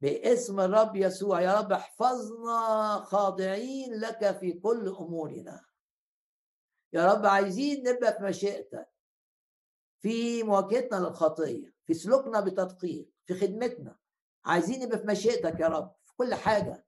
باسم 0.00 0.60
الرب 0.60 0.96
يسوع 0.96 1.40
يا 1.40 1.60
رب 1.60 1.72
احفظنا 1.72 3.00
خاضعين 3.04 3.94
لك 3.94 4.38
في 4.38 4.52
كل 4.52 4.88
أمورنا. 4.88 5.64
يا 6.92 7.12
رب 7.12 7.26
عايزين 7.26 7.88
نبقى 7.88 8.12
في 8.12 8.22
مشيئتك 8.22 8.88
في 10.02 10.42
مواجهتنا 10.42 10.96
للخطية 10.96 11.74
في 11.84 11.94
سلوكنا 11.94 12.40
بتدقيق 12.40 13.10
في 13.26 13.34
خدمتنا. 13.34 13.98
عايزين 14.44 14.82
نبقى 14.82 14.98
في 14.98 15.06
مشيئتك 15.06 15.60
يا 15.60 15.68
رب 15.68 15.94
في 16.04 16.14
كل 16.16 16.34
حاجة. 16.34 16.85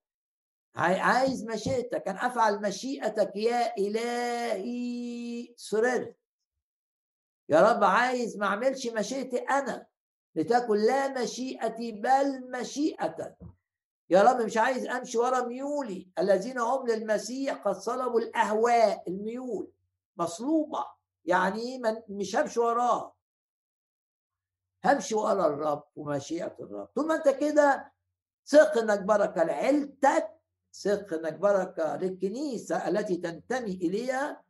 عايز 0.76 1.44
مشيئتك 1.44 2.08
أن 2.08 2.16
أفعل 2.16 2.62
مشيئتك 2.62 3.36
يا 3.36 3.76
إلهي 3.78 5.54
سررت 5.56 6.16
يا 7.48 7.60
رب 7.72 7.84
عايز 7.84 8.36
ما 8.36 8.46
أعملش 8.46 8.86
مشيئتي 8.86 9.38
أنا 9.38 9.86
لتكن 10.34 10.74
لا 10.74 11.22
مشيئتي 11.22 11.92
بل 11.92 12.50
مشيئتك. 12.50 13.36
يا 14.10 14.22
رب 14.22 14.40
مش 14.42 14.56
عايز 14.56 14.86
أمشي 14.86 15.18
ورا 15.18 15.46
ميولي. 15.46 16.10
الذين 16.18 16.58
هم 16.58 16.86
للمسيح 16.86 17.54
قد 17.54 17.74
صلبوا 17.74 18.20
الأهواء 18.20 19.08
الميول 19.08 19.72
مصلوبة. 20.16 20.84
يعني 21.24 21.82
مش 22.08 22.36
همشي 22.36 22.60
وراه. 22.60 23.14
همشي 24.84 25.14
ورا 25.14 25.46
الرب 25.46 25.84
ومشيئة 25.96 26.56
الرب. 26.60 26.86
طول 26.86 27.06
ما 27.06 27.14
أنت 27.14 27.28
كده 27.28 27.92
ثق 28.46 28.78
إنك 28.78 29.02
بركة 29.02 29.42
لعيلتك 29.44 30.37
ثق 30.82 31.14
انك 31.14 31.32
بركة 31.34 31.96
للكنيسة 31.96 32.88
التي 32.88 33.16
تنتمي 33.16 33.72
إليها. 33.72 34.42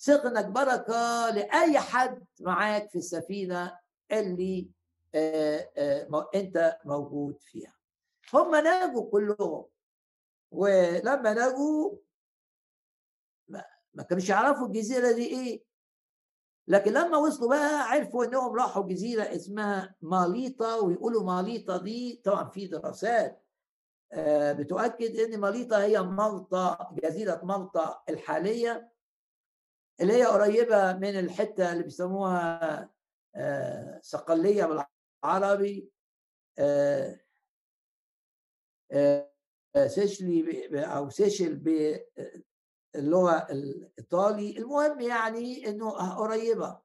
ثق 0.00 0.26
انك 0.26 0.44
بركة 0.46 1.30
لأي 1.30 1.78
حد 1.78 2.24
معاك 2.40 2.90
في 2.90 2.98
السفينة 2.98 3.78
اللي 4.12 4.70
آآ 5.14 5.68
آآ 5.76 6.26
أنت 6.34 6.78
موجود 6.84 7.38
فيها. 7.40 7.74
هم 8.34 8.54
نجوا 8.54 9.10
كلهم. 9.10 9.64
ولما 10.50 11.32
نجوا 11.32 11.96
ما 13.94 14.02
كانوش 14.02 14.28
يعرفوا 14.28 14.66
الجزيرة 14.66 15.12
دي 15.12 15.26
إيه. 15.26 15.64
لكن 16.66 16.92
لما 16.92 17.18
وصلوا 17.18 17.48
بقى 17.48 17.80
عرفوا 17.90 18.24
إنهم 18.24 18.54
راحوا 18.54 18.86
جزيرة 18.88 19.22
اسمها 19.22 19.94
ماليطا 20.02 20.74
ويقولوا 20.76 21.22
ماليطا 21.24 21.76
دي 21.76 22.20
طبعا 22.24 22.48
في 22.48 22.66
دراسات 22.66 23.32
آه، 23.32 23.41
بتؤكد 24.52 25.16
إن 25.16 25.40
ماليطا 25.40 25.82
هي 25.82 26.02
مالطا 26.02 26.94
جزيرة 27.02 27.40
مالطا 27.44 28.02
الحالية 28.08 28.92
اللي 30.00 30.12
هي 30.12 30.24
قريبة 30.24 30.92
من 30.92 31.18
الحتة 31.18 31.72
اللي 31.72 31.82
بيسموها 31.82 32.90
آه، 33.34 34.00
صقلية 34.02 34.86
بالعربي 35.24 35.90
آه، 36.58 37.20
سيشلي 39.86 40.84
أو 40.84 41.10
سيشل 41.10 41.56
باللغة 42.94 43.46
الإيطالي. 43.50 44.58
المهم 44.58 45.00
يعني 45.00 45.68
إنه 45.68 45.90
قريبة. 46.16 46.80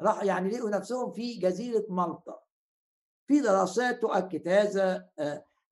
راح 0.00 0.22
يعني 0.22 0.50
لقوا 0.50 0.70
نفسهم 0.70 1.12
في 1.12 1.34
جزيرة 1.34 1.86
مالطا 1.88 2.42
في 3.28 3.40
دراسات 3.40 4.00
تؤكد 4.00 4.48
هذا 4.48 5.08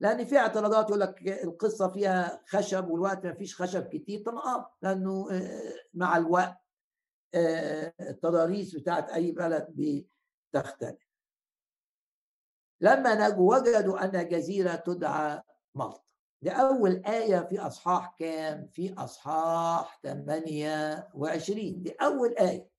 لأن 0.00 0.24
في 0.24 0.38
اعتراضات 0.38 0.88
يقول 0.88 1.00
لك 1.00 1.28
القصة 1.44 1.88
فيها 1.88 2.42
خشب 2.46 2.88
والوقت 2.88 3.26
ما 3.26 3.34
فيش 3.34 3.62
خشب 3.62 3.88
كتير 3.88 4.22
طبعا 4.22 4.54
آه 4.56 4.70
لأنه 4.82 5.28
آه، 5.32 5.72
مع 5.94 6.16
الوقت 6.16 6.56
آه، 7.34 7.92
التضاريس 8.00 8.74
بتاعت 8.76 9.10
أي 9.10 9.32
بلد 9.32 9.66
بتختلف. 10.54 10.98
لما 12.80 13.28
نجوا 13.28 13.56
وجدوا 13.56 14.04
أن 14.04 14.28
جزيرة 14.28 14.74
تدعى 14.74 15.42
مالطا 15.74 16.04
دي 16.42 16.50
أول 16.50 17.02
آية 17.06 17.40
في 17.50 17.58
أصحاح 17.60 18.14
كام؟ 18.18 18.68
في 18.72 18.94
أصحاح 18.98 20.00
28 20.02 21.82
دي 21.82 21.90
أول 21.90 22.34
آية. 22.38 22.73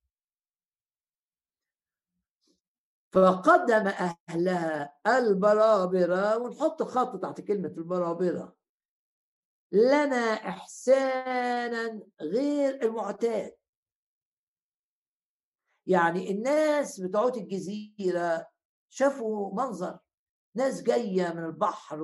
فقدم 3.16 3.88
أهلها 3.88 4.98
البرابرة 5.08 6.38
ونحط 6.38 6.84
خط 6.84 7.22
تحت 7.22 7.42
كلمة 7.42 7.74
البرابرة. 7.78 8.56
لنا 9.72 10.34
إحسانا 10.34 12.02
غير 12.22 12.84
المعتاد. 12.84 13.56
يعني 15.88 16.32
الناس 16.32 17.00
بتوع 17.00 17.28
الجزيرة 17.28 18.48
شافوا 18.90 19.54
منظر 19.54 20.00
ناس 20.56 20.84
جاية 20.84 21.34
من 21.34 21.44
البحر 21.46 22.00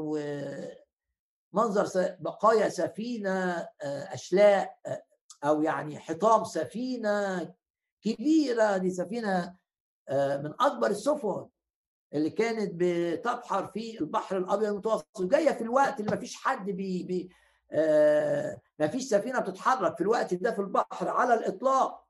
ومنظر 1.53 1.85
بقايا 2.19 2.69
سفينة 2.69 3.53
آه، 3.81 4.13
أشلاء 4.13 4.79
آه، 4.85 5.03
أو 5.43 5.61
يعني 5.61 5.99
حطام 5.99 6.43
سفينة 6.43 7.53
كبيرة 8.01 8.77
دي 8.77 8.89
سفينة 8.89 9.60
من 10.11 10.53
أكبر 10.59 10.87
السفن 10.87 11.47
اللي 12.13 12.29
كانت 12.29 12.71
بتبحر 12.75 13.67
في 13.67 13.99
البحر 13.99 14.37
الأبيض 14.37 14.67
المتوسط 14.69 15.21
جاية 15.21 15.51
في 15.51 15.61
الوقت 15.61 15.99
اللي 15.99 16.11
ما 16.11 16.17
فيش 16.17 16.35
حد 16.35 16.65
بي, 16.65 17.03
بي 17.03 17.29
آه 17.71 18.61
ما 18.79 18.87
فيش 18.87 19.03
سفينة 19.03 19.39
بتتحرك 19.39 19.95
في 19.95 20.01
الوقت 20.01 20.33
ده 20.33 20.51
في 20.51 20.59
البحر 20.61 21.07
على 21.09 21.33
الإطلاق. 21.33 22.07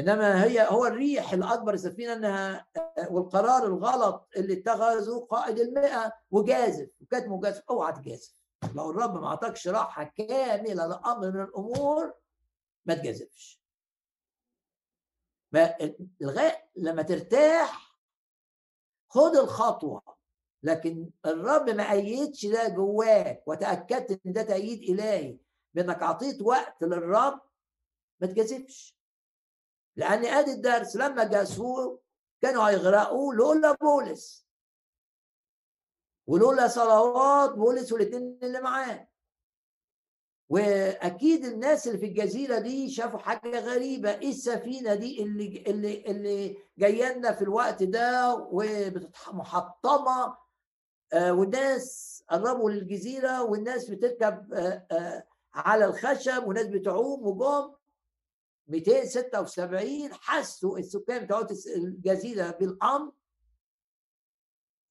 إنما 0.00 0.44
هي 0.44 0.66
هو 0.70 0.86
الريح 0.86 1.32
اللي 1.32 1.52
اكبر 1.54 1.74
السفينه 1.74 2.12
إنها 2.12 2.66
آه 2.76 3.12
والقرار 3.12 3.66
الغلط 3.66 4.28
اللي 4.36 4.52
اتخذه 4.54 5.26
قائد 5.30 5.58
المئة 5.58 6.12
وجازف 6.30 6.88
وكانت 7.00 7.28
مجازف 7.28 7.62
أوعى 7.70 7.92
تجازف. 7.92 8.34
لو 8.74 8.90
الرب 8.90 9.20
ما 9.20 9.26
أعطاكش 9.26 9.68
راحة 9.68 10.04
كاملة 10.04 10.86
لأمر 10.86 11.30
من 11.32 11.40
الأمور 11.42 12.14
ما 12.86 12.94
تجازفش. 12.94 13.61
لغايه 16.20 16.68
لما 16.76 17.02
ترتاح 17.02 17.98
خد 19.08 19.36
الخطوة 19.36 20.02
لكن 20.62 21.10
الرب 21.26 21.70
ما 21.70 21.92
أيدش 21.92 22.46
ده 22.46 22.68
جواك 22.68 23.42
وتأكدت 23.46 24.20
إن 24.26 24.32
ده 24.32 24.42
تأييد 24.42 24.90
إلهي 24.90 25.38
بإنك 25.74 26.02
أعطيت 26.02 26.42
وقت 26.42 26.82
للرب 26.82 27.40
ما 28.20 28.26
تجازفش. 28.26 28.96
لأن 29.96 30.24
آدي 30.24 30.52
الدرس 30.52 30.96
لما 30.96 31.24
جاسوه 31.24 32.00
كانوا 32.40 32.62
هيغرقوا 32.70 33.34
لولا 33.34 33.72
بولس. 33.72 34.46
ولولا 36.26 36.68
صلوات 36.68 37.50
بولس 37.50 37.92
والاثنين 37.92 38.38
اللي 38.42 38.60
معاه. 38.60 39.08
واكيد 40.52 41.44
الناس 41.44 41.86
اللي 41.88 41.98
في 41.98 42.06
الجزيرة 42.06 42.58
دي 42.58 42.90
شافوا 42.90 43.18
حاجة 43.18 43.60
غريبة. 43.60 44.10
إيه 44.18 44.28
السفينة 44.30 44.94
دي 44.94 45.22
اللي 45.22 45.64
اللي 45.66 46.02
اللي 46.06 46.56
جاية 46.78 47.12
لنا 47.16 47.32
في 47.32 47.42
الوقت 47.42 47.82
ده 47.82 48.34
ومحطمه 49.30 50.36
آه 51.12 51.32
والناس 51.32 52.22
قربوا 52.30 52.70
للجزيرة 52.70 53.42
والناس 53.42 53.90
بتركب 53.90 54.52
آه 54.54 54.86
آه 54.92 55.24
على 55.54 55.84
الخشب 55.84 56.46
وناس 56.46 56.66
بتعوم 56.66 57.26
وجم. 57.26 57.74
276 58.68 60.12
حسوا 60.12 60.78
السكان 60.78 61.24
بتوع 61.24 61.46
الجزيرة 61.76 62.50
بالأمر. 62.50 63.12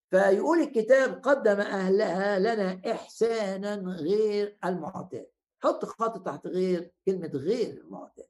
فيقول 0.10 0.62
الكتاب 0.62 1.22
قدم 1.24 1.60
أهلها 1.60 2.40
لنا 2.40 2.82
إحسانا 2.92 3.76
غير 3.76 4.58
المعتاد. 4.66 5.31
حط 5.64 5.86
خط 5.86 6.26
تحت 6.26 6.48
غير 6.48 6.92
كلمة 7.06 7.28
غير 7.28 7.78
المعتاد. 7.78 8.28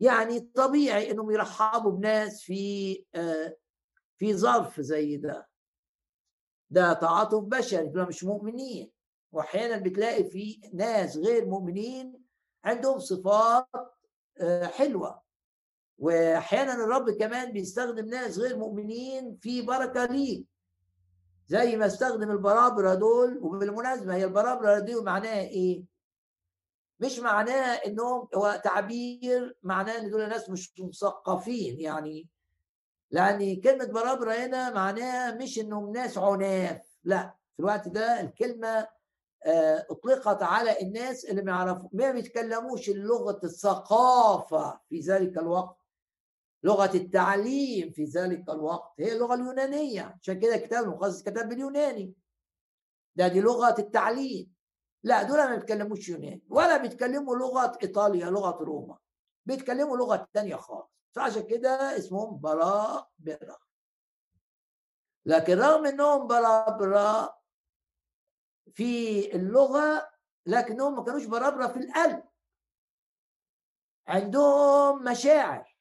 يعني 0.00 0.40
طبيعي 0.40 1.10
إنهم 1.10 1.30
يرحبوا 1.30 1.90
بناس 1.92 2.42
في 2.42 3.04
آه، 3.14 3.56
في 4.16 4.34
ظرف 4.36 4.80
زي 4.80 5.16
ده. 5.16 5.48
ده 6.70 6.92
تعاطف 6.92 7.38
بشري 7.44 7.86
دول 7.88 8.06
مش 8.08 8.24
مؤمنين. 8.24 8.90
واحيانا 9.32 9.76
بتلاقي 9.78 10.24
في 10.24 10.60
ناس 10.74 11.16
غير 11.16 11.46
مؤمنين 11.46 12.24
عندهم 12.64 12.98
صفات 12.98 13.68
آه، 14.40 14.66
حلوة. 14.66 15.22
واحيانا 15.98 16.74
الرب 16.74 17.10
كمان 17.10 17.52
بيستخدم 17.52 18.06
ناس 18.06 18.38
غير 18.38 18.56
مؤمنين 18.56 19.36
في 19.40 19.62
بركة 19.62 20.04
ليك. 20.04 20.46
زي 21.46 21.76
ما 21.76 21.86
استخدم 21.86 22.30
البرابره 22.30 22.94
دول 22.94 23.38
وبالمناسبة 23.42 24.14
هي 24.14 24.24
البرابره 24.24 24.78
دي 24.78 24.94
معناها 24.94 25.40
إيه؟ 25.40 25.84
مش 27.00 27.18
معناها 27.18 27.86
إنهم 27.86 28.28
هو 28.34 28.60
تعبير 28.64 29.56
معناه 29.62 29.98
إن 29.98 30.10
دول 30.10 30.28
ناس 30.28 30.50
مش 30.50 30.72
مثقفين 30.78 31.80
يعني. 31.80 32.28
لأن 33.10 33.60
كلمة 33.60 33.84
برابره 33.84 34.32
هنا 34.32 34.70
معناها 34.70 35.34
مش 35.34 35.58
إنهم 35.58 35.92
ناس 35.92 36.18
عناف 36.18 36.80
لا. 37.04 37.34
في 37.56 37.60
الوقت 37.60 37.88
ده 37.88 38.20
الكلمة 38.20 38.88
آه، 39.46 39.86
أطلقت 39.90 40.42
على 40.42 40.80
الناس 40.82 41.24
اللي 41.24 41.42
ما 41.42 41.52
يعرفوا 41.52 41.88
ما 41.92 42.10
بيتكلموش 42.10 42.90
لغه 42.90 43.40
الثقافة 43.44 44.80
في 44.88 45.00
ذلك 45.00 45.38
الوقت. 45.38 45.83
لغة 46.64 46.96
التعليم 46.96 47.90
في 47.92 48.04
ذلك 48.04 48.50
الوقت 48.50 48.92
هي 48.98 49.12
اللغة 49.12 49.34
اليونانية. 49.34 50.18
عشان 50.22 50.40
كده 50.40 50.54
الكتاب 50.54 50.84
المقدس 50.84 51.22
كتب 51.22 51.48
باليوناني. 51.48 52.14
ده 53.16 53.28
دي 53.28 53.40
لغة 53.40 53.74
التعليم. 53.78 54.54
لا 55.02 55.22
دول 55.22 55.38
ما 55.38 55.56
بيتكلموش 55.56 56.08
يوناني 56.08 56.42
ولا 56.48 56.76
بيتكلموا 56.76 57.36
لغة 57.36 57.78
ايطاليا 57.82 58.30
لغة 58.30 58.64
روما. 58.64 58.98
بيتكلموا 59.46 59.96
لغة 59.96 60.28
تانية 60.32 60.56
خالص. 60.56 60.88
فعشان 61.12 61.42
كده 61.46 61.98
اسمهم 61.98 62.40
براء 62.40 63.10
برا. 63.18 63.58
لكن 65.26 65.58
رغم 65.58 65.86
إنهم 65.86 66.26
براء 66.26 66.78
برا 66.78 67.38
في 68.72 69.36
اللغة 69.36 70.10
لكنهم 70.46 70.96
ما 70.96 71.04
كانوش 71.04 71.24
برابره 71.24 71.66
في 71.66 71.76
القلب. 71.76 72.22
عندهم 74.06 75.04
مشاعر. 75.04 75.73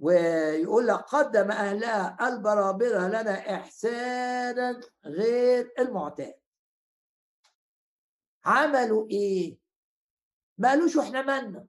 ويقول 0.00 0.86
لك 0.86 0.94
قدم 1.00 1.50
أهلها 1.50 2.28
البرابره 2.28 3.08
لنا 3.08 3.54
إحسانا 3.54 4.80
غير 5.04 5.72
المعتاد. 5.78 6.34
عملوا 8.44 9.08
إيه؟ 9.10 9.58
ما 10.58 10.68
قالوش 10.68 10.98
إحنا 10.98 11.22
مالنا. 11.22 11.66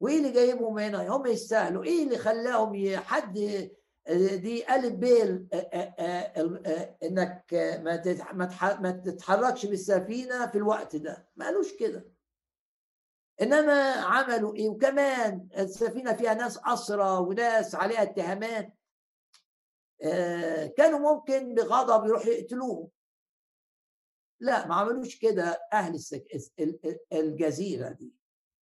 وإيه 0.00 0.18
اللي 0.18 0.30
جايبهم 0.30 0.78
هنا؟ 0.78 1.08
هم 1.08 1.26
يستاهلوا. 1.26 1.84
إيه 1.84 2.04
اللي 2.04 2.18
خلاهم 2.18 2.96
حد 2.96 3.32
دي 4.42 4.74
الف 4.74 4.92
ب 4.94 5.04
إنك 7.02 7.54
ما 8.80 8.90
تتحركش 9.04 9.66
بالسفينة 9.66 10.46
في 10.46 10.58
الوقت 10.58 10.96
ده. 10.96 11.28
ما 11.36 11.44
قالوش 11.44 11.72
كده. 11.72 12.13
إنما 13.42 13.92
عملوا 13.92 14.54
إيه؟ 14.54 14.68
وكمان 14.68 15.48
السفينة 15.58 16.12
فيها 16.12 16.34
ناس 16.34 16.60
أسرى 16.64 17.18
وناس 17.18 17.74
عليها 17.74 18.02
اتهامات. 18.02 18.74
آه، 20.02 20.66
كانوا 20.66 20.98
ممكن 21.14 21.54
بغضب 21.54 22.06
يروحوا 22.06 22.30
يقتلوهم. 22.30 22.88
لا 24.40 24.66
ما 24.66 24.74
عملوش 24.74 25.18
كده 25.18 25.60
أهل 25.72 26.00
الجزيرة 27.12 27.88
دي. 27.88 28.12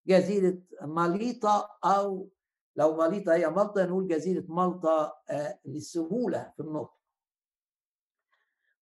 جزيرة 0.07 0.57
ماليطا 0.81 1.69
أو 1.85 2.29
لو 2.75 2.95
ماليطا 2.95 3.33
هي 3.33 3.49
مالطا 3.49 3.85
نقول 3.85 4.07
جزيرة 4.07 4.45
مالطا 4.47 5.13
آه، 5.29 5.59
للسهولة 5.65 6.53
في 6.57 6.63
النطق. 6.63 6.93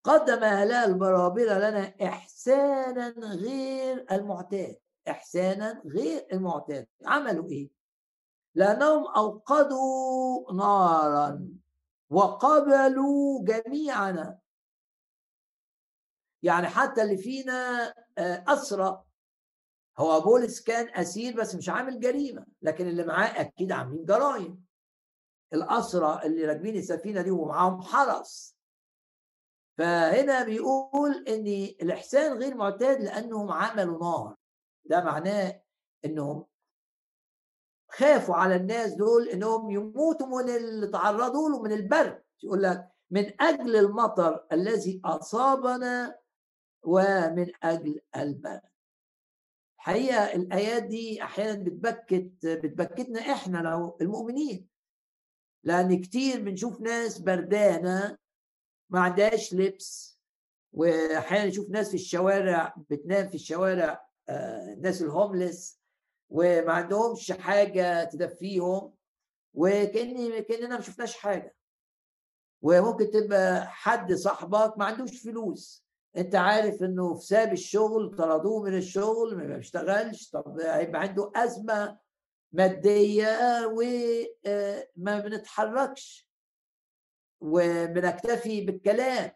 قدم 0.03 0.43
اهلها 0.43 0.85
البرابره 0.85 1.53
لنا 1.53 1.93
إحسانا 2.03 3.09
غير 3.19 4.05
المعتاد. 4.11 4.77
إحسانا 5.07 5.81
غير 5.85 6.27
المعتاد. 6.33 6.87
عملوا 7.05 7.49
إيه؟ 7.49 7.69
لأنهم 8.55 9.07
أوقدوا 9.07 10.53
نارا 10.53 11.47
وقبلوا 12.09 13.43
جميعنا. 13.45 14.39
يعني 16.43 16.67
حتى 16.67 17.01
اللي 17.01 17.17
فينا 17.17 17.87
آه، 18.17 18.43
أسرى. 18.47 19.03
هو 19.97 20.21
بولس 20.21 20.61
كان 20.61 20.89
أسير 20.95 21.35
بس 21.35 21.55
مش 21.55 21.69
عامل 21.69 21.99
جريمة 21.99 22.45
لكن 22.61 22.87
اللي 22.87 23.03
معاه 23.03 23.41
أكيد 23.41 23.71
عاملين 23.71 24.05
جرائم 24.05 24.63
الأسرى 25.53 26.21
اللي 26.25 26.45
راكبين 26.45 26.75
السفينة 26.75 27.21
دي 27.21 27.31
ومعاهم 27.31 27.81
حرس. 27.81 28.55
فهنا 29.77 30.43
بيقول 30.43 31.27
إن 31.27 31.47
الإحسان 31.81 32.37
غير 32.37 32.55
معتاد 32.55 33.01
لأنهم 33.01 33.51
عملوا 33.51 33.99
نار. 33.99 34.35
ده 34.91 35.03
معناه 35.03 35.61
إنهم 36.05 36.45
خافوا 37.89 38.35
على 38.35 38.55
الناس 38.55 38.93
دول 38.93 39.29
إنهم 39.29 39.71
يموتوا 39.71 40.27
من 40.27 40.49
اللي 40.49 40.87
تعرضوا 40.87 41.49
له 41.49 41.61
من 41.61 41.71
البرد. 41.71 42.23
يقول 42.43 42.63
لك 42.63 42.89
من 43.11 43.41
أجل 43.41 43.75
المطر 43.75 44.45
الذي 44.51 45.01
أصابنا 45.05 46.17
ومن 46.83 47.51
أجل 47.63 47.99
البرد. 48.15 48.61
حقيقه 49.77 50.33
الآيات 50.33 50.83
دي 50.83 51.23
أحيانا 51.23 51.63
بتبكت 51.63 52.31
بتبكتنا 52.45 53.19
إحنا 53.19 53.57
لو 53.57 53.97
المؤمنين. 54.01 54.67
لأن 55.63 56.01
كتير 56.01 56.41
بنشوف 56.43 56.81
ناس 56.81 57.19
بردانة 57.19 58.17
ما 58.89 58.99
عندهاش 58.99 59.53
لبس 59.53 60.19
واحيانا 60.73 61.45
نشوف 61.47 61.69
ناس 61.69 61.89
في 61.89 61.93
الشوارع 61.95 62.75
بتنام 62.89 63.29
في 63.29 63.35
الشوارع 63.35 64.11
الناس 64.73 65.01
الهوملس 65.01 65.82
وما 66.29 66.73
عندهمش 66.73 67.32
حاجة 67.32 68.03
تدفيهم 68.03 68.93
وكأن 69.53 70.39
كاننا 70.39 70.75
ما 70.75 70.82
شفناش 70.82 71.15
حاجة. 71.15 71.55
وممكن 72.61 73.11
تبقى 73.11 73.67
حد 73.67 74.13
صاحبك 74.13 74.77
ما 74.77 74.86
عندوش 74.86 75.21
فلوس. 75.23 75.86
أنت 76.17 76.36
عارف 76.36 76.84
إنه 76.84 77.13
في 77.13 77.25
ساب 77.25 77.53
الشغل 77.53 78.15
طردوه 78.15 78.63
من 78.63 78.77
الشغل 78.77 79.36
ما 79.38 79.55
بيشتغلش 79.57 80.29
طب 80.29 80.59
هيبقى 80.59 81.01
عنده 81.01 81.32
أزمة 81.36 81.99
مادية 82.51 83.38
وما 83.67 85.19
بنتحركش. 85.19 86.29
وبنكتفي 87.41 88.61
بالكلام. 88.65 89.32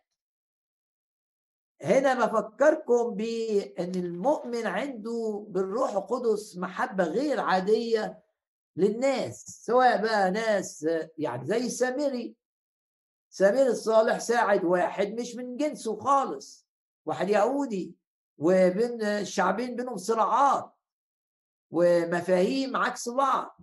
هنا 1.81 2.25
بفكركم 2.25 3.09
بأن 3.15 3.91
المؤمن 3.95 4.65
عنده 4.67 5.45
بالروح 5.49 5.91
القدس 5.95 6.57
محبة 6.57 7.03
غير 7.03 7.39
عادية 7.39 8.23
للناس 8.75 9.45
سواء 9.65 10.01
بقى 10.01 10.31
ناس 10.31 10.87
يعني 11.17 11.45
زي 11.45 11.57
السامري 11.57 12.35
سامري 13.29 13.67
الصالح 13.67 14.19
ساعد 14.19 14.63
واحد 14.65 15.13
مش 15.19 15.35
من 15.35 15.57
جنسه 15.57 15.99
خالص 15.99 16.67
واحد 17.05 17.29
يهودي 17.29 17.95
وبين 18.37 19.01
الشعبين 19.01 19.75
بينهم 19.75 19.97
صراعات 19.97 20.71
ومفاهيم 21.71 22.75
عكس 22.77 23.09
بعض. 23.09 23.57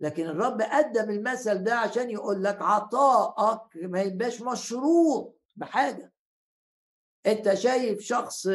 لكن 0.00 0.26
الرب 0.26 0.62
قدم 0.62 1.10
المثل 1.10 1.64
ده 1.64 1.74
عشان 1.74 2.10
يقول 2.10 2.44
لك 2.44 2.62
عطائك 2.62 3.60
ما 3.76 4.02
يبقاش 4.02 4.42
مشروط 4.42 5.38
بحاجة. 5.56 6.12
أنت 7.26 7.54
شايف 7.54 8.00
شخص 8.00 8.48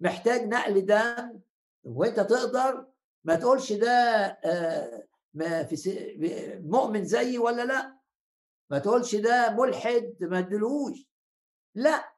محتاج 0.00 0.48
نقل 0.48 0.86
دم 0.86 1.40
وأنت 1.84 2.20
تقدر 2.20 2.86
ما 3.24 3.34
تقولش 3.34 3.72
ده 3.72 3.90
آه، 4.44 5.06
ما 5.34 5.62
في 5.62 5.76
مؤمن 6.64 7.04
زيي 7.04 7.38
ولا 7.38 7.64
لأ؟ 7.64 7.98
ما 8.70 8.78
تقولش 8.78 9.14
ده 9.14 9.50
ملحد 9.50 10.16
ما 10.20 10.40
تدلوش 10.40 11.08
لأ. 11.74 12.14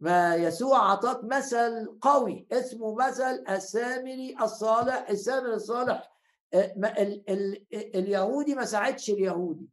ما 0.00 0.36
يسوع 0.36 0.90
عطاك 0.92 1.24
مثل 1.24 1.98
قوي 2.00 2.46
اسمه 2.52 2.94
مثل 2.94 3.44
السامري 3.48 4.36
الصالح 4.42 5.10
السامري 5.10 5.54
الصالح. 5.54 6.12
آه، 6.54 6.74
ال 6.86 7.30
ال 7.30 7.66
اليهودي 7.72 8.54
ما 8.54 8.64
ساعدش 8.64 9.10
اليهودي. 9.10 9.68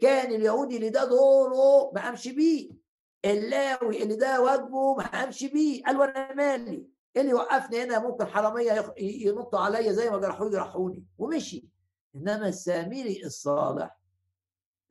كان 0.00 0.34
اليهودي 0.34 0.76
اللي 0.76 0.90
ده 0.90 1.04
دوره 1.04 1.92
ما 1.94 2.02
قامش 2.02 2.28
بيه. 2.28 2.85
اللاوي 3.32 4.02
اللي 4.02 4.16
ده 4.16 4.40
واجبه 4.42 4.94
ما 4.94 5.04
امشي 5.04 5.48
بيه. 5.48 5.84
قال 5.84 5.96
وأنا 5.96 6.34
مالي؟ 6.34 6.88
إيه 7.16 7.22
اللي 7.22 7.34
وقفني 7.34 7.82
هنا؟ 7.82 7.98
ممكن 7.98 8.26
حراميه 8.26 8.94
ينطوا 8.98 9.60
عليا 9.60 9.92
زي 9.92 10.10
ما 10.10 10.18
جرحوني 10.18 10.50
جرحوني 10.50 11.04
ومشي. 11.18 11.68
إنما 12.16 12.48
السامري 12.48 13.22
الصالح 13.24 13.98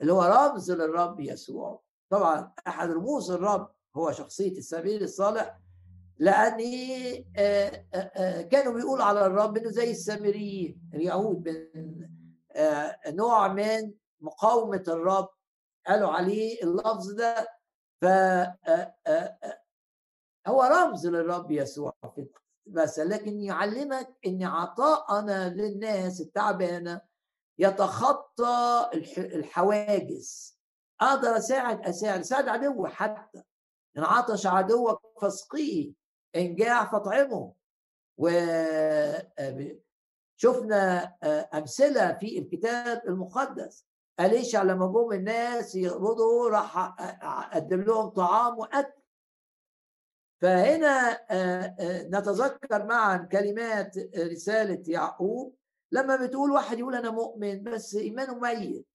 اللي 0.01 0.13
هو 0.13 0.23
رمز 0.23 0.71
للرب 0.71 1.19
يسوع. 1.19 1.81
طبعا 2.09 2.51
أحد 2.67 2.89
رموز 2.91 3.31
الرب 3.31 3.71
هو 3.95 4.11
شخصية 4.11 4.57
السامري 4.57 4.97
الصالح 4.97 5.59
لأن 6.17 6.57
كانوا 8.49 8.73
بيقولوا 8.73 9.05
على 9.05 9.25
الرب 9.25 9.57
إنه 9.57 9.69
زي 9.69 9.91
السامريين 9.91 10.89
اليهود 10.93 11.49
من 11.49 12.07
نوع 13.07 13.47
من 13.53 13.93
مقاومة 14.21 14.83
الرب. 14.87 15.29
قالوا 15.87 16.09
عليه 16.09 16.63
اللفظ 16.63 17.11
ده 17.11 17.47
ف 18.01 18.05
هو 20.47 20.63
رمز 20.63 21.07
للرب 21.07 21.51
يسوع 21.51 21.93
في 22.15 22.27
بس 22.67 22.99
لكن 22.99 23.41
يعلمك 23.41 24.17
إن 24.25 24.43
عطاءنا 24.43 25.49
للناس 25.49 26.21
التعبانة 26.21 27.01
يتخطى 27.59 28.89
الحواجز. 29.17 30.59
أقدر 31.01 31.37
أساعد 31.37 31.87
أساعد 31.87 32.19
أساعد 32.19 32.47
عدوي 32.47 32.89
حتى. 32.89 33.43
ان 33.97 34.03
عطش 34.03 34.45
عدوك 34.47 35.01
فاسقيه 35.21 35.93
ان 36.35 36.55
جاع 36.55 36.85
فاطعمه. 36.91 37.53
و 38.17 38.29
شفنا 40.37 41.03
أمثلة 41.53 42.13
في 42.13 42.39
الكتاب 42.39 43.01
المقدس. 43.07 43.85
أليشع 44.19 44.63
لما 44.63 44.87
جم 44.87 45.11
الناس 45.11 45.75
يقبضوا 45.75 46.49
راح 46.49 46.77
قدم 47.55 47.81
لهم 47.81 48.09
طعام 48.09 48.57
وأكل. 48.59 49.01
فهنا 50.41 51.25
نتذكر 52.07 52.85
معا 52.85 53.17
كلمات 53.17 53.97
رسالة 54.17 54.83
يعقوب. 54.87 55.57
لما 55.91 56.15
بتقول 56.25 56.51
واحد 56.51 56.79
يقول 56.79 56.95
أنا 56.95 57.11
مؤمن 57.11 57.63
بس 57.63 57.95
إيمانه 57.95 58.39
ميت. 58.39 58.87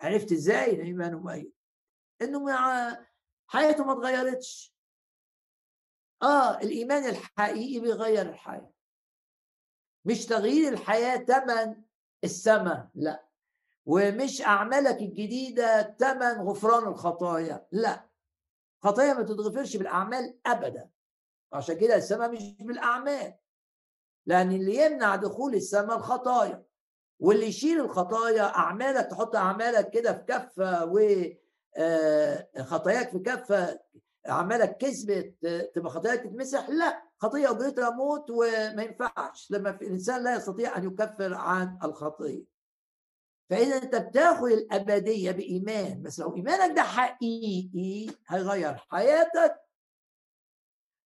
عرفت 0.00 0.32
إزاي 0.32 0.74
إن 0.74 0.80
إيمانه 0.80 1.20
ميت؟ 1.20 1.54
إنه 2.22 2.44
مع 2.44 2.92
حياته 3.46 3.84
ما 3.84 3.92
اتغيرتش. 3.92 4.74
آه 6.22 6.58
الإيمان 6.58 7.04
الحقيقي 7.04 7.80
بيغير 7.80 8.30
الحياة. 8.30 8.72
مش 10.04 10.26
تغيير 10.26 10.72
الحياة 10.72 11.16
تمن 11.16 11.82
السماء 12.24 12.88
لا. 12.94 13.25
ومش 13.86 14.42
أعمالك 14.42 15.00
الجديدة 15.00 15.82
تمن 15.82 16.40
غفران 16.40 16.88
الخطايا. 16.88 17.66
لا. 17.72 18.06
خطايا 18.82 19.14
ما 19.14 19.22
تتغفرش 19.22 19.76
بالأعمال 19.76 20.38
أبدا. 20.46 20.88
عشان 21.52 21.76
كده 21.76 21.96
السماء 21.96 22.32
مش 22.32 22.56
بالأعمال. 22.60 23.34
لأن 24.26 24.52
اللي 24.52 24.86
يمنع 24.86 25.16
دخول 25.16 25.54
السماء 25.54 25.96
الخطايا. 25.96 26.64
واللي 27.20 27.46
يشيل 27.46 27.80
الخطايا 27.80 28.42
أعمالك 28.42 29.06
تحط 29.06 29.36
أعمالك 29.36 29.90
كده 29.90 30.12
في 30.12 30.24
كفة 30.24 30.84
وخطاياك 30.84 31.36
آه، 33.06 33.10
في 33.12 33.18
كفة 33.18 33.80
أعمالك 34.28 34.76
كذبت 34.76 35.34
تبقى 35.74 35.90
خطاياك 35.90 36.20
تتمسح. 36.20 36.68
لا. 36.68 37.02
خطية 37.18 37.50
أجرتها 37.50 37.90
موت 37.90 38.30
وما 38.30 38.82
ينفعش. 38.82 39.50
لما 39.50 39.70
الإنسان 39.70 40.24
لا 40.24 40.36
يستطيع 40.36 40.76
أن 40.76 40.84
يكفر 40.84 41.34
عن 41.34 41.78
الخطية 41.84 42.55
فإذا 43.50 43.76
أنت 43.76 43.96
بتاخد 43.96 44.44
الأبدية 44.50 45.30
بإيمان 45.30 46.02
بس 46.02 46.20
لو 46.20 46.36
إيمانك 46.36 46.76
ده 46.76 46.82
حقيقي 46.82 48.14
هيغير 48.28 48.76
حياتك 48.76 49.56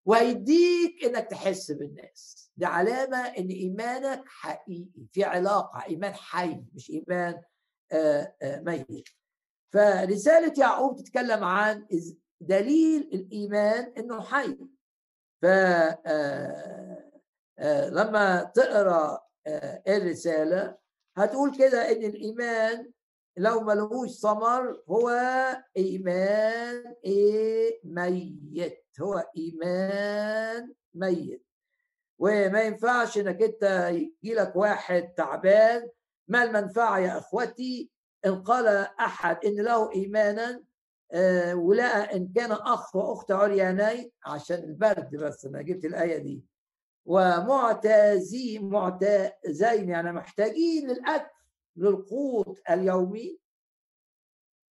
ويديك 0.06 1.04
إنك 1.06 1.28
تحس 1.28 1.72
بالناس. 1.72 2.52
دي 2.58 2.66
علامة 2.66 3.18
إن 3.18 3.48
إيمانك 3.48 4.24
حقيقي 4.28 5.06
في 5.12 5.24
علاقة 5.24 5.86
إيمان 5.86 6.14
حي 6.14 6.64
مش 6.74 6.90
إيمان 6.90 7.42
آه، 7.92 8.36
آه، 8.42 8.60
ميت. 8.60 9.10
فرسالة 9.74 10.54
يعقوب 10.58 10.98
تتكلم 10.98 11.44
عن 11.44 11.88
دليل 12.42 13.02
الإيمان 13.14 13.94
إنه 13.98 14.22
حي. 14.22 14.58
ف 15.42 15.46
آه، 15.46 17.10
لما 17.90 18.44
تقرأ 18.44 19.20
الرسالة 19.88 20.78
هتقول 21.20 21.58
كده 21.58 21.92
إن 21.92 22.04
الإيمان 22.04 22.92
لو 23.38 23.62
ملهوش 23.62 24.10
ثمر 24.10 24.82
هو 24.90 25.10
إيمان 25.78 26.96
إيه؟ 27.06 27.80
ميت. 27.84 28.86
هو 29.02 29.26
إيمان 29.38 30.74
ميت. 30.94 31.46
وما 32.20 32.62
ينفعش 32.62 33.18
إنك 33.18 33.42
أنت 33.42 33.90
يجي 33.92 34.34
لك 34.36 34.56
واحد 34.56 35.14
تعبان. 35.18 35.90
ما 36.28 36.44
المنفعة 36.44 37.00
يا 37.00 37.18
إخوتي؟ 37.18 37.90
إن 38.26 38.44
قال 38.44 38.68
أحد 39.00 39.46
إن 39.46 39.56
له 39.62 39.92
إيمانا 39.92 40.64
آه 41.12 41.56
ولقى 41.56 42.16
إن 42.18 42.32
كان 42.36 42.52
أخ 42.52 42.96
وأخت 42.96 43.32
عريانين 43.32 44.12
عشان 44.26 44.58
البرد 44.64 45.16
بس 45.16 45.46
أنا 45.46 45.62
جبت 45.62 45.86
الآية 45.86 46.18
دي. 46.18 46.44
ومعتازين 47.06 48.70
معتازين 48.70 49.90
يعني 49.90 50.12
محتاجين 50.12 50.88
للأكل 50.88 51.30
للقوت 51.76 52.60
اليومي. 52.70 53.40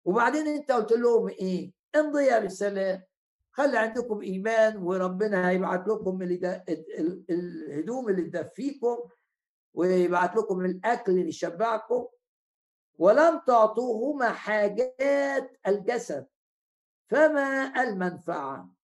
وبعدين 0.05 0.47
أنت 0.47 0.71
قلت 0.71 0.91
لهم 0.91 1.27
إيه؟ 1.29 1.73
امضي 1.95 2.23
يا 2.23 2.39
بالسلام 2.39 3.03
خلي 3.51 3.77
عندكم 3.77 4.21
إيمان 4.21 4.77
وربنا 4.77 5.49
هيبعت 5.49 5.87
لكم 5.87 6.21
الهدوم 7.29 8.09
اللي 8.09 8.21
تدفيكم 8.21 8.97
ويبعت 9.73 10.35
لكم 10.35 10.65
الأكل 10.65 11.11
اللي 11.11 11.27
يشبعكم. 11.27 12.07
ولم 12.97 13.41
تعطوهما 13.47 14.29
حاجات 14.29 15.57
الجسد 15.67 16.27
فما 17.09 17.83
المنفعة. 17.83 18.74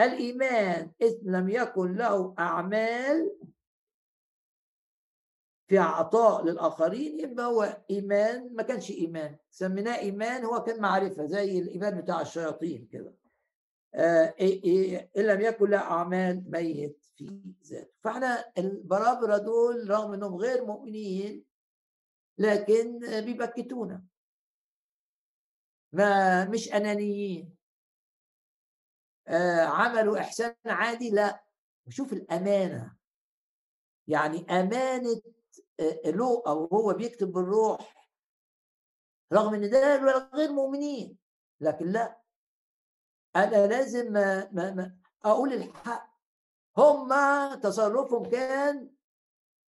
الإيمان 0.00 0.90
إذ 1.02 1.18
لم 1.22 1.48
يكن 1.48 1.94
له 1.96 2.34
أعمال 2.38 3.36
في 5.68 5.78
عطاء 5.78 6.44
للآخرين 6.44 7.20
يبقى 7.20 7.46
هو 7.46 7.82
إيمان 7.90 8.54
ما 8.54 8.62
كانش 8.62 8.90
إيمان 8.90 9.36
سميناه 9.50 9.98
إيمان 9.98 10.44
هو 10.44 10.62
كان 10.62 10.80
معرفة 10.80 11.26
زي 11.26 11.58
الإيمان 11.58 12.00
بتاع 12.00 12.20
الشياطين 12.20 12.86
كده. 12.92 13.14
آه 13.94 14.34
إن 15.16 15.22
لم 15.26 15.40
يكن 15.40 15.70
له 15.70 15.78
أعمال 15.78 16.50
ميت 16.50 17.04
في 17.16 17.40
ذاته. 17.64 17.90
فإحنا 18.00 18.52
البرابرة 18.58 19.36
دول 19.38 19.90
رغم 19.90 20.12
أنهم 20.12 20.34
غير 20.36 20.64
مؤمنين 20.64 21.44
لكن 22.38 22.98
بيبكتونا. 23.24 24.04
ما 25.92 26.44
مش 26.44 26.72
أنانيين. 26.72 27.55
عملوا 29.66 30.18
إحسان 30.18 30.54
عادي 30.66 31.10
لا. 31.10 31.44
وشوف 31.86 32.12
الأمانة. 32.12 32.96
يعني 34.08 34.46
أمانة 34.50 35.20
آه، 35.80 36.00
له 36.10 36.42
أو 36.46 36.66
هو 36.66 36.92
بيكتب 36.92 37.32
بالروح 37.32 38.08
رغم 39.32 39.54
إن 39.54 39.70
ده 39.70 39.96
غير 40.34 40.52
مؤمنين 40.52 41.18
لكن 41.60 41.86
لا. 41.86 42.20
أنا 43.36 43.66
لازم 43.66 44.12
ما 44.12 44.48
ما 44.52 44.70
ما 44.74 44.96
أقول 45.24 45.52
الحق. 45.52 46.16
هم 46.78 47.08
تصرفهم 47.54 48.24
كان 48.30 48.90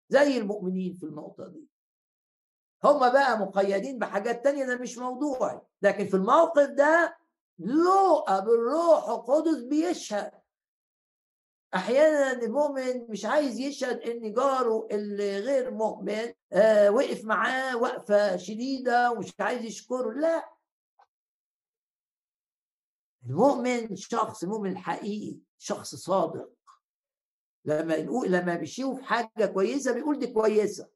زي 0.08 0.38
المؤمنين 0.38 0.94
في 0.94 1.06
النقطة 1.06 1.48
دي. 1.48 1.68
هم 2.84 2.98
بقى 3.12 3.38
مقيدين 3.38 3.98
بحاجات 3.98 4.44
تانية 4.44 4.64
ده 4.64 4.76
مش 4.78 4.98
موضوعي. 4.98 5.60
لكن 5.82 6.06
في 6.06 6.16
الموقف 6.16 6.70
ده 6.70 7.16
لوقا 7.58 8.40
بالروح 8.40 9.08
القدس 9.08 9.62
بيشهد. 9.62 10.32
أحيانا 11.74 12.32
المؤمن 12.32 13.10
مش 13.10 13.24
عايز 13.24 13.58
يشهد 13.58 14.00
إن 14.00 14.32
جاره 14.32 14.88
اللي 14.90 15.38
غير 15.40 15.70
مؤمن 15.70 16.32
آه 16.52 16.90
وقف 16.90 17.24
معاه 17.24 17.76
وقفة 17.76 18.36
شديدة 18.36 19.10
ومش 19.10 19.32
عايز 19.40 19.62
يشكره 19.64 20.12
لا. 20.12 20.50
المؤمن 23.26 23.96
شخص 23.96 24.42
المؤمن 24.42 24.70
الحقيقي 24.70 25.38
شخص 25.58 25.94
صادق. 25.94 26.50
لما 27.64 27.94
يقول 27.94 28.32
لما 28.32 28.54
بيشوف 28.54 29.02
حاجة 29.02 29.46
كويسة 29.54 29.92
بيقول 29.92 30.18
دي 30.18 30.26
كويسة. 30.26 30.88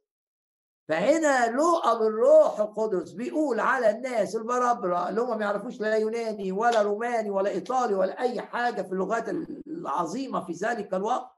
فهنا 0.88 1.50
لوقا 1.50 1.98
بالروح 1.98 2.60
القدس 2.60 3.12
بيقول 3.12 3.60
على 3.60 3.90
الناس 3.90 4.36
البرابرة 4.36 5.08
اللي 5.08 5.20
هم 5.20 5.38
ما 5.38 5.44
يعرفوش 5.44 5.80
لا 5.80 5.96
يوناني 5.96 6.52
ولا 6.52 6.82
روماني 6.82 7.30
ولا 7.30 7.50
إيطالي 7.50 7.94
ولا 7.94 8.20
أي 8.20 8.40
حاجة 8.40 8.82
في 8.82 8.92
اللغات 8.92 9.28
العظيمة 9.66 10.44
في 10.44 10.52
ذلك 10.52 10.94
الوقت 10.94 11.30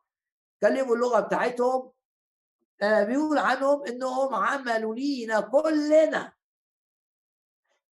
كلموا 0.63 0.95
اللغة 0.95 1.21
بتاعتهم. 1.21 1.93
آه 2.83 3.05
بيقول 3.05 3.39
عنهم 3.39 3.87
إنهم 3.87 4.35
عملوا 4.35 4.95
لينا 4.95 5.41
كلنا. 5.41 6.33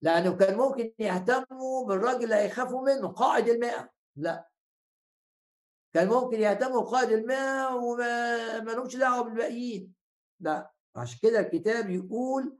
لأنه 0.03 0.37
كان 0.37 0.57
ممكن 0.57 0.93
يهتموا 0.99 1.87
بالراجل 1.87 2.25
اللي 2.25 2.35
هيخافوا 2.35 2.83
منه 2.83 3.09
قائد 3.09 3.49
المئة 3.49 3.91
لا. 4.17 4.49
كان 5.93 6.09
ممكن 6.09 6.41
يهتموا 6.41 6.81
بقائد 6.81 7.13
المئة 7.13 7.75
وما 7.75 8.59
لهمش 8.73 8.97
دعوة 8.97 9.23
بالباقيين. 9.25 9.95
لا. 10.41 10.78
عشان 10.99 11.19
كده 11.23 11.41
الكتاب 11.41 11.91
يقول 11.91 12.59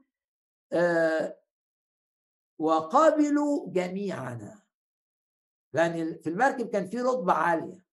آه 0.73 1.39
وقابلوا 2.59 3.71
جميعنا 3.71 4.61
لأن 5.73 6.17
في 6.17 6.29
المركب 6.29 6.69
كان 6.69 6.87
في 6.87 7.01
رتبه 7.01 7.33
عالية. 7.33 7.85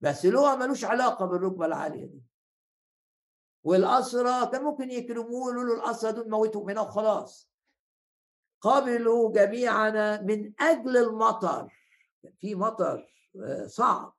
بس 0.00 0.26
لغه 0.26 0.56
ملوش 0.56 0.84
علاقة 0.84 1.26
بالرتبه 1.26 1.66
العالية 1.66 2.06
دي. 2.06 2.22
والاسرى 3.64 4.50
كان 4.52 4.62
ممكن 4.64 4.90
يكرموه 4.90 5.52
يقولوا 5.52 5.64
له 5.64 5.84
الاسرى 5.84 6.12
دول 6.12 6.30
موتوا 6.30 6.70
هنا 6.72 6.80
وخلاص. 6.80 7.50
قابلوا 8.60 9.32
جميعنا 9.32 10.22
من 10.22 10.52
أجل 10.60 10.96
المطر. 10.96 11.78
كان 12.22 12.32
في 12.40 12.54
مطر 12.54 13.14
آه، 13.44 13.66
صعب. 13.66 14.14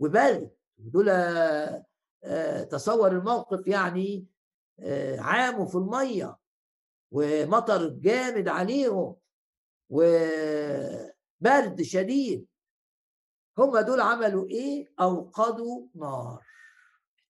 وبرد 0.00 0.56
ودول 0.78 1.08
آه، 1.08 1.86
تصور 2.70 3.12
الموقف 3.12 3.66
يعني 3.66 4.26
آه، 4.80 5.20
عاموا 5.20 5.66
في 5.66 5.74
المية 5.74 6.38
ومطر 7.12 7.88
جامد 7.88 8.48
عليهم 8.48 9.16
وبرد 9.90 11.82
شديد. 11.82 12.46
هم 13.58 13.78
دول 13.78 14.00
عملوا 14.00 14.46
إيه؟ 14.48 14.92
أوقدوا 15.00 15.86
نار. 15.94 16.44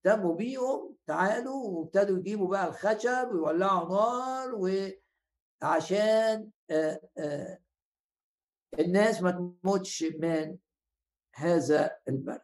اهتموا 0.07 0.35
بيهم 0.35 0.97
تعالوا 1.07 1.69
وابتدوا 1.69 2.19
يجيبوا 2.19 2.49
بقى 2.49 2.69
الخشب 2.69 3.29
ويولعوا 3.33 3.89
نار 3.89 4.55
وعشان 5.63 6.51
آه، 6.71 7.59
الناس 8.79 9.23
ما 9.23 9.31
تموتش 9.63 10.03
من 10.03 10.57
هذا 11.35 11.97
البرد. 12.09 12.41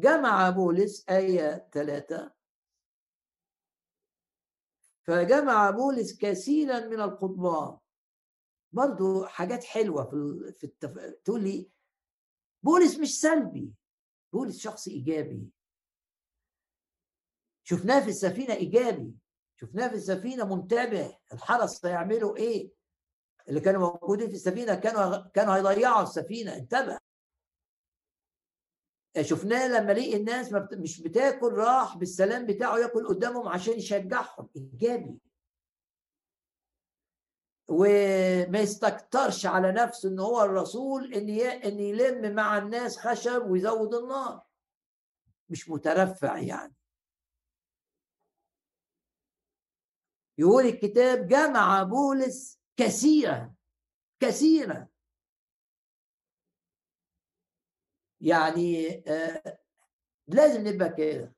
جمع 0.00 0.50
بولس 0.50 1.08
آية 1.08 1.68
ثلاثة 1.72 2.32
فجمع 5.02 5.70
بولس 5.70 6.18
كثيرا 6.18 6.80
من 6.80 7.00
القضبان 7.00 7.78
برضو 8.72 9.24
حاجات 9.26 9.64
حلوة 9.64 10.04
في 10.58 10.64
التف... 10.64 10.98
تقول 11.24 11.42
لي 11.44 11.70
بولس 12.62 12.98
مش 12.98 13.20
سلبي 13.20 13.72
بولس 14.32 14.58
شخص 14.58 14.88
إيجابي. 14.88 15.50
شفناه 17.64 18.00
في 18.00 18.08
السفينة 18.08 18.54
إيجابي 18.54 19.14
شفناه 19.56 19.88
في 19.88 19.94
السفينة 19.94 20.56
منتبه. 20.56 21.18
الحرس 21.32 21.86
هيعملوا 21.86 22.36
إيه؟ 22.36 22.72
اللي 23.48 23.60
كانوا 23.60 23.90
موجودين 23.90 24.28
في 24.28 24.34
السفينة 24.34 24.74
كانوا 24.74 25.28
كانوا 25.28 25.56
هيضيعوا 25.56 26.02
السفينة 26.02 26.56
انتبه. 26.56 26.98
شفناه 29.22 29.68
لما 29.68 29.92
لقي 29.92 30.16
الناس 30.16 30.52
مش 30.72 31.02
بتاكل 31.02 31.52
راح 31.52 31.96
بالسلام 31.96 32.46
بتاعه 32.46 32.78
ياكل 32.78 33.06
قدامهم 33.08 33.48
عشان 33.48 33.74
يشجعهم. 33.74 34.48
إيجابي. 34.56 35.18
وما 37.68 38.58
يستكترش 38.58 39.46
على 39.46 39.72
نفسه 39.72 40.08
إن 40.08 40.18
هو 40.18 40.42
الرسول 40.42 41.14
إن 41.14 41.30
إن 41.40 41.80
يلم 41.80 42.34
مع 42.34 42.58
الناس 42.58 42.98
خشب 42.98 43.50
ويزود 43.50 43.94
النار. 43.94 44.42
مش 45.48 45.70
مترفع 45.70 46.38
يعني. 46.38 46.74
يقول 50.38 50.66
الكتاب 50.66 51.26
جمع 51.26 51.82
بولس 51.82 52.60
كثيرا 52.76 53.54
كثيرا. 54.20 54.89
يعني 58.20 59.02
آه 59.08 59.58
لازم 60.26 60.68
نبقى 60.68 60.94
كده. 60.94 61.34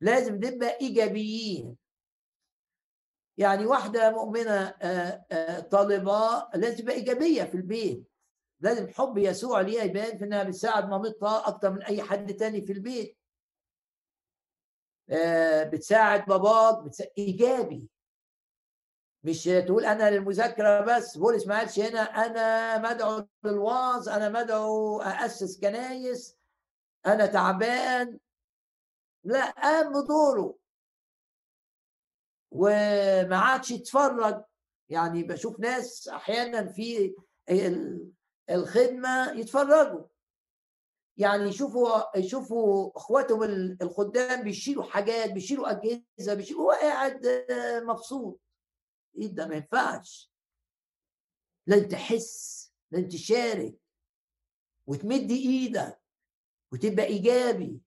لازم 0.00 0.34
نبقى 0.34 0.78
إيجابيين. 0.80 1.76
يعني 3.38 3.66
واحدة 3.66 4.10
مؤمنة 4.10 4.52
آه 4.68 5.26
آه 5.32 5.60
طالبة 5.60 6.48
لازم 6.54 6.76
تبقى 6.76 6.94
إيجابية 6.94 7.42
في 7.44 7.54
البيت. 7.54 8.04
لازم 8.60 8.88
حب 8.88 9.18
يسوع 9.18 9.60
ليها 9.60 9.82
يبان 9.84 10.18
في 10.18 10.24
إنها 10.24 10.42
بتساعد 10.42 10.88
مامتها 10.88 11.48
أكتر 11.48 11.70
من 11.70 11.82
أي 11.82 12.02
حد 12.02 12.34
تاني 12.34 12.62
في 12.62 12.72
البيت. 12.72 13.18
بتساعد 15.72 16.26
باباك 16.26 16.84
بتساعد 16.84 17.10
إيجابي. 17.18 17.88
مش 19.26 19.44
تقول 19.44 19.84
أنا 19.84 20.10
للمذاكرة 20.10 20.80
بس. 20.80 21.16
بولس 21.18 21.46
ما 21.46 21.58
قالش 21.58 21.78
هنا 21.80 22.00
أنا 22.00 22.78
مدعو 22.78 23.26
للوعظ 23.44 24.08
أنا 24.08 24.28
مدعو 24.28 25.02
اسس 25.02 25.60
كنايس 25.60 26.36
أنا 27.06 27.26
تعبان. 27.26 28.18
لا 29.24 29.50
قام 29.50 29.92
بدوره. 29.92 30.56
وما 32.50 33.36
عادش 33.36 33.70
يتفرج. 33.70 34.44
يعني 34.88 35.22
بشوف 35.22 35.60
ناس 35.60 36.08
أحيانا 36.08 36.66
في 36.66 37.14
الخدمة 38.50 39.32
يتفرجوا. 39.32 40.04
يعني 41.16 41.44
يشوفوا 41.48 42.18
يشوفوا 42.18 42.96
إخواتهم 42.96 43.42
الخدام 43.82 44.42
بيشيلوا 44.42 44.84
حاجات 44.84 45.32
بيشيلوا 45.32 45.70
أجهزة 45.70 46.34
بيشيلوا 46.34 46.62
هو 46.62 46.70
قاعد 46.70 47.26
مبسوط. 47.82 48.40
إيه 49.16 49.26
ده 49.26 49.46
ما 49.46 49.54
ينفعش. 49.54 50.32
لازم 51.66 51.88
تحس 51.88 52.72
لازم 52.90 53.08
تشارك 53.08 53.74
وتمد 54.86 55.30
إيدك 55.30 56.00
وتبقى 56.72 57.04
إيجابي. 57.04 57.80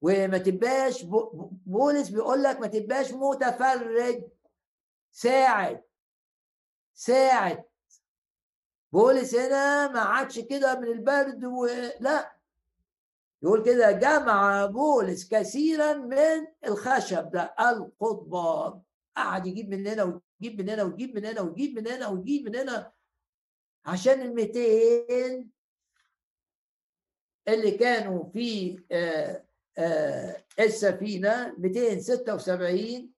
وما 0.00 0.38
تبقاش 0.38 1.02
بولس 1.66 2.08
بيقول 2.08 2.42
لك 2.42 2.60
ما 2.60 2.66
تبقاش 2.66 3.12
متفرج. 3.12 4.22
ساعد. 5.12 5.82
ساعد. 6.94 7.64
بولس 8.92 9.34
هنا 9.34 9.88
ما 9.92 10.00
عادش 10.00 10.38
كده 10.38 10.80
من 10.80 10.88
البرد 10.88 11.44
ولا 11.44 12.38
يقول 13.42 13.64
كده 13.64 13.92
جمع 13.92 14.66
بولس 14.66 15.28
كثيرا 15.28 15.92
من 15.92 16.46
الخشب 16.66 17.30
ده 17.30 17.54
القضبان. 17.60 18.80
قعد 19.24 19.46
يجيب 19.46 19.68
من 19.68 19.86
هنا 19.86 20.02
ويجيب 20.02 20.60
من 20.60 20.68
هنا 20.70 20.82
ويجيب 20.82 21.14
من 21.14 21.26
هنا 21.26 21.40
ويجيب 21.40 21.78
من 21.78 21.86
هنا 21.88 22.08
ويجيب 22.08 22.44
من 22.48 22.56
هنا 22.56 22.92
عشان 23.84 24.22
ال 24.22 24.34
200 24.34 25.50
اللي 27.48 27.70
كانوا 27.70 28.30
في 28.30 28.78
آه، 28.92 29.44
آه، 29.78 30.44
السفينه 30.60 31.54
276 31.58 33.12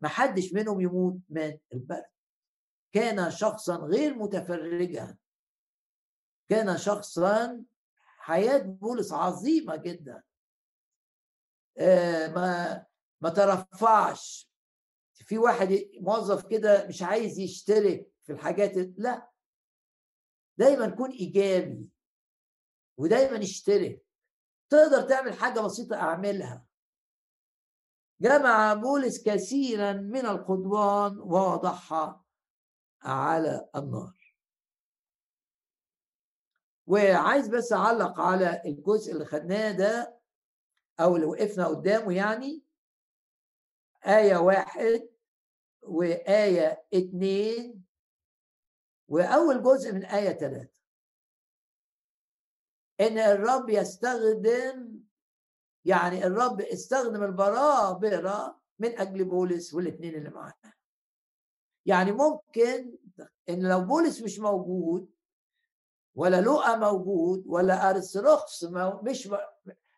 ما 0.00 0.08
حدش 0.08 0.52
منهم 0.52 0.80
يموت 0.80 1.16
من 1.28 1.58
البرد. 1.72 2.04
كان 2.92 3.30
شخصا 3.30 3.76
غير 3.76 4.14
متفرجا. 4.14 5.16
كان 6.48 6.78
شخصا 6.78 7.64
حياة 8.18 8.58
بولس 8.58 9.12
عظيمة 9.12 9.76
جدا. 9.76 10.22
آه، 11.78 12.28
ما 12.28 12.86
ما 13.20 13.30
ترفعش. 13.30 14.47
في 15.28 15.38
واحد 15.38 15.68
موظف 16.00 16.46
كده 16.46 16.86
مش 16.86 17.02
عايز 17.02 17.38
يشترك 17.38 18.12
في 18.22 18.32
الحاجات 18.32 18.72
لا. 18.98 19.30
دايما 20.58 20.88
كون 20.88 21.10
إيجابي 21.10 21.88
ودايما 22.98 23.38
اشترك 23.38 24.06
تقدر 24.70 25.02
تعمل 25.08 25.32
حاجة 25.32 25.60
بسيطة 25.60 25.96
أعملها. 25.96 26.66
جمع 28.20 28.74
بولس 28.74 29.22
كثيرا 29.22 29.92
من 29.92 30.26
القضبان 30.26 31.18
ووضعها 31.18 32.24
على 33.02 33.68
النار. 33.76 34.34
وعايز 36.86 37.48
بس 37.48 37.72
أعلق 37.72 38.20
على 38.20 38.62
الجزء 38.64 39.12
اللي 39.12 39.24
خدناه 39.24 39.72
ده 39.72 40.20
أو 41.00 41.16
اللي 41.16 41.26
وقفنا 41.26 41.66
قدامه 41.66 42.16
يعني. 42.16 42.64
آية 44.06 44.36
واحد. 44.36 45.17
وآية 45.88 46.84
اتنين 46.94 47.84
وأول 49.08 49.62
جزء 49.62 49.92
من 49.92 50.04
آية 50.04 50.32
ثلاثة 50.32 50.78
إن 53.00 53.18
الرب 53.18 53.68
يستخدم 53.70 55.00
يعني 55.84 56.26
الرب 56.26 56.60
استخدم 56.60 57.22
البرابرة 57.24 58.60
من 58.78 58.98
أجل 58.98 59.24
بولس 59.24 59.74
والاثنين 59.74 60.14
اللي 60.14 60.30
معاه 60.30 60.54
يعني 61.86 62.12
ممكن 62.12 62.98
إن 63.48 63.68
لو 63.68 63.80
بولس 63.80 64.22
مش 64.22 64.38
موجود 64.38 65.10
ولا 66.14 66.40
لقى 66.40 66.78
موجود 66.78 67.44
ولا 67.46 67.90
أرسرخس 67.90 68.64
مش 69.02 69.28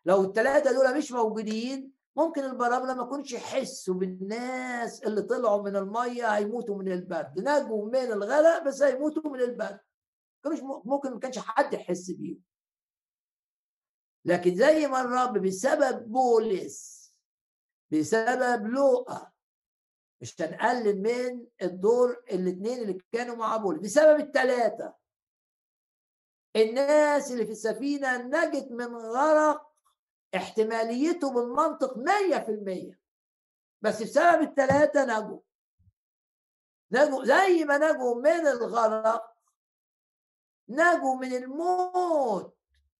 لو 0.05 0.23
الثلاثة 0.23 0.71
دول 0.73 0.97
مش 0.97 1.11
موجودين 1.11 1.93
ممكن 2.15 2.43
البراملة 2.43 2.93
ما 2.93 3.03
يكونش 3.03 3.31
يحسوا 3.31 3.93
بالناس 3.95 5.03
اللي 5.03 5.21
طلعوا 5.21 5.61
من 5.61 5.75
المية 5.75 6.27
هيموتوا 6.27 6.77
من 6.77 6.91
البرد. 6.91 7.39
نجوا 7.39 7.85
من 7.85 7.95
الغرق 8.11 8.63
بس 8.63 8.81
هيموتوا 8.81 9.31
من 9.31 9.41
البرد. 9.41 9.79
ممكن 10.85 11.11
ما 11.11 11.19
كانش 11.19 11.39
حد 11.39 11.73
يحس 11.73 12.11
بيهم. 12.11 12.41
لكن 14.25 14.55
زي 14.55 14.87
ما 14.87 15.01
الرب 15.01 15.37
بسبب 15.37 16.11
بولس 16.11 17.01
بسبب 17.91 18.67
لوقا 18.67 19.31
مش 20.21 20.41
هنقلل 20.41 21.01
من 21.01 21.47
الدور 21.61 22.23
الاثنين 22.31 22.81
اللي 22.81 22.97
كانوا 23.11 23.35
مع 23.35 23.57
بولس 23.57 23.79
بسبب 23.81 24.19
الثلاثه 24.19 24.93
الناس 26.55 27.31
اللي 27.31 27.45
في 27.45 27.51
السفينة 27.51 28.17
نجت 28.17 28.71
من 28.71 28.95
غرق 28.95 29.70
احتماليته 30.35 31.33
بالمنطق 31.33 31.97
100% 31.97 32.95
بس 33.81 34.03
بسبب 34.03 34.41
الثلاثة 34.41 35.05
نجوا 35.05 35.39
نجوا 36.91 37.25
زي 37.25 37.65
ما 37.65 37.77
نجوا 37.77 38.15
من 38.21 38.47
الغرق 38.47 39.31
نجوا 40.69 41.15
من 41.15 41.33
الموت 41.33 42.57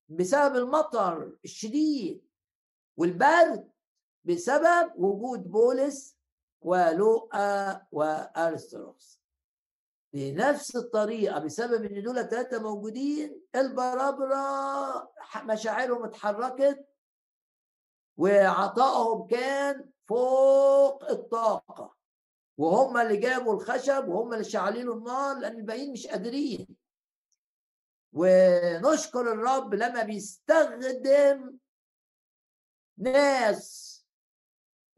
بسبب 0.09 0.55
المطر 0.55 1.37
الشديد 1.45 2.27
والبرد 2.97 3.71
بسبب 4.23 4.91
وجود 4.95 5.51
بولس 5.51 6.17
ولوقا 6.61 7.81
وأرستروس. 7.91 9.21
بنفس 10.13 10.75
الطريقة 10.75 11.39
بسبب 11.39 11.83
إن 11.83 12.03
دول 12.03 12.29
ثلاثة 12.29 12.59
موجودين 12.59 13.41
البرابرة 13.55 15.13
مشاعرهم 15.43 16.03
اتحركت 16.03 16.90
وعطائهم 18.17 19.27
كان 19.27 19.89
فوق 20.07 21.09
الطاقة. 21.09 21.95
وهم 22.57 22.97
اللي 22.97 23.17
جابوا 23.17 23.53
الخشب 23.53 24.07
وهم 24.07 24.33
اللي 24.33 24.43
شعلين 24.43 24.89
النار 24.91 25.39
لأن 25.39 25.55
الباقيين 25.55 25.91
مش 25.91 26.07
قادرين. 26.07 26.67
ونشكر 28.13 29.21
الرب 29.21 29.73
لما 29.73 30.03
بيستخدم 30.03 31.57
ناس 32.97 33.91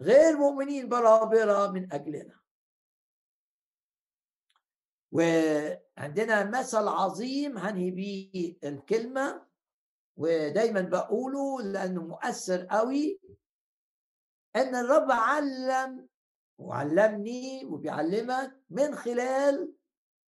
غير 0.02 0.38
مؤمنين 0.38 0.90
برابرة 0.90 1.72
من 1.72 1.94
أجلنا. 1.94 2.40
وعندنا 5.12 6.60
مثل 6.60 6.88
عظيم 6.88 7.58
هنهي 7.58 7.92
بيه 7.92 8.58
الكلمة. 8.64 9.53
ودايما 10.18 10.82
بقوله 10.82 11.62
لأنه 11.62 12.02
مؤثر 12.04 12.66
قوي 12.66 13.20
أن 14.56 14.76
الرب 14.76 15.12
علم 15.12 16.08
وعلمني 16.58 17.66
وبيعلمك 17.66 18.62
من 18.70 18.96
خلال 18.96 19.74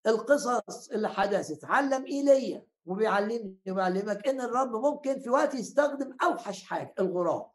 القصص 0.08 0.90
اللي 0.90 1.10
حدثت. 1.10 1.66
علم 1.66 2.06
إيليا 2.06 2.66
وبيعلمني 2.86 3.58
وبيعلمك 3.70 4.28
إن 4.28 4.42
الرب 4.42 4.72
ممكن 4.76 5.20
في 5.20 5.30
وقت 5.30 5.54
يستخدم 5.54 6.18
أوحش 6.24 6.64
حاجة 6.64 6.94
الغراب 7.00 7.52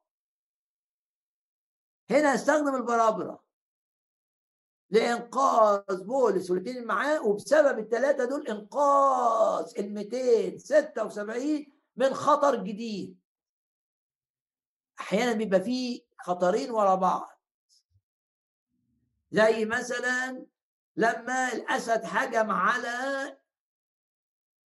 هنا 2.11 2.35
استخدم 2.35 2.75
البرابره 2.75 3.45
لإنقاذ 4.91 6.05
بولس 6.05 6.51
والاثنين 6.51 6.85
معاه 6.85 7.27
وبسبب 7.27 7.79
الثلاثه 7.79 8.25
دول 8.25 8.47
إنقاذ 8.49 9.73
ال 9.79 9.95
276 9.95 11.80
من 12.01 12.15
خطر 12.15 12.65
جديد. 12.65 13.21
أحيانا 15.01 15.33
بيبقى 15.33 15.61
فيه 15.61 16.03
خطرين 16.19 16.71
ورا 16.71 16.95
بعض. 16.95 17.41
زي 19.31 19.65
مثلا 19.65 20.47
لما 20.97 21.53
الأسد 21.53 22.01
هجم 22.05 22.51
على 22.51 23.39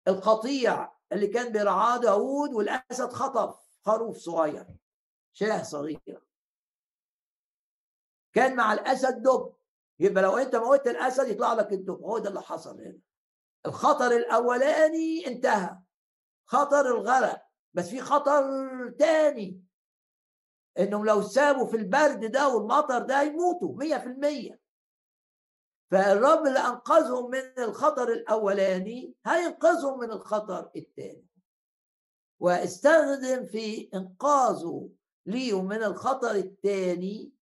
القطيع 0.08 0.92
اللي 1.12 1.26
كان 1.26 1.52
بيرعاه 1.52 1.96
داوود 1.96 2.54
والأسد 2.54 3.12
خطف 3.12 3.56
خروف 3.86 4.16
صغير 4.16 4.66
شاه 5.32 5.62
صغيره 5.62 6.22
كان 8.32 8.56
مع 8.56 8.72
الأسد 8.72 9.22
دب. 9.22 9.54
يبقى 9.98 10.22
لو 10.22 10.38
أنت 10.38 10.56
موت 10.56 10.86
الأسد 10.86 11.28
يطلع 11.28 11.52
لك 11.52 11.72
الدب. 11.72 12.02
هو 12.02 12.18
ده 12.18 12.28
اللي 12.28 12.42
حصل 12.42 12.80
هنا. 12.80 12.98
الخطر 13.66 14.06
الأولاني 14.06 15.26
انتهى. 15.26 15.83
خطر 16.46 16.86
الغرق 16.86 17.42
بس 17.74 17.88
في 17.88 18.00
خطر 18.00 18.42
تاني. 18.98 19.64
إنهم 20.78 21.06
لو 21.06 21.22
سابوا 21.22 21.66
في 21.66 21.76
البرد 21.76 22.24
ده 22.30 22.48
والمطر 22.48 22.98
ده 22.98 23.22
يموتوا 23.22 23.76
مية 23.76 23.96
في 23.96 24.06
المية. 24.06 24.60
فالرب 25.90 26.46
اللي 26.46 26.58
أنقذهم 26.58 27.30
من 27.30 27.58
الخطر 27.58 28.08
الأولاني 28.08 29.14
هينقذهم 29.26 29.98
من 30.00 30.10
الخطر 30.10 30.70
الثاني 30.76 31.26
واستخدم 32.40 33.46
في 33.46 33.90
إنقاذه 33.94 34.90
ليهم 35.26 35.64
من 35.68 35.82
الخطر 35.82 36.30
الثاني 36.30 37.32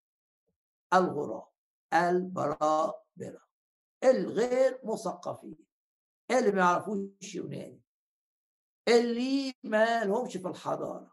الغراب 0.95 1.49
البرابرة 1.95 3.43
الغير 4.05 4.81
مثقفين 4.85 5.59
اللي 6.31 6.53
ما 6.53 6.59
يعرفوش 6.61 7.35
يوناني. 7.35 7.82
اللي 8.89 9.55
ما 9.63 10.05
لهمش 10.05 10.37
في 10.37 10.49
الحضارة 10.49 11.13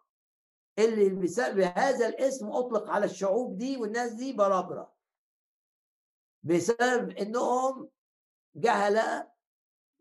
اللي 0.80 1.10
بسبب 1.10 1.60
هذا 1.60 2.08
الاسم 2.08 2.52
أطلق 2.52 2.90
على 2.90 3.06
الشعوب 3.06 3.58
دي 3.58 3.78
والناس 3.78 4.12
دي 4.12 4.34
برابرة 4.34 4.94
بسبب 6.44 7.10
إنهم 7.10 7.90
جهلة 8.56 9.32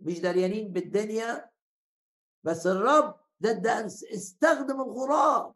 مش 0.00 0.20
دريانين 0.20 0.72
بالدنيا. 0.72 1.50
بس 2.44 2.66
الرب 2.66 3.20
ده, 3.40 3.52
ده 3.52 3.86
استخدم 3.86 4.80
الغراب. 4.80 5.54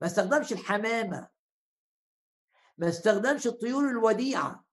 ما 0.00 0.06
استخدمش 0.06 0.52
الحمامة. 0.52 1.28
ما 2.78 2.88
استخدمش 2.88 3.46
الطيور 3.46 3.88
الوديعة. 3.90 4.64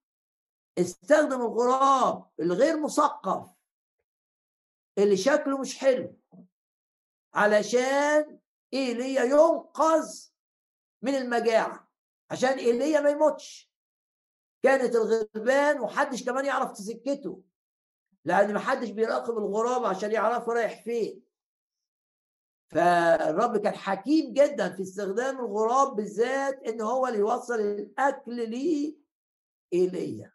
استخدم 0.78 1.42
الغراب 1.42 2.30
الغير 2.40 2.80
مثقف. 2.84 3.55
اللي 4.98 5.18
شكله 5.18 5.58
مش 5.58 5.78
حلو. 5.80 6.18
علشان 7.34 8.40
إيليا 8.74 9.24
ينقذ 9.24 10.30
من 11.02 11.16
المجاعة 11.16 11.92
عشان 12.32 12.50
إيليا 12.50 13.00
ما 13.00 13.10
يموتش. 13.10 13.72
كانت 14.64 14.96
الغربان 14.96 15.80
وحدش 15.80 16.24
كمان 16.24 16.46
يعرف 16.46 16.72
تسكته 16.72 17.44
لأن 18.26 18.54
محدش 18.54 18.90
بيراقب 18.90 19.38
الغراب 19.38 19.86
عشان 19.86 20.12
يعرفه 20.12 20.54
رايح 20.54 20.84
فين. 20.84 21.26
فالرب 22.72 23.58
كان 23.58 23.74
حكيم 23.74 24.34
جدا 24.34 24.70
في 24.76 24.82
استخدام 24.82 25.40
الغراب 25.40 25.96
بالذات 25.96 26.64
إن 26.64 26.82
هو 26.82 27.08
اللي 27.08 27.20
يوصل 27.20 27.54
الأكل 27.60 28.50
ليه 28.50 28.96
ايليا 29.74 30.34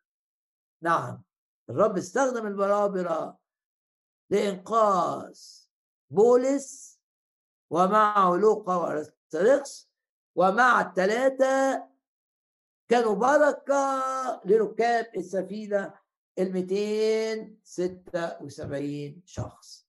نعم 0.83 1.23
الرب 1.71 1.97
استخدم 1.97 2.47
البرابرة 2.47 3.40
لإنقاذ 4.31 5.41
بولس 6.11 7.01
ومعه 7.71 8.37
لوقا 8.37 8.77
وارستريكس 8.77 9.91
ومع 10.35 10.81
الثلاثة 10.81 11.85
كانوا 12.89 13.15
بركة 13.15 14.03
لركاب 14.45 15.07
السفينة 15.17 15.95
ال 16.39 16.53
276 16.53 19.23
شخص. 19.27 19.87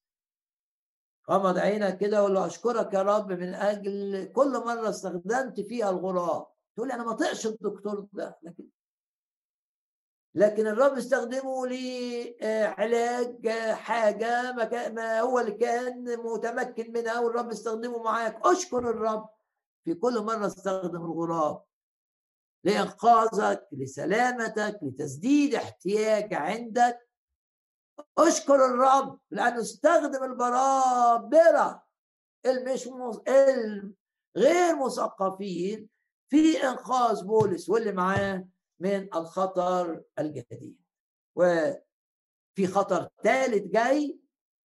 غمض 1.30 1.58
عينك 1.58 1.98
كده 1.98 2.22
وقول 2.22 2.34
له 2.34 2.46
أشكرك 2.46 2.94
يا 2.94 3.02
رب 3.02 3.32
من 3.32 3.54
أجل 3.54 4.32
كل 4.36 4.52
مرة 4.52 4.90
استخدمت 4.90 5.60
فيها 5.60 5.90
الغراب. 5.90 6.48
تقول 6.76 6.88
لي 6.88 6.94
أنا 6.94 7.04
ما 7.04 7.14
طقش 7.14 7.48
الدكتور 7.48 8.08
ده 8.14 8.40
لكن 8.44 8.64
لكن 10.36 10.68
الرب 10.68 10.98
استخدمه 10.98 11.68
لعلاج 11.68 13.50
حاجة 13.72 14.52
ما, 14.90 15.20
هو 15.20 15.40
اللي 15.40 15.52
كان 15.52 16.18
متمكن 16.18 16.92
منها 16.94 17.20
والرب 17.20 17.50
استخدمه 17.50 18.04
معاك. 18.04 18.40
أشكر 18.46 18.90
الرب 18.90 19.30
في 19.86 19.94
كل 19.94 20.20
مرة 20.20 20.48
استخدم 20.48 21.06
الغراب 21.06 21.64
لإنقاذك 22.64 23.68
لسلامتك 23.72 24.80
لتسديد 24.82 25.56
احتياج 25.56 26.34
عندك. 26.34 27.10
أشكر 28.18 28.66
الرب 28.66 29.20
لأنه 29.32 29.62
استخدم 29.62 30.24
البرابرة 30.24 31.84
المش 32.46 32.88
الغير 33.28 34.76
مثقفين 34.86 35.90
في 36.30 36.64
إنقاذ 36.64 37.24
بولس. 37.24 37.70
واللي 37.70 37.92
معاه 37.92 38.48
من 38.82 39.14
الخطر 39.16 40.02
الجديد. 40.20 40.78
وفي 41.36 42.68
خطر 42.68 43.08
ثالث 43.24 43.64
جاي 43.68 44.20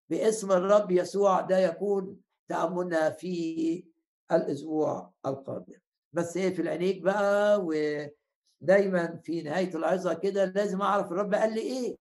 باسم 0.09 0.51
الرب 0.51 0.91
يسوع 0.91 1.41
ده 1.41 1.57
يكون 1.59 2.21
تأملنا 2.49 3.09
في 3.09 3.85
الأسبوع 4.31 5.11
القادم. 5.25 5.79
بس 6.13 6.37
إيه 6.37 6.53
في 6.55 6.61
العينيك 6.61 7.01
بقى؟ 7.01 7.61
ودايما 8.61 9.19
في 9.23 9.41
نهاية 9.41 9.75
العظة 9.75 10.13
كده 10.13 10.45
لازم 10.45 10.81
أعرف 10.81 11.11
الرب 11.11 11.33
قال 11.35 11.53
لي 11.53 11.61
إيه. 11.61 11.95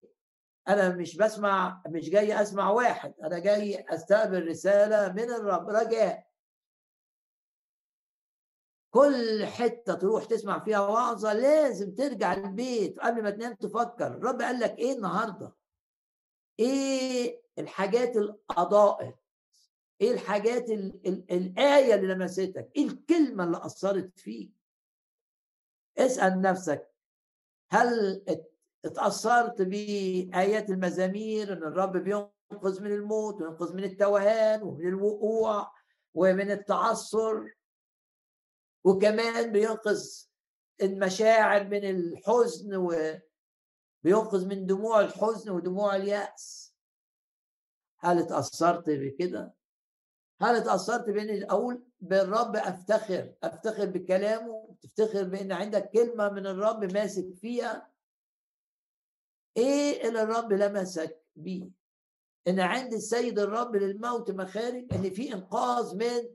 أنا 0.68 0.88
مش 0.88 1.16
بسمع 1.16 1.82
مش 1.88 2.10
جاي 2.10 2.42
أسمع 2.42 2.70
واحد 2.70 3.14
أنا 3.24 3.38
جاي 3.38 3.84
أستقبل 3.88 4.48
رسالة 4.48 5.12
من 5.12 5.30
الرب. 5.30 5.68
رجاء 5.68 6.26
كل 8.94 9.44
حتة 9.46 9.94
تروح 9.94 10.24
تسمع 10.24 10.64
فيها 10.64 10.80
وعظة 10.80 11.32
لازم 11.32 11.94
ترجع 11.94 12.32
البيت 12.32 13.00
قبل 13.00 13.22
ما 13.22 13.30
تنام 13.30 13.54
تفكر. 13.54 14.06
الرب 14.06 14.42
قال 14.42 14.60
لك 14.60 14.78
إيه 14.78 14.92
النهارده؟ 14.96 15.52
إيه 16.58 17.42
الحاجات 17.58 18.16
الأضاءت؟ 18.16 19.16
إيه 20.00 20.10
الحاجات 20.12 20.70
ال 20.70 21.06
ال 21.06 21.32
الآية 21.32 21.94
اللي 21.94 22.14
لمستك؟ 22.14 22.70
إيه 22.76 22.86
الكلمة 22.86 23.44
اللي 23.44 23.56
أثرت 23.56 24.18
فيك؟ 24.18 24.52
اسأل 25.98 26.40
نفسك 26.40 26.94
هل 27.70 28.24
اتأثرت 28.84 29.62
بآيات 29.62 30.70
المزامير 30.70 31.52
إن 31.52 31.62
الرب 31.62 31.96
بينقذ 31.96 32.82
من 32.82 32.92
الموت 32.92 33.42
وينقذ 33.42 33.74
من 33.76 33.84
التوهان 33.84 34.62
ومن 34.62 34.88
الوقوع 34.88 35.72
ومن 36.14 36.50
التعثر؟ 36.50 37.54
وكمان 38.84 39.52
بينقذ 39.52 40.24
المشاعر 40.82 41.64
من 41.64 41.84
الحزن 41.84 42.76
وبينقذ 42.76 44.46
من 44.46 44.66
دموع 44.66 45.00
الحزن 45.00 45.50
ودموع 45.50 45.96
اليأس. 45.96 46.74
هل 47.98 48.18
اتأثرت 48.18 48.90
بكده؟ 48.90 49.54
هل 50.40 50.54
اتأثرت 50.56 51.10
بإني 51.10 51.44
أقول 51.44 51.84
بالرب 52.00 52.56
أفتخر 52.56 53.34
أفتخر 53.42 53.86
بكلامه 53.86 54.76
تفتخر 54.82 55.24
بإن 55.24 55.52
عندك 55.52 55.90
كلمة 55.90 56.28
من 56.28 56.46
الرب 56.46 56.84
ماسك 56.92 57.34
فيها؟ 57.34 57.90
إيه 59.56 60.08
اللي 60.08 60.22
الرب 60.22 60.52
لمسك 60.52 61.24
بيه؟ 61.36 61.70
إن 62.48 62.60
عند 62.60 62.92
السيد 62.92 63.38
الرب 63.38 63.76
للموت 63.76 64.30
مخارج 64.30 64.94
إن 64.94 65.10
في 65.10 65.32
إنقاذ 65.32 65.96
من 65.96 66.28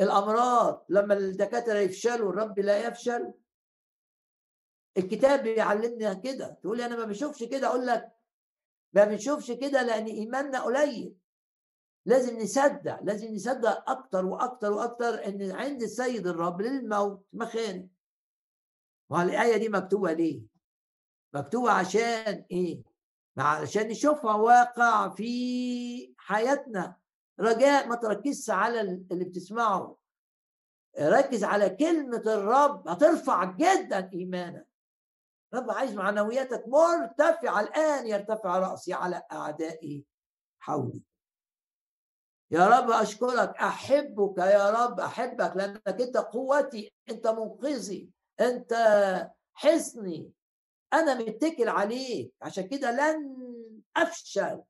الأمراض 0.00 0.86
لما 0.88 1.14
الدكاترة 1.14 1.78
يفشلوا 1.78 2.30
الرب 2.30 2.58
لا 2.58 2.86
يفشل. 2.86 3.32
الكتاب 4.98 5.42
بيعلمنا 5.42 6.14
كده. 6.14 6.58
تقول 6.62 6.80
أنا 6.80 6.96
ما 6.96 7.04
بشوفش 7.04 7.44
كده 7.44 7.66
أقول 7.66 7.86
لك 7.86 8.12
ما 8.92 9.04
بنشوفش 9.04 9.50
كده 9.52 9.82
لأن 9.82 10.04
إيماننا 10.06 10.62
قليل. 10.62 11.14
لازم 12.06 12.38
نصدق 12.38 13.02
لازم 13.02 13.34
نصدق 13.34 13.90
أكتر 13.90 14.26
وأكتر 14.26 14.72
وأكتر 14.72 15.26
إن 15.26 15.50
عند 15.50 15.82
السيد 15.82 16.26
الرب 16.26 16.62
للموت 16.62 17.26
مخارج 17.32 17.86
الآية 19.12 19.56
دي 19.56 19.68
مكتوبة 19.68 20.12
ليه؟ 20.12 20.42
مكتوبة 21.34 21.70
عشان 21.70 22.44
إيه؟ 22.50 22.82
علشان 23.38 23.88
نشوفها 23.88 24.34
واقع 24.34 25.08
في 25.08 26.14
حياتنا. 26.18 26.96
رجاء 27.40 27.88
ما 27.88 27.96
تركزش 27.96 28.50
على 28.50 28.80
اللي 28.80 29.24
بتسمعه. 29.24 29.96
ركز 31.00 31.44
على 31.44 31.70
كلمة 31.70 32.22
الرب 32.26 32.88
هترفع 32.88 33.44
جدا 33.44 34.10
إيمانك. 34.14 34.68
رب 35.54 35.70
عايز 35.70 35.94
معنوياتك 35.94 36.64
مرتفعة 36.68 37.60
الآن 37.60 38.06
يرتفع 38.06 38.58
رأسي 38.58 38.92
على 38.92 39.22
أعدائي 39.32 40.04
حولي. 40.58 41.02
يا 42.50 42.66
رب 42.66 42.90
أشكرك 42.90 43.56
أحبك 43.56 44.38
يا 44.38 44.70
رب 44.70 45.00
أحبك 45.00 45.56
لأنك 45.56 46.00
أنت 46.00 46.16
قوتي 46.16 46.92
أنت 47.10 47.26
منقذي 47.26 48.10
أنت 48.40 48.74
حصني. 49.54 50.32
أنا 50.92 51.14
متكل 51.14 51.68
عليك 51.68 52.34
عشان 52.42 52.68
كده 52.68 52.90
لن 52.90 53.36
أفشل. 53.96 54.62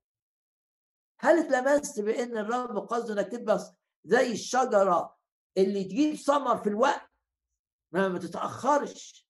هل 1.21 1.39
اتلمست 1.39 2.01
بأن 2.01 2.39
الرب 2.39 2.79
قصده 2.79 3.15
إنك 3.15 3.33
تبقى 3.33 3.75
زي 4.05 4.33
الشجرة 4.33 5.17
اللي 5.59 5.85
تجيب 5.85 6.15
ثمر 6.15 6.57
في 6.57 6.69
الوقت؟ 6.69 7.11
ما 7.93 8.19
تتأخرش. 8.19 9.27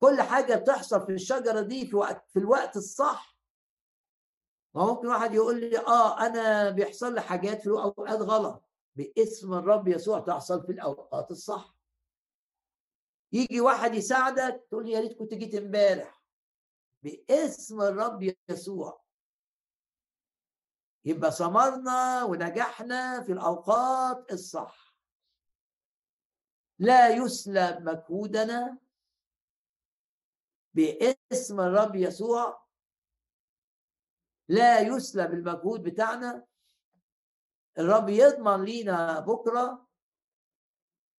كل 0.00 0.22
حاجة 0.22 0.54
بتحصل 0.54 1.06
في 1.06 1.12
الشجرة 1.12 1.60
دي 1.60 1.86
في 1.86 1.96
وقت 1.96 2.28
في 2.30 2.38
الوقت 2.38 2.76
الصح. 2.76 3.38
ما 4.74 4.86
ممكن 4.86 5.06
واحد 5.06 5.34
يقول 5.34 5.60
لي 5.60 5.78
آه 5.78 6.26
أنا 6.26 6.70
بيحصل 6.70 7.14
لي 7.14 7.20
حاجات 7.20 7.62
في 7.62 7.68
اوقات 7.70 8.20
غلط. 8.20 8.64
باسم 8.96 9.54
الرب 9.54 9.88
يسوع 9.88 10.20
تحصل 10.20 10.66
في 10.66 10.72
الأوقات 10.72 11.30
الصح. 11.30 11.74
يجي 13.32 13.60
واحد 13.60 13.94
يساعدك 13.94 14.66
تقول 14.70 14.86
لي 14.86 14.92
يا 14.92 15.00
ريت 15.00 15.18
كنت 15.18 15.34
جيت 15.34 15.54
امبارح. 15.54 16.22
باسم 17.02 17.80
الرب 17.82 18.34
يسوع. 18.48 19.01
يبقى 21.04 21.30
ثمرنا 21.30 22.24
ونجحنا 22.24 23.22
في 23.22 23.32
الأوقات 23.32 24.32
الصح. 24.32 24.94
لا 26.78 27.08
يسلب 27.08 27.82
مجهودنا 27.82 28.78
باسم 30.74 31.60
الرب 31.60 31.96
يسوع. 31.96 32.62
لا 34.48 34.80
يسلب 34.80 35.32
المجهود 35.32 35.82
بتاعنا. 35.82 36.46
الرب 37.78 38.08
يضمن 38.08 38.64
لينا 38.64 39.20
بكرة 39.20 39.88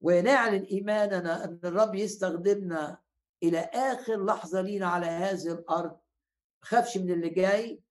ونعلن 0.02 0.64
إيماننا 0.64 1.44
إن 1.44 1.60
الرب 1.64 1.96
يستخدمنا 1.96 3.02
إلى 3.44 3.60
آخر 3.60 4.26
لحظة 4.26 4.62
لينا 4.62 4.88
على 4.88 5.06
هذه 5.06 5.52
الأرض. 5.54 6.00
خافش 6.62 6.98
من 6.98 7.12
اللي 7.12 7.30
جاي. 7.30 7.84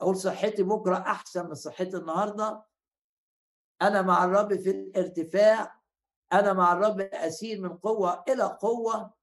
أقول 0.00 0.16
صحتي 0.16 0.62
بكرة 0.62 0.96
أحسن 0.96 1.46
من 1.46 1.54
صحتي 1.54 1.96
النهارده. 1.96 2.64
أنا 3.82 4.02
مع 4.02 4.24
الرب 4.24 4.56
في 4.56 4.70
الارتفاع. 4.70 5.80
أنا 6.32 6.52
مع 6.52 6.72
الرب 6.72 7.00
أسير 7.00 7.60
من 7.60 7.76
قوة 7.76 8.24
إلى 8.28 8.42
قوة. 8.42 9.14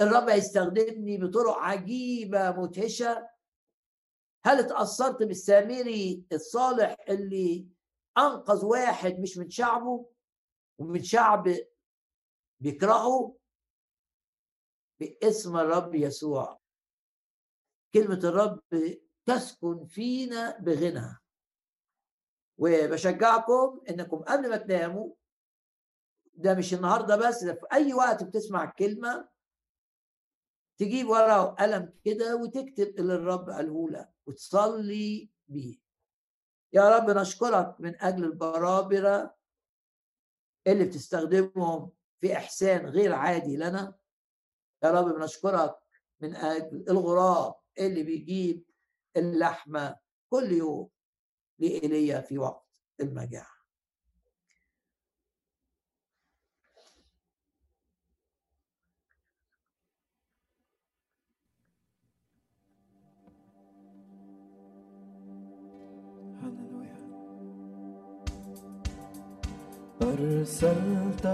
الرب 0.00 0.28
هيستخدمني 0.28 1.18
بطرق 1.18 1.56
عجيبة 1.58 2.50
مدهشه 2.50 3.28
هل 4.44 4.58
اتأثرت 4.58 5.22
بالسامري 5.22 6.24
الصالح 6.32 6.96
اللي 7.08 7.68
أنقذ 8.18 8.64
واحد 8.64 9.20
مش 9.20 9.38
من 9.38 9.50
شعبه 9.50 10.10
ومن 10.78 11.02
شعب 11.02 11.56
بيكرهه 12.60 13.36
باسم 15.00 15.56
الرب 15.56 15.94
يسوع. 15.94 16.60
كلمة 17.94 18.20
الرب 18.24 18.60
تسكن 19.28 19.86
فينا 19.86 20.58
بغنى. 20.58 21.16
وبشجعكم 22.58 23.80
إنكم 23.90 24.16
قبل 24.16 24.50
ما 24.50 24.56
تناموا 24.56 25.14
ده 26.34 26.54
مش 26.54 26.74
النهارده 26.74 27.16
بس 27.16 27.44
ده 27.44 27.54
في 27.54 27.66
أي 27.72 27.94
وقت 27.94 28.24
بتسمع 28.24 28.64
الكلمة 28.64 29.28
تجيب 30.78 31.08
ورقة 31.08 31.42
وقلم 31.44 31.92
كده 32.04 32.36
وتكتب 32.36 32.94
اللي 32.98 33.14
الرب 33.14 33.50
قاله 33.50 33.90
لك 33.90 34.10
وتصلي 34.26 35.30
بيه. 35.48 35.78
يا 36.72 36.96
رب 36.96 37.10
نشكرك 37.10 37.80
من 37.80 38.02
أجل 38.02 38.24
البرابرة 38.24 39.36
اللي 40.66 40.84
بتستخدمهم 40.84 41.90
في 42.20 42.32
إحسان 42.36 42.86
غير 42.86 43.12
عادي 43.12 43.56
لنا. 43.56 43.94
يا 44.84 44.90
رب 44.90 45.14
بنشكرك 45.14 45.78
من 46.20 46.36
أجل 46.36 46.84
الغراب 46.90 47.54
اللي 47.78 48.02
بيجيب 48.02 48.67
اللحمة 49.18 49.96
كل 50.30 50.52
يوم 50.52 50.88
لإيليا 51.58 52.20
في 52.20 52.38
وقت 52.38 52.82
المجاعة. 53.00 53.58
أرسلت 70.02 71.26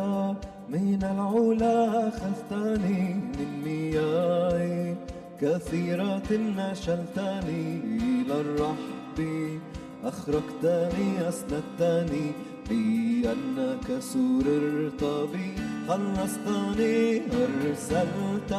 من 0.68 1.02
العلا 1.02 2.10
خفتني 2.10 3.14
من 3.14 3.62
مياه 3.64 5.13
كثيرة 5.40 6.30
نشلتني 6.30 7.80
إلى 7.84 8.40
الرحب 8.40 9.18
أخرجتني 10.04 11.28
أسندتني 11.28 12.32
لأنك 12.70 14.00
سررت 14.00 15.04
بي. 15.32 15.54
خلصتني 15.88 17.22
أرسلت 17.42 18.52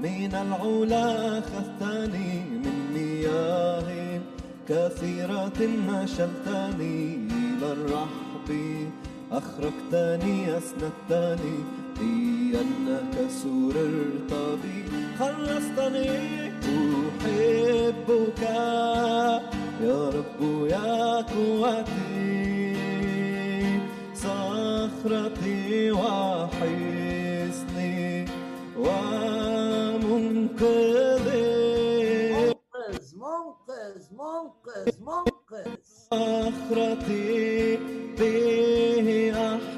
من 0.00 0.32
العلا 0.34 1.38
أخذتني 1.38 2.40
من 2.64 2.76
مياه. 2.94 4.20
كثيرة 4.68 5.58
نشلتني 5.88 7.14
إلى 7.14 7.72
الرحب 7.72 8.48
أخرجتني 9.32 10.58
أسندتني 10.58 11.56
لأنك 12.00 13.14
سررت 13.30 14.32
بي 14.62 14.76
خلصتني 15.18 16.50
أحبك. 17.20 18.42
يا 19.82 20.00
رب 20.08 20.40
يا 20.66 21.20
قوتي. 21.20 22.76
صخرتي 24.14 25.90
وحصني 25.90 26.78
ومنقذي. 28.78 30.10
منقذ 32.32 33.06
منقذ 33.24 34.02
منقذ 34.20 34.88
منقذ. 35.00 35.68
صخرتي 36.10 37.30
به 38.18 39.08
أحتمي 39.32 39.69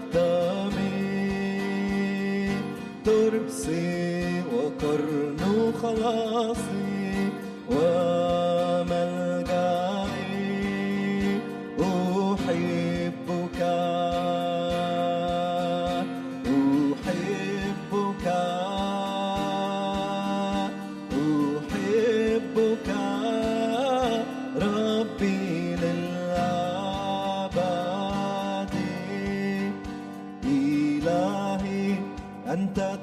ترسي 3.72 4.42
وقرن 4.52 5.38
خلاصي 5.82 7.30
وملجئي 7.70 8.51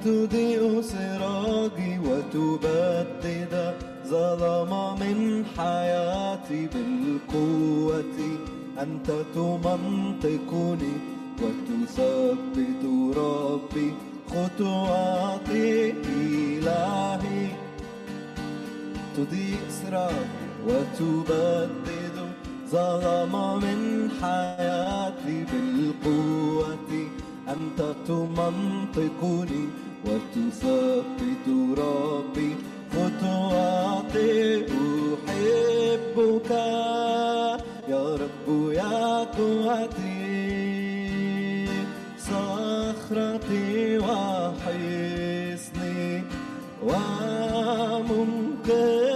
تضيء 0.05 0.81
سراجي 0.81 1.99
وتبدد 1.99 3.73
ظلم 4.07 4.71
من 4.99 5.45
حياتي 5.57 6.67
بالقوة. 6.73 8.19
أنت 8.81 9.11
تمنطقني 9.35 10.93
وتثبت 11.41 12.83
ربي. 13.17 13.93
خطواتي 14.29 15.91
إلهي. 15.91 17.47
تضيء 19.17 19.63
صراطي 19.69 20.49
وتبدد 20.67 22.17
ظلم 22.71 23.33
من 23.63 24.09
حياتي 24.21 25.45
بالقوة. 25.51 26.91
أنت 27.49 27.79
تمنطقني 28.07 29.63
وتثبت 30.05 31.45
ربي 31.77 32.51
خطواتي 32.91 34.65
أحبك. 35.25 36.51
يا 37.89 38.03
رب 38.21 38.47
يا 38.71 39.23
قوتي 39.23 40.19
صخرتي 42.19 43.97
وحصني. 43.97 46.03
ومنقذي 46.83 49.08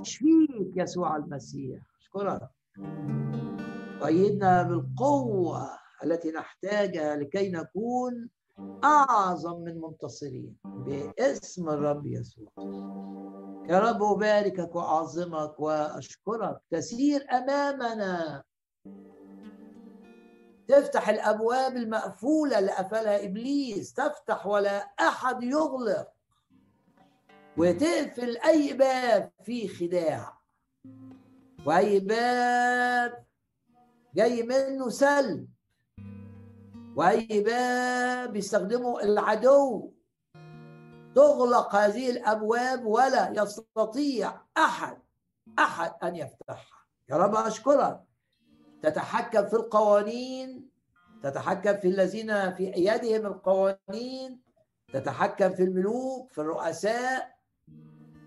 يشفيك 0.00 0.76
يسوع 0.76 1.16
المسيح. 1.16 1.82
اشكرك 2.00 2.48
قيدنا 4.00 4.62
بالقوة 4.62 5.70
التي 6.04 6.30
نحتاجها 6.30 7.16
لكي 7.16 7.50
نكون 7.50 8.28
أعظم 8.84 9.60
من 9.60 9.80
منتصرين 9.80 10.56
باسم 10.64 11.68
الرب 11.68 12.06
يسوع. 12.06 12.48
يا 13.68 13.78
رب 13.78 14.02
أباركك 14.02 14.74
وأعظمك 14.74 15.60
وأشكرك. 15.60 16.60
تسير 16.70 17.26
أمامنا. 17.30 18.42
تفتح 20.68 21.08
الأبواب 21.08 21.76
المقفولة 21.76 22.58
اللي 22.58 22.72
قفلها 22.72 23.24
إبليس. 23.24 23.92
تفتح 23.94 24.46
ولا 24.46 24.78
أحد 25.00 25.42
يغلق. 25.42 26.11
وتقفل 27.56 28.36
أي 28.36 28.72
باب 28.72 29.32
فيه 29.42 29.68
خداع. 29.68 30.38
وأي 31.66 32.00
باب 32.00 33.24
جاي 34.14 34.42
منه 34.42 34.88
سلب. 34.88 35.48
وأي 36.96 37.42
باب 37.46 38.36
يستخدمه 38.36 39.00
العدو. 39.00 39.92
تغلق 41.14 41.74
هذه 41.74 42.10
الأبواب 42.10 42.86
ولا 42.86 43.32
يستطيع 43.36 44.40
أحد 44.56 44.98
أحد 45.58 45.92
أن 46.02 46.16
يفتحها. 46.16 46.84
يا 47.10 47.16
رب 47.16 47.34
أشكرك. 47.34 48.00
تتحكم 48.82 49.46
في 49.46 49.56
القوانين 49.56 50.70
تتحكم 51.22 51.76
في 51.76 51.88
الذين 51.88 52.54
في 52.54 52.72
يدهم 52.76 53.26
القوانين 53.26 54.40
تتحكم 54.92 55.54
في 55.54 55.62
الملوك 55.62 56.32
في 56.32 56.40
الرؤساء 56.40 57.31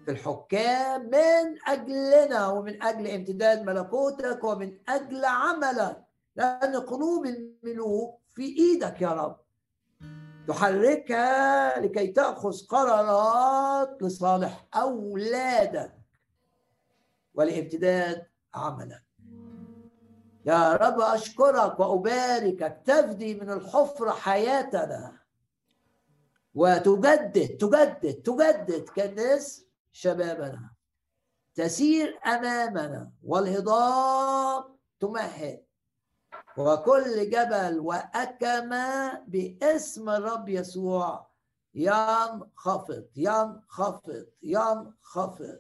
في 0.06 0.12
الحكام 0.12 1.06
من 1.06 1.58
أجلنا 1.68 2.48
ومن 2.48 2.84
أجل 2.84 3.08
امتداد 3.08 3.66
ملكوتك 3.66 4.44
ومن 4.44 4.78
أجل 4.90 5.26
عملك. 5.26 6.06
لأن 6.36 6.76
قلوب 6.76 7.26
الملوك 7.26 8.20
في 8.34 8.44
إيدك 8.44 9.02
يا 9.02 9.10
رب. 9.10 9.38
تحركها 10.48 11.80
لكي 11.80 12.08
تأخذ 12.08 12.66
قرارات 12.66 14.02
لصالح 14.02 14.68
أولادك 14.76 15.94
ولامتداد 17.34 18.26
عملك. 18.54 19.04
يا 20.46 20.74
رب 20.74 21.02
أشكرك 21.02 21.80
وأباركك 21.80 22.82
تفدي 22.86 23.36
من 23.36 23.52
الحفرة 23.52 24.12
حياتنا. 24.12 25.18
وتجدد 26.56 27.58
تجدد 27.58 28.14
تجدد 28.14 28.90
كالناس 28.96 29.65
شبابنا. 29.96 30.72
تسير 31.56 32.20
أمامنا 32.26 33.12
والهضاب 33.24 34.76
تمهد. 35.00 35.66
وكل 36.58 37.30
جبل 37.30 37.80
وأكمة 37.80 39.20
باسم 39.28 40.10
الرب 40.10 40.50
يسوع. 40.50 41.28
ينخفض 41.74 43.06
ينخفض 43.16 44.26
ينخفض. 44.44 45.60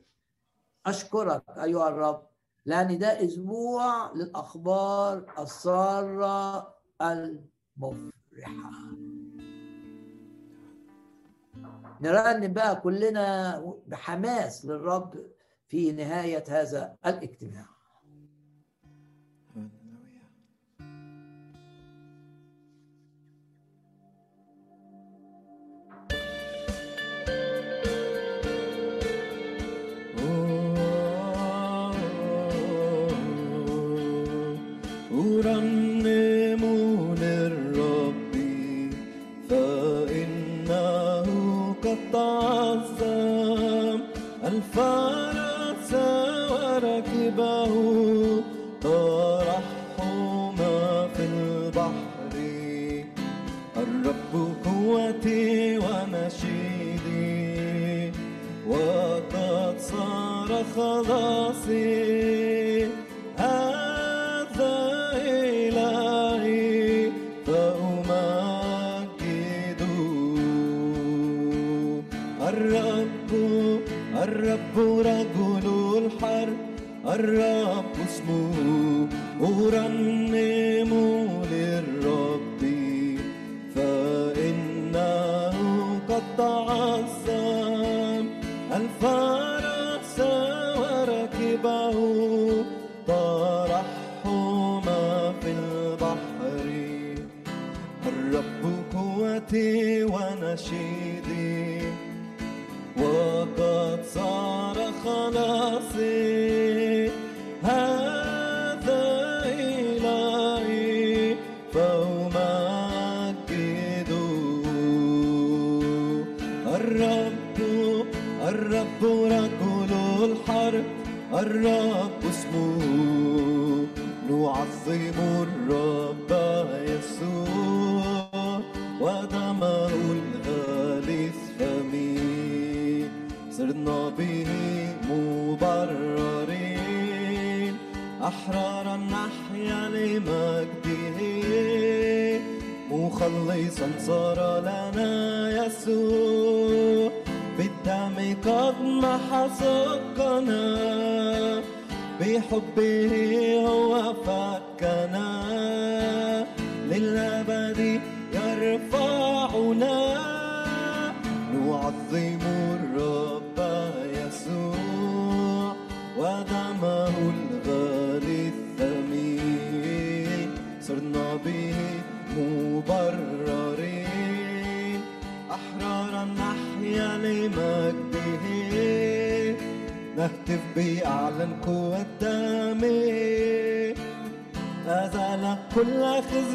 أشكرك 0.86 1.44
أيها 1.57 1.88
الرب 1.90 2.28
لأن 2.66 2.98
ده 2.98 3.26
أسبوع 3.26 4.12
للأخبار 4.14 5.26
السارة 5.40 6.76
المفرحة. 7.02 8.85
نرنم 12.02 12.54
بقى 12.54 12.82
كلنا 12.82 13.60
بحماس 13.88 14.66
للرب 14.66 15.28
في 15.68 15.92
نهاية 15.92 16.44
هذا 16.50 16.96
الاجتماع. 17.06 17.75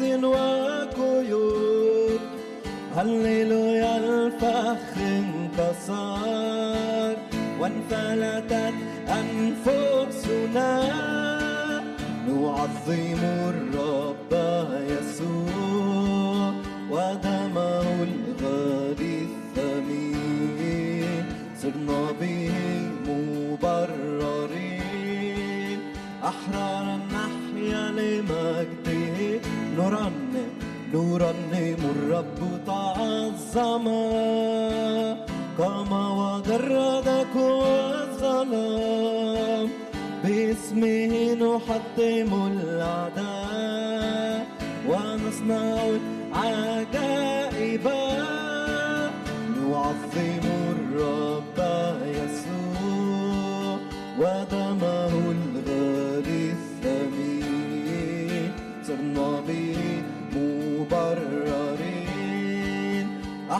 خزي 0.01 0.15
وقيود 0.25 2.21
هللويا 2.95 3.97
الفخ 3.97 4.97
انكسر 5.17 6.35
وانفلتت 7.59 8.73
أنفسنا. 9.21 10.71
نعظم 12.27 13.21
الرب 13.53 14.31
يسوع 14.89 16.51
ودمه 16.91 17.87
الغالي 18.09 19.15
الثمين. 19.29 21.25
صرنا 21.61 22.03
به 22.21 22.51
مبررين. 23.07 24.49
أحرارا 26.23 26.95
نحيا 27.15 27.83
لمجده 27.97 28.80
نرنم 29.81 30.49
نرنم 30.93 31.81
الرب 31.95 32.39
تعظم 32.67 33.85
قام 35.57 35.91
وجرد 36.19 37.07
كوى 37.33 37.79
الظلام 38.03 39.67
باسمه 40.23 41.13
نحطم 41.33 42.31
الأعداء 42.51 44.39
ونصنع 44.89 45.73
العجائب. 46.35 47.85
نعظم 49.57 50.45
الرب. 50.73 51.30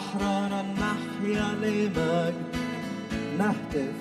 أحرارا 0.01 0.61
نحيا 0.61 1.47
لمجد 1.61 2.33
نهتف 3.39 3.97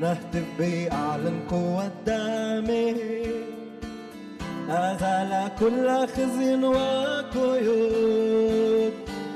نهتف 0.00 0.46
بأعلى 0.58 1.32
قوة 1.50 1.90
دمه 2.06 2.96
أزال 4.68 5.32
كل 5.60 5.88
خزي 6.14 6.50
وقيود. 6.74 8.12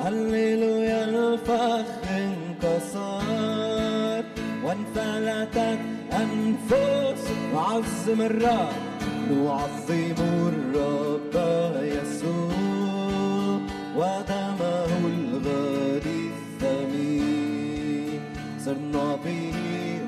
هللويا 0.05 1.05
الفخ 1.05 1.89
انكسر 2.21 3.25
وانفلتت 4.65 5.81
أنفس 6.23 7.25
نعظم 7.55 8.21
الرب. 8.21 8.75
نعظم 9.31 10.19
الرب 10.53 11.35
يسوع. 11.83 12.51
ودمه 13.97 14.60
صرنا 18.71 19.09
به 19.25 19.55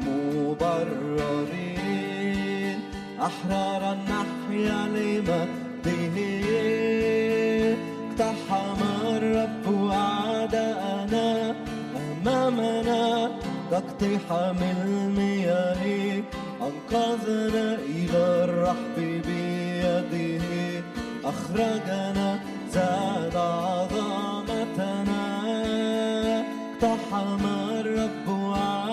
مبررين. 0.07 1.59
أحرارا 3.29 3.93
نحيا 3.95 4.81
لمجده 4.95 6.17
اقتحم 7.71 8.81
الرب 9.11 9.67
أعداءنا 9.91 11.29
أمامنا. 12.03 13.03
كاقتحام 13.71 14.61
المياه. 14.77 15.83
أنقذنا 16.67 17.67
إلى 17.75 18.23
الرحب 18.45 18.97
بيده. 19.27 20.45
أخرجنا 21.25 22.29
زاد 22.75 23.37
عظمتنا. 23.37 25.23
اقتحم 26.83 27.62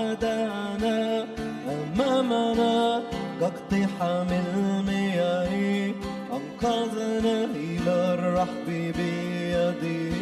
أعداءنا 0.10 1.26
أمامنا 1.70 3.02
كاقتحام 3.40 4.28
المياه 4.30 5.94
أنقذنا 6.34 7.44
إلى 7.56 7.94
الرحب 8.14 8.68
بيده 8.68 10.16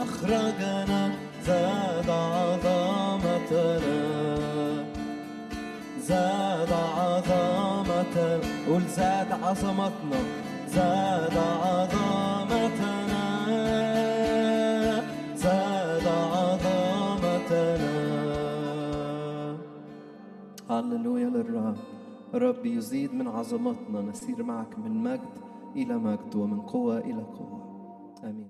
أخرجنا 0.00 1.10
زاد 1.46 2.10
عظمتنا 2.10 3.98
زاد 6.08 6.72
عظمتنا 6.72 8.40
قول 8.68 8.82
زاد 8.96 9.32
عظمتنا 9.42 10.20
زاد 10.68 11.36
عظمتنا 11.36 12.99
هللويا 20.70 21.28
للرب. 21.28 21.76
رب 22.34 22.66
يزيد 22.66 23.14
من 23.14 23.28
عظمتنا 23.28 24.00
نسير 24.00 24.42
معك 24.42 24.78
من 24.78 25.02
مجد 25.02 25.34
إلى 25.76 25.98
مجد 25.98 26.36
ومن 26.36 26.60
قوة 26.60 26.98
إلى 26.98 27.22
قوة. 27.22 27.60
آمين. 28.24 28.48